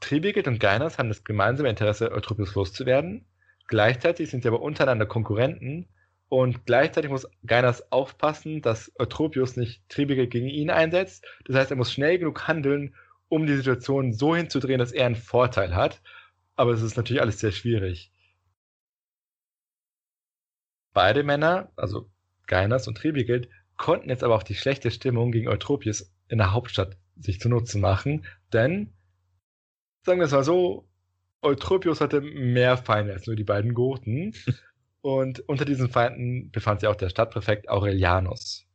Tribigeld 0.00 0.48
und 0.48 0.60
Gainas 0.60 0.98
haben 0.98 1.08
das 1.08 1.24
gemeinsame 1.24 1.68
Interesse, 1.68 2.12
Eutropius 2.12 2.54
loszuwerden. 2.54 3.26
Gleichzeitig 3.66 4.30
sind 4.30 4.42
sie 4.42 4.48
aber 4.48 4.60
untereinander 4.60 5.06
Konkurrenten 5.06 5.88
und 6.28 6.66
gleichzeitig 6.66 7.10
muss 7.10 7.28
Gainas 7.44 7.92
aufpassen, 7.92 8.60
dass 8.62 8.92
Eutropius 8.98 9.56
nicht 9.56 9.88
Tribigeld 9.88 10.30
gegen 10.30 10.48
ihn 10.48 10.70
einsetzt. 10.70 11.24
Das 11.44 11.56
heißt, 11.56 11.70
er 11.70 11.76
muss 11.76 11.92
schnell 11.92 12.18
genug 12.18 12.48
handeln, 12.48 12.94
um 13.28 13.46
die 13.46 13.56
Situation 13.56 14.12
so 14.12 14.34
hinzudrehen, 14.34 14.78
dass 14.78 14.92
er 14.92 15.06
einen 15.06 15.16
Vorteil 15.16 15.74
hat. 15.74 16.02
Aber 16.56 16.72
es 16.72 16.82
ist 16.82 16.96
natürlich 16.96 17.22
alles 17.22 17.38
sehr 17.38 17.52
schwierig. 17.52 18.12
Beide 20.92 21.22
Männer, 21.22 21.70
also 21.76 22.10
Gainas 22.46 22.88
und 22.88 22.96
Tribigeld, 22.96 23.48
konnten 23.76 24.08
jetzt 24.08 24.24
aber 24.24 24.34
auch 24.34 24.42
die 24.42 24.54
schlechte 24.54 24.90
Stimmung 24.90 25.30
gegen 25.30 25.48
Eutropius 25.48 26.12
in 26.28 26.38
der 26.38 26.52
Hauptstadt 26.52 26.96
sich 27.16 27.40
zunutze 27.40 27.78
machen, 27.78 28.26
denn, 28.52 28.92
sagen 30.02 30.20
wir 30.20 30.26
es 30.26 30.32
mal 30.32 30.44
so, 30.44 30.88
Eutropius 31.42 32.00
hatte 32.00 32.20
mehr 32.20 32.76
Feinde 32.76 33.12
als 33.12 33.26
nur 33.26 33.36
die 33.36 33.44
beiden 33.44 33.74
Goten. 33.74 34.34
Und 35.06 35.48
unter 35.48 35.64
diesen 35.64 35.88
Feinden 35.88 36.50
befand 36.50 36.80
sich 36.80 36.88
auch 36.88 36.96
der 36.96 37.10
Stadtpräfekt 37.10 37.68
Aurelianus. 37.68 38.66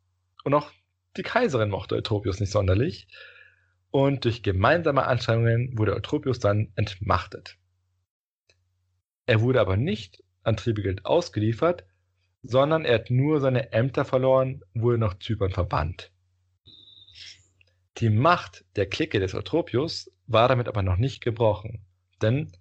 Und 0.45 0.53
auch 0.53 0.71
die 1.17 1.23
Kaiserin 1.23 1.69
mochte 1.69 1.95
Eutropius 1.95 2.39
nicht 2.39 2.53
sonderlich. 2.53 3.09
Und 3.89 4.23
durch 4.23 4.41
gemeinsame 4.41 5.05
Anstrengungen 5.05 5.77
wurde 5.77 5.93
Eutropius 5.93 6.39
dann 6.39 6.71
entmachtet. 6.75 7.57
Er 9.25 9.41
wurde 9.41 9.59
aber 9.59 9.75
nicht 9.75 10.23
an 10.43 10.55
Tribigeld 10.55 11.05
ausgeliefert, 11.05 11.83
sondern 12.43 12.85
er 12.85 12.95
hat 12.95 13.09
nur 13.09 13.41
seine 13.41 13.73
Ämter 13.73 14.05
verloren, 14.05 14.61
wurde 14.73 14.99
nach 14.99 15.19
Zypern 15.19 15.51
verbannt. 15.51 16.13
Die 17.97 18.09
Macht 18.09 18.63
der 18.77 18.85
Clique 18.85 19.19
des 19.19 19.35
Eutropius 19.35 20.09
war 20.27 20.47
damit 20.47 20.69
aber 20.69 20.81
noch 20.81 20.95
nicht 20.95 21.21
gebrochen, 21.21 21.85
denn 22.21 22.53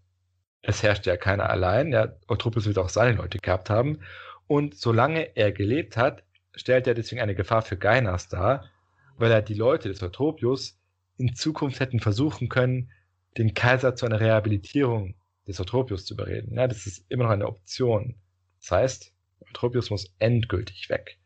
es 0.63 0.83
herrschte 0.83 1.11
ja 1.11 1.17
keiner 1.17 1.51
allein. 1.51 1.93
Ja, 1.93 2.15
Eutropius 2.29 2.67
wird 2.67 2.79
auch 2.79 2.89
seine 2.89 3.17
Leute 3.17 3.39
gehabt 3.39 3.71
haben. 3.71 4.01
Und 4.47 4.77
solange 4.77 5.37
er 5.37 5.53
gelebt 5.53 5.97
hat, 5.97 6.23
stellt 6.55 6.87
er 6.87 6.95
deswegen 6.95 7.21
eine 7.21 7.35
Gefahr 7.35 7.63
für 7.63 7.77
Gainas 7.77 8.29
dar, 8.29 8.69
weil 9.17 9.31
er 9.31 9.43
die 9.43 9.55
Leute 9.55 9.89
des 9.89 10.03
Eutropius 10.03 10.79
in 11.19 11.35
Zukunft 11.35 11.81
hätten 11.81 12.01
versuchen 12.01 12.49
können, 12.49 12.91
den 13.39 13.55
Kaiser 13.55 13.95
zu 13.95 14.07
einer 14.07 14.21
Rehabilitierung 14.21 15.15
des 15.47 15.61
Eutropius 15.61 16.05
zu 16.05 16.15
überreden. 16.15 16.57
Ja, 16.57 16.67
das 16.67 16.87
ist 16.87 17.05
immer 17.09 17.25
noch 17.25 17.31
eine 17.31 17.47
Option. 17.47 18.17
Das 18.61 18.71
heißt, 18.73 19.13
Eutropius 19.49 19.91
muss 19.91 20.15
endgültig 20.19 20.91
weg. 20.91 21.19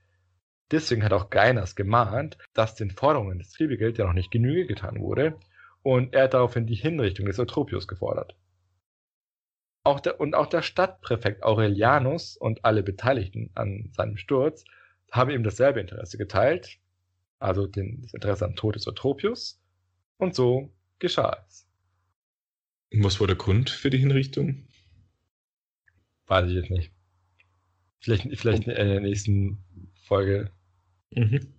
Deswegen 0.70 1.04
hat 1.04 1.12
auch 1.12 1.30
Gainas 1.30 1.76
gemahnt, 1.76 2.38
dass 2.52 2.74
den 2.74 2.90
Forderungen 2.90 3.38
des 3.38 3.50
Tribigeld 3.50 3.98
ja 3.98 4.06
noch 4.06 4.12
nicht 4.12 4.30
Genüge 4.30 4.66
getan 4.66 5.00
wurde, 5.00 5.38
und 5.82 6.14
er 6.14 6.24
hat 6.24 6.34
daraufhin 6.34 6.66
die 6.66 6.74
Hinrichtung 6.74 7.26
des 7.26 7.38
Eutropius 7.38 7.86
gefordert. 7.86 8.34
Auch 9.84 10.00
der, 10.00 10.18
und 10.18 10.34
auch 10.34 10.46
der 10.46 10.62
Stadtpräfekt 10.62 11.42
Aurelianus 11.42 12.36
und 12.38 12.64
alle 12.64 12.82
Beteiligten 12.82 13.50
an 13.54 13.90
seinem 13.92 14.16
Sturz 14.16 14.64
haben 15.12 15.30
ihm 15.30 15.44
dasselbe 15.44 15.80
Interesse 15.80 16.16
geteilt, 16.16 16.78
also 17.38 17.66
den, 17.66 18.00
das 18.02 18.14
Interesse 18.14 18.46
am 18.46 18.56
Tod 18.56 18.74
des 18.74 18.86
Eutropius. 18.88 19.60
Und 20.16 20.34
so 20.34 20.72
geschah 20.98 21.44
es. 21.46 21.68
Was 22.92 23.20
war 23.20 23.26
der 23.26 23.36
Grund 23.36 23.68
für 23.70 23.90
die 23.90 23.98
Hinrichtung? 23.98 24.66
Weiß 26.26 26.48
ich 26.48 26.54
jetzt 26.54 26.70
nicht. 26.70 26.90
Vielleicht, 28.00 28.26
vielleicht 28.38 28.66
in 28.66 28.74
der 28.74 29.00
nächsten 29.00 29.58
Folge. 30.04 30.50
Mhm. 31.10 31.54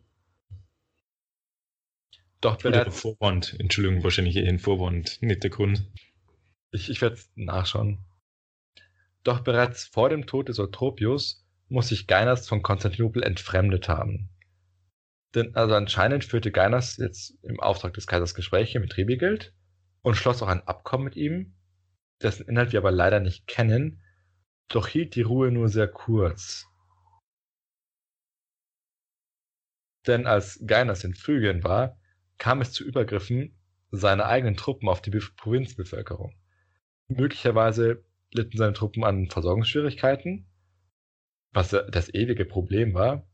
Doch 2.41 2.57
bereits. 2.57 3.01
Vorwand, 3.01 3.55
Entschuldigung, 3.59 4.03
wahrscheinlich 4.03 4.35
eher 4.35 4.49
ein 4.49 4.59
Vorwand, 4.59 5.21
nicht 5.21 5.43
der 5.43 5.49
Grund. 5.49 5.83
Ich, 6.71 6.89
ich 6.89 7.01
werde 7.01 7.15
es 7.15 7.29
nachschauen. 7.35 7.99
Doch 9.25 9.39
bereits 9.39 9.85
vor 9.87 10.09
dem 10.09 10.27
Tod 10.27 10.49
des 10.49 10.59
Eutropius 10.59 11.43
muss 11.67 11.87
sich 11.87 12.05
Gainas 12.05 12.47
von 12.47 12.61
Konstantinopel 12.61 13.23
entfremdet 13.23 13.89
haben. 13.89 14.29
Denn 15.33 15.55
also 15.55 15.73
anscheinend 15.73 16.23
führte 16.23 16.51
Gainas 16.51 16.97
jetzt 16.97 17.43
im 17.43 17.59
Auftrag 17.59 17.95
des 17.95 18.05
Kaisers 18.05 18.35
Gespräche 18.35 18.79
mit 18.79 18.95
Rebigeld 18.97 19.55
und 20.03 20.13
schloss 20.13 20.43
auch 20.43 20.47
ein 20.47 20.61
Abkommen 20.67 21.05
mit 21.05 21.15
ihm, 21.15 21.55
dessen 22.21 22.47
Inhalt 22.47 22.71
wir 22.71 22.79
aber 22.79 22.91
leider 22.91 23.19
nicht 23.19 23.47
kennen, 23.47 24.03
doch 24.67 24.87
hielt 24.87 25.15
die 25.15 25.23
Ruhe 25.23 25.51
nur 25.51 25.69
sehr 25.69 25.87
kurz. 25.87 26.67
Denn 30.05 30.27
als 30.27 30.61
Gainas 30.67 31.03
in 31.03 31.15
Phrygien 31.15 31.63
war, 31.63 31.99
kam 32.37 32.61
es 32.61 32.73
zu 32.73 32.83
Übergriffen 32.83 33.57
seiner 33.89 34.27
eigenen 34.27 34.55
Truppen 34.55 34.87
auf 34.87 35.01
die 35.01 35.09
Provinzbevölkerung. 35.09 36.35
Möglicherweise 37.07 38.05
litten 38.35 38.57
seine 38.57 38.73
Truppen 38.73 39.03
an 39.03 39.29
Versorgungsschwierigkeiten, 39.29 40.45
was 41.51 41.69
das 41.69 42.13
ewige 42.13 42.45
Problem 42.45 42.93
war. 42.93 43.27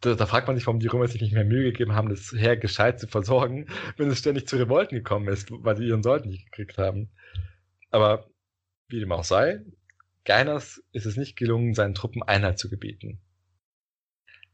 Da, 0.00 0.14
da, 0.14 0.26
fragt 0.26 0.46
man 0.46 0.56
sich, 0.56 0.66
warum 0.66 0.80
die 0.80 0.88
Römer 0.88 1.06
sich 1.06 1.20
nicht 1.20 1.32
mehr 1.32 1.44
Mühe 1.44 1.64
gegeben 1.64 1.94
haben, 1.94 2.08
das 2.08 2.32
Heer 2.32 2.56
gescheit 2.56 2.98
zu 2.98 3.06
versorgen, 3.06 3.66
wenn 3.96 4.10
es 4.10 4.18
ständig 4.18 4.48
zu 4.48 4.56
Revolten 4.56 4.96
gekommen 4.96 5.28
ist, 5.28 5.48
weil 5.50 5.76
sie 5.76 5.86
ihren 5.86 6.02
Soldaten 6.02 6.30
nicht 6.30 6.46
gekriegt 6.46 6.78
haben. 6.78 7.10
Aber 7.90 8.28
wie 8.88 9.00
dem 9.00 9.12
auch 9.12 9.24
sei, 9.24 9.64
Gainas 10.24 10.82
ist 10.92 11.06
es 11.06 11.16
nicht 11.16 11.36
gelungen, 11.36 11.74
seinen 11.74 11.94
Truppen 11.94 12.22
Einheit 12.22 12.58
zu 12.58 12.68
gebieten. 12.68 13.20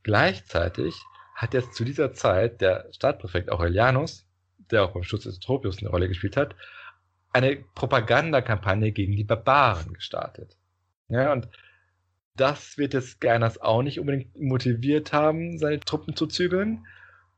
Gleichzeitig 0.03 0.95
hat 1.35 1.55
jetzt 1.55 1.75
zu 1.75 1.85
dieser 1.85 2.13
Zeit 2.13 2.61
der 2.61 2.89
Stadtpräfekt 2.93 3.51
Aurelianus, 3.51 4.27
der 4.71 4.85
auch 4.85 4.93
beim 4.93 5.03
Schutz 5.03 5.25
des 5.25 5.41
Tropius 5.41 5.79
eine 5.79 5.91
Rolle 5.91 6.09
gespielt 6.09 6.37
hat, 6.37 6.55
eine 7.33 7.57
Propagandakampagne 7.75 8.93
gegen 8.93 9.17
die 9.17 9.25
Barbaren 9.25 9.93
gestartet. 9.93 10.57
Ja, 11.09 11.33
und 11.33 11.49
das 12.35 12.79
wird 12.79 12.95
jetzt 12.95 13.21
Gainas 13.21 13.59
auch 13.59 13.83
nicht 13.83 13.99
unbedingt 13.99 14.39
motiviert 14.39 15.13
haben, 15.13 15.59
seine 15.59 15.81
Truppen 15.81 16.17
zu 16.17 16.27
zügeln. 16.27 16.87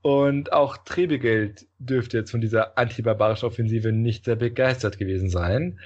Und 0.02 0.52
auch 0.52 0.76
Trebegeld 0.78 1.66
dürfte 1.78 2.18
jetzt 2.18 2.30
von 2.30 2.40
dieser 2.40 2.78
antibarbarischen 2.78 3.48
Offensive 3.48 3.92
nicht 3.92 4.24
sehr 4.24 4.36
begeistert 4.36 4.98
gewesen 4.98 5.28
sein. 5.28 5.80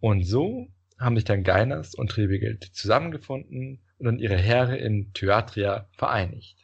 Und 0.00 0.24
so 0.24 0.68
haben 0.98 1.16
sich 1.16 1.24
dann 1.24 1.42
Gainas 1.42 1.94
und 1.94 2.10
Trebegeld 2.10 2.64
zusammengefunden 2.64 3.80
und 3.98 4.06
dann 4.06 4.18
ihre 4.18 4.36
Heere 4.36 4.76
in 4.76 5.12
Thyatria 5.12 5.88
vereinigt. 5.92 6.56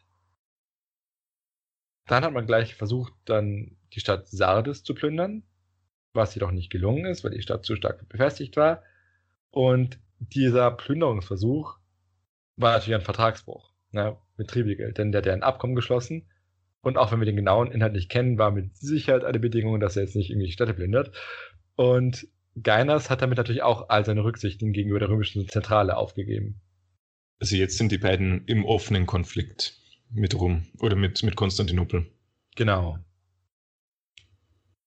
Dann 2.07 2.25
hat 2.25 2.33
man 2.33 2.47
gleich 2.47 2.75
versucht, 2.75 3.13
dann 3.25 3.77
die 3.93 4.01
Stadt 4.01 4.29
Sardes 4.29 4.83
zu 4.83 4.95
plündern, 4.95 5.45
was 6.15 6.35
jedoch 6.35 6.51
nicht 6.51 6.71
gelungen 6.71 7.07
ist, 7.07 7.25
weil 7.25 7.33
die 7.33 7.43
Stadt 7.43 7.65
zu 7.65 7.77
stark 7.77 8.09
befestigt 8.09 8.57
war. 8.57 8.83
Und 9.51 9.99
dieser 10.19 10.71
Plünderungsversuch 10.71 11.79
war 12.57 12.73
natürlich 12.73 12.99
ein 12.99 13.05
Vertragsbruch 13.05 13.73
ne, 13.93 14.17
mit 14.37 14.49
Tribigeld, 14.49 14.99
denn 14.99 15.13
der 15.13 15.21
hat 15.21 15.27
ja 15.27 15.33
ein 15.33 15.43
Abkommen 15.43 15.75
geschlossen. 15.75 16.29
Und 16.81 16.99
auch 16.99 17.13
wenn 17.13 17.21
wir 17.21 17.27
den 17.27 17.37
genauen 17.37 17.71
Inhalt 17.71 17.93
nicht 17.93 18.11
kennen, 18.11 18.39
war 18.39 18.51
mit 18.51 18.77
Sicherheit 18.77 19.25
eine 19.25 19.39
Bedingung, 19.39 19.79
dass 19.79 19.97
er 19.97 20.03
jetzt 20.03 20.17
nicht 20.17 20.31
irgendwie 20.31 20.51
Städte 20.51 20.75
plündert. 20.75 21.13
Und 21.77 22.27
Gainas 22.61 23.09
hat 23.09 23.23
damit 23.23 23.39
natürlich 23.39 23.63
auch 23.63 23.89
all 23.89 24.05
seine 24.05 24.25
Rücksichten 24.25 24.73
gegenüber 24.73 24.99
der 24.99 25.09
römischen 25.09 25.49
Zentrale 25.49 25.97
aufgegeben. 25.97 26.61
Also 27.39 27.57
jetzt 27.57 27.79
sind 27.79 27.93
die 27.93 27.99
beiden 27.99 28.45
im 28.47 28.65
offenen 28.65 29.07
Konflikt 29.07 29.75
mit 30.11 30.35
Rom 30.35 30.67
oder 30.81 30.97
mit, 30.97 31.23
mit 31.23 31.37
Konstantinopel. 31.37 32.07
Genau. 32.57 32.99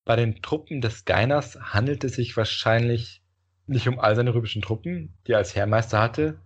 Bei 0.05 0.15
den 0.15 0.41
Truppen 0.43 0.81
des 0.81 1.05
Gainas 1.05 1.59
handelt 1.59 2.03
es 2.03 2.13
sich 2.13 2.37
wahrscheinlich 2.37 3.23
nicht 3.65 3.87
um 3.87 3.99
all 3.99 4.15
seine 4.15 4.35
römischen 4.35 4.61
Truppen, 4.61 5.17
die 5.25 5.31
er 5.31 5.39
als 5.39 5.55
Heermeister 5.55 5.99
hatte, 5.99 6.39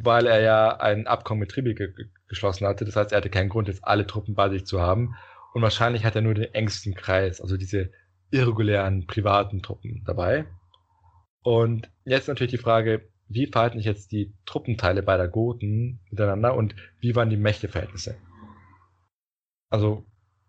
weil 0.00 0.26
er 0.26 0.40
ja 0.40 0.76
ein 0.76 1.06
Abkommen 1.06 1.40
mit 1.40 1.52
Tribi 1.52 1.74
ge 1.74 1.92
geschlossen 2.26 2.66
hatte. 2.66 2.84
Das 2.84 2.96
heißt, 2.96 3.12
er 3.12 3.18
hatte 3.18 3.30
keinen 3.30 3.48
Grund, 3.48 3.68
jetzt 3.68 3.84
alle 3.84 4.06
Truppen 4.06 4.34
bei 4.34 4.50
sich 4.50 4.66
zu 4.66 4.80
haben. 4.80 5.14
Und 5.54 5.62
wahrscheinlich 5.62 6.04
hat 6.04 6.14
er 6.14 6.20
nur 6.20 6.34
den 6.34 6.52
engsten 6.52 6.94
Kreis, 6.94 7.40
also 7.40 7.56
diese 7.56 7.90
irregulären 8.30 9.06
privaten 9.06 9.62
Truppen 9.62 10.02
dabei. 10.04 10.44
Und 11.42 11.90
jetzt 12.04 12.28
natürlich 12.28 12.50
die 12.50 12.58
Frage, 12.58 13.08
wie 13.28 13.46
verhalten 13.46 13.78
sich 13.78 13.86
jetzt 13.86 14.12
die 14.12 14.34
Truppenteile 14.44 15.02
beider 15.02 15.28
Goten 15.28 16.00
miteinander 16.10 16.54
und 16.54 16.74
wie 17.00 17.14
waren 17.14 17.30
die 17.30 17.36
Mächteverhältnisse? 17.36 18.18
Also, 19.70 20.04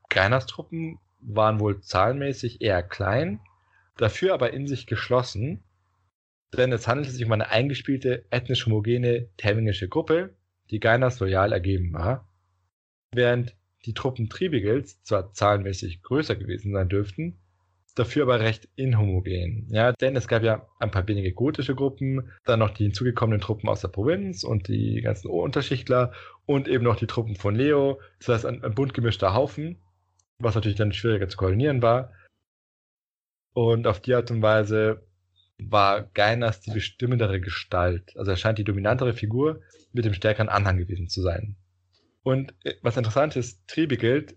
Gainas 0.10 0.48
Truppen 0.48 1.00
waren 1.20 1.60
wohl 1.60 1.82
zahlenmäßig 1.82 2.62
eher 2.62 2.84
klein, 2.84 3.40
dafür 3.98 4.34
aber 4.34 4.54
in 4.54 4.68
sich 4.68 4.88
geschlossen, 4.88 5.64
denn 6.58 6.72
es 6.72 6.88
handelte 6.88 7.12
sich 7.12 7.26
um 7.26 7.32
eine 7.32 7.50
eingespielte, 7.50 8.26
ethnisch 8.30 8.66
homogene 8.66 9.30
termingische 9.38 9.88
Gruppe, 9.88 10.36
die 10.72 10.80
Gainas 10.80 11.20
loyal 11.20 11.52
ergeben 11.52 11.94
war, 11.94 12.28
während 13.14 13.56
die 13.86 13.94
Truppen 13.94 14.30
Tribigels 14.30 15.02
zwar 15.04 15.34
zahlenmäßig 15.34 16.02
größer 16.02 16.36
gewesen 16.36 16.74
sein 16.74 16.90
dürften, 16.90 17.40
dafür 17.96 18.24
aber 18.24 18.40
recht 18.40 18.68
inhomogen. 18.76 19.68
Ja, 19.70 19.94
denn 19.94 20.16
es 20.16 20.28
gab 20.28 20.44
ja 20.44 20.68
ein 20.80 20.92
paar 20.92 21.08
wenige 21.08 21.34
gotische 21.34 21.76
Gruppen, 21.76 22.32
dann 22.46 22.60
noch 22.60 22.72
die 22.72 22.84
hinzugekommenen 22.84 23.42
Truppen 23.42 23.70
aus 23.70 23.82
der 23.82 23.88
Provinz 23.90 24.44
und 24.44 24.68
die 24.68 25.02
ganzen 25.02 25.30
Unterschichtler 25.30 26.14
und 26.46 26.68
eben 26.68 26.84
noch 26.84 26.96
die 26.96 27.08
Truppen 27.08 27.36
von 27.36 27.56
Leo. 27.56 28.00
Das 28.20 28.30
heißt, 28.30 28.46
ein, 28.46 28.64
ein 28.64 28.76
bunt 28.76 28.94
gemischter 28.94 29.34
Haufen, 29.34 29.78
was 30.40 30.56
natürlich 30.56 30.78
dann 30.78 30.94
schwieriger 30.94 31.30
zu 31.30 31.38
koordinieren 31.38 31.82
war. 31.82 32.14
Und 33.54 33.88
auf 33.88 34.00
die 34.00 34.14
Art 34.14 34.32
und 34.32 34.42
Weise 34.42 35.06
war 35.58 36.04
Gainas 36.04 36.62
die 36.62 36.72
bestimmendere 36.72 37.42
Gestalt. 37.42 38.16
Also 38.18 38.32
er 38.32 38.38
scheint 38.38 38.58
die 38.58 38.64
dominantere 38.64 39.14
Figur 39.14 39.62
mit 39.92 40.06
dem 40.06 40.14
stärkeren 40.14 40.50
Anhang 40.50 40.78
gewesen 40.78 41.10
zu 41.10 41.22
sein. 41.22 41.58
Und 42.24 42.54
äh, 42.64 42.76
was 42.82 42.98
interessant 42.98 43.36
ist, 43.36 43.68
Tribigeld 43.68 44.36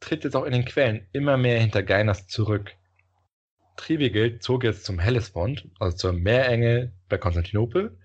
tritt 0.00 0.24
jetzt 0.24 0.36
auch 0.36 0.44
in 0.44 0.52
den 0.52 0.64
Quellen 0.64 1.06
immer 1.12 1.36
mehr 1.36 1.60
hinter 1.60 1.82
Gainas 1.82 2.26
zurück. 2.26 2.72
Tribigeld 3.76 4.42
zog 4.42 4.64
jetzt 4.64 4.84
zum 4.84 4.98
Hellespont, 4.98 5.68
also 5.80 5.96
zur 5.96 6.12
Meerenge 6.12 6.92
bei 7.08 7.18
Konstantinopel, 7.18 7.98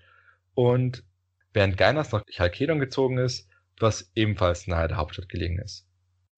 und 0.54 1.04
während 1.52 1.76
Gainas 1.76 2.12
nach 2.12 2.24
Chalkedon 2.26 2.80
gezogen 2.80 3.18
ist, 3.18 3.48
was 3.78 4.10
ebenfalls 4.14 4.66
nahe 4.66 4.88
der 4.88 4.96
Hauptstadt 4.96 5.28
gelegen 5.28 5.58
ist. 5.58 5.86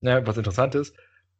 Ja, 0.03 0.27
was 0.27 0.37
interessant 0.37 0.75
ist, 0.75 0.97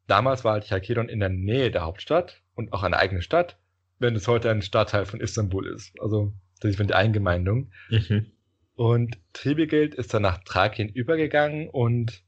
damals 0.07 0.43
war 0.43 0.53
halt 0.53 0.65
Chalkedon 0.65 1.09
in 1.09 1.19
der 1.19 1.29
Nähe 1.29 1.69
der 1.69 1.83
Hauptstadt 1.83 2.41
und 2.55 2.73
auch 2.73 2.83
eine 2.83 2.97
eigene 2.97 3.21
Stadt, 3.21 3.57
wenn 3.99 4.15
es 4.15 4.27
heute 4.27 4.49
ein 4.49 4.61
Stadtteil 4.61 5.05
von 5.05 5.19
Istanbul 5.19 5.67
ist. 5.67 5.93
Also, 5.99 6.33
das 6.59 6.71
ist 6.71 6.79
die 6.79 6.93
Eingemeindung. 6.93 7.71
Mhm. 7.89 8.31
Und 8.75 9.19
Tribigeld 9.33 9.93
ist 9.93 10.13
dann 10.13 10.23
nach 10.23 10.43
Thrakien 10.43 10.89
übergegangen 10.89 11.69
und 11.69 12.23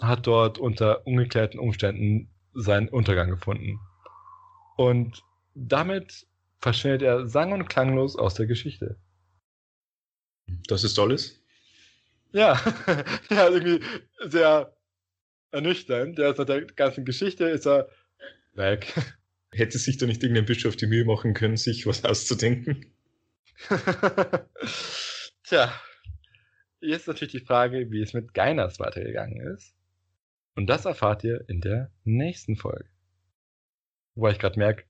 hat 0.00 0.26
dort 0.26 0.58
unter 0.58 1.06
ungeklärten 1.06 1.60
Umständen 1.60 2.30
seinen 2.54 2.88
Untergang 2.88 3.30
gefunden. 3.30 3.78
Und 4.76 5.22
damit 5.54 6.26
verschwindet 6.60 7.02
er 7.02 7.26
sang- 7.26 7.52
und 7.52 7.68
klanglos 7.68 8.16
aus 8.16 8.34
der 8.34 8.46
Geschichte. 8.46 8.98
Das 10.66 10.82
ist 10.82 10.98
alles? 10.98 11.40
Ja, 12.32 12.60
ja, 13.30 13.48
irgendwie 13.48 13.80
sehr 14.24 14.77
ernüchternd. 15.50 16.18
Der 16.18 16.30
ist 16.30 16.38
nach 16.38 16.46
der 16.46 16.64
ganzen 16.66 17.04
Geschichte 17.04 17.44
ist 17.44 17.66
er 17.66 17.88
weg. 18.54 18.94
Hätte 19.52 19.78
sich 19.78 19.96
da 19.96 20.06
nicht 20.06 20.22
irgendein 20.22 20.44
Bischof 20.44 20.76
die 20.76 20.86
Mühe 20.86 21.04
machen 21.04 21.32
können, 21.32 21.56
sich 21.56 21.86
was 21.86 22.04
auszudenken? 22.04 22.92
Tja, 25.44 25.72
jetzt 26.80 27.08
natürlich 27.08 27.32
die 27.32 27.40
Frage, 27.40 27.90
wie 27.90 28.02
es 28.02 28.12
mit 28.12 28.34
Geinas 28.34 28.78
weitergegangen 28.78 29.54
ist. 29.54 29.74
Und 30.54 30.66
das 30.66 30.84
erfahrt 30.84 31.24
ihr 31.24 31.48
in 31.48 31.60
der 31.60 31.90
nächsten 32.04 32.56
Folge. 32.56 32.90
Wobei 34.16 34.32
ich 34.32 34.38
gerade 34.38 34.58
merke, 34.58 34.84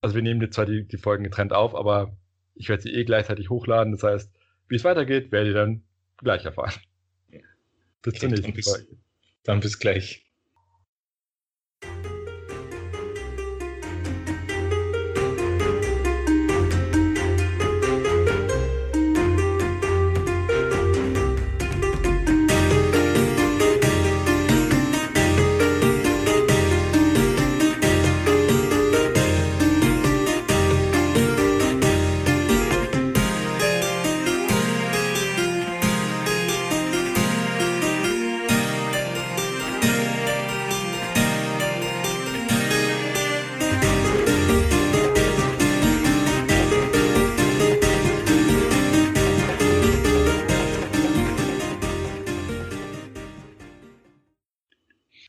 also 0.00 0.14
wir 0.14 0.22
nehmen 0.22 0.40
jetzt 0.40 0.54
zwar 0.54 0.66
die, 0.66 0.86
die 0.86 0.96
Folgen 0.96 1.24
getrennt 1.24 1.52
auf, 1.52 1.74
aber 1.74 2.16
ich 2.54 2.68
werde 2.68 2.82
sie 2.82 2.94
eh 2.94 3.04
gleichzeitig 3.04 3.50
hochladen. 3.50 3.92
Das 3.92 4.02
heißt, 4.02 4.32
wie 4.68 4.76
es 4.76 4.84
weitergeht, 4.84 5.32
werdet 5.32 5.48
ihr 5.48 5.54
dann 5.54 5.84
gleich 6.16 6.44
erfahren. 6.44 6.80
Bis 8.02 8.14
zur 8.14 8.30
nächsten 8.30 8.62
Folge. 8.62 9.01
Dann 9.44 9.60
bis 9.60 9.78
gleich. 9.78 10.31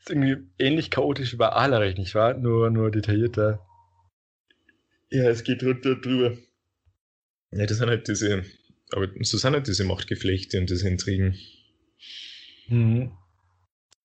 Irgendwie 0.08 0.36
ähnlich 0.58 0.90
chaotisch 0.90 1.32
wie 1.32 1.36
bei 1.36 1.48
Alarich, 1.48 1.96
nicht 1.96 2.14
wahr? 2.14 2.34
Nur, 2.34 2.70
nur 2.70 2.90
detaillierter. 2.90 3.60
Ja, 5.10 5.24
es 5.28 5.44
geht 5.44 5.62
runter 5.62 5.96
drüber. 5.96 6.36
Ja, 7.52 7.66
das 7.66 7.78
sind 7.78 7.88
halt 7.88 8.08
diese, 8.08 8.44
aber 8.90 9.08
so 9.20 9.38
sind 9.38 9.54
halt 9.54 9.66
diese 9.66 9.84
Machtgeflechte 9.84 10.58
und 10.58 10.70
diese 10.70 10.88
Intrigen. 10.88 11.38
Mhm. 12.68 13.12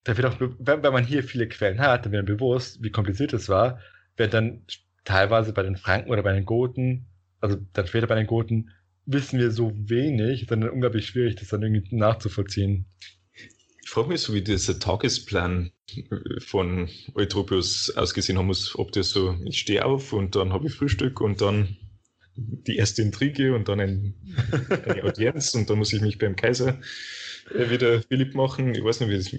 Da 0.03 0.15
wird 0.17 0.27
auch, 0.27 0.39
wenn, 0.39 0.83
wenn 0.83 0.93
man 0.93 1.05
hier 1.05 1.23
viele 1.23 1.47
Quellen 1.47 1.79
hat, 1.79 2.05
dann 2.05 2.11
wird 2.11 2.27
einem 2.27 2.37
bewusst, 2.37 2.83
wie 2.83 2.91
kompliziert 2.91 3.33
es 3.33 3.49
war, 3.49 3.79
während 4.17 4.33
dann 4.33 4.65
teilweise 5.03 5.53
bei 5.53 5.63
den 5.63 5.77
Franken 5.77 6.11
oder 6.11 6.23
bei 6.23 6.33
den 6.33 6.45
Goten, 6.45 7.07
also 7.41 7.57
dann 7.73 7.87
später 7.87 8.07
bei 8.07 8.15
den 8.15 8.27
Goten, 8.27 8.69
wissen 9.05 9.39
wir 9.39 9.51
so 9.51 9.73
wenig, 9.75 10.45
dann 10.45 10.67
unglaublich 10.69 11.07
schwierig, 11.07 11.35
das 11.35 11.49
dann 11.49 11.63
irgendwie 11.63 11.95
nachzuvollziehen. 11.95 12.85
Ich 13.89 13.93
frage 13.95 14.09
mich 14.09 14.21
so, 14.21 14.35
wie 14.35 14.43
dieser 14.43 14.77
Tagesplan 14.77 15.71
von 16.45 16.89
Eutropius 17.15 17.89
ausgesehen 17.97 18.37
haben 18.37 18.45
muss, 18.45 18.77
ob 18.77 18.91
das 18.91 19.09
so, 19.09 19.35
ich 19.45 19.57
stehe 19.57 19.83
auf 19.83 20.13
und 20.13 20.35
dann 20.35 20.53
habe 20.53 20.67
ich 20.67 20.75
Frühstück 20.75 21.19
und 21.21 21.41
dann 21.41 21.75
die 22.35 22.75
erste 22.75 23.01
Intrige 23.01 23.55
und 23.55 23.67
dann 23.67 23.79
ein, 23.79 24.13
eine 24.85 25.03
Audienz 25.05 25.55
und 25.55 25.71
dann 25.71 25.79
muss 25.79 25.91
ich 25.91 26.01
mich 26.01 26.19
beim 26.19 26.35
Kaiser 26.35 26.79
äh, 27.51 27.71
wieder 27.71 27.97
beliebt 28.07 28.35
machen. 28.35 28.75
Ich 28.75 28.83
weiß 28.83 28.99
nicht, 28.99 29.09
wie 29.09 29.17
das. 29.17 29.31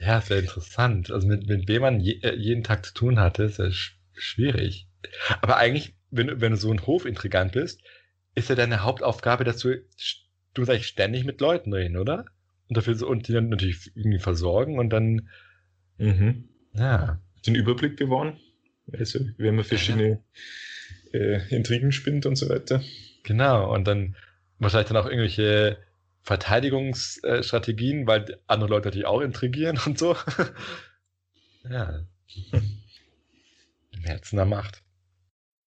Ja, 0.00 0.20
sehr 0.20 0.40
interessant. 0.40 1.12
Also 1.12 1.28
mit, 1.28 1.46
mit 1.46 1.68
wem 1.68 1.82
man 1.82 2.00
je, 2.00 2.18
äh, 2.24 2.34
jeden 2.34 2.64
Tag 2.64 2.84
zu 2.84 2.94
tun 2.94 3.20
hatte, 3.20 3.44
ist 3.44 3.60
ja 3.60 3.70
sch 3.70 3.96
schwierig. 4.12 4.88
Aber 5.40 5.56
eigentlich, 5.56 5.94
wenn, 6.10 6.40
wenn 6.40 6.50
du 6.50 6.58
so 6.58 6.72
ein 6.72 6.84
Hofintrigant 6.84 7.52
bist, 7.52 7.80
ist 8.34 8.48
ja 8.48 8.56
deine 8.56 8.82
Hauptaufgabe, 8.82 9.44
dass 9.44 9.58
du, 9.58 9.80
du 10.52 10.64
sagst, 10.64 10.86
ständig 10.86 11.24
mit 11.24 11.40
Leuten 11.40 11.72
reden, 11.72 11.96
oder? 11.96 12.26
Und 12.70 12.76
dafür 12.76 12.94
so, 12.94 13.08
und 13.08 13.26
die 13.26 13.32
dann 13.32 13.48
natürlich 13.48 13.90
irgendwie 13.96 14.20
versorgen 14.20 14.78
und 14.78 14.90
dann. 14.90 15.28
Mhm. 15.98 16.48
Ja. 16.72 17.20
Den 17.44 17.56
Überblick 17.56 17.96
bewahren. 17.96 18.38
Also, 18.92 19.18
wenn 19.38 19.56
man 19.56 19.64
verschiedene 19.64 20.22
ja. 21.12 21.20
äh, 21.20 21.54
Intrigen 21.54 21.90
spinnt 21.90 22.26
und 22.26 22.36
so 22.36 22.48
weiter. 22.48 22.80
Genau, 23.24 23.74
und 23.74 23.88
dann 23.88 24.14
wahrscheinlich 24.60 24.88
dann 24.88 24.98
auch 24.98 25.06
irgendwelche 25.06 25.78
Verteidigungsstrategien, 26.22 28.06
weil 28.06 28.38
andere 28.46 28.70
Leute 28.70 28.86
natürlich 28.86 29.06
auch 29.06 29.20
intrigieren 29.20 29.80
und 29.84 29.98
so. 29.98 30.16
ja. 31.68 32.04
Im 32.52 34.04
Herzen 34.04 34.36
der 34.36 34.46
Macht. 34.46 34.84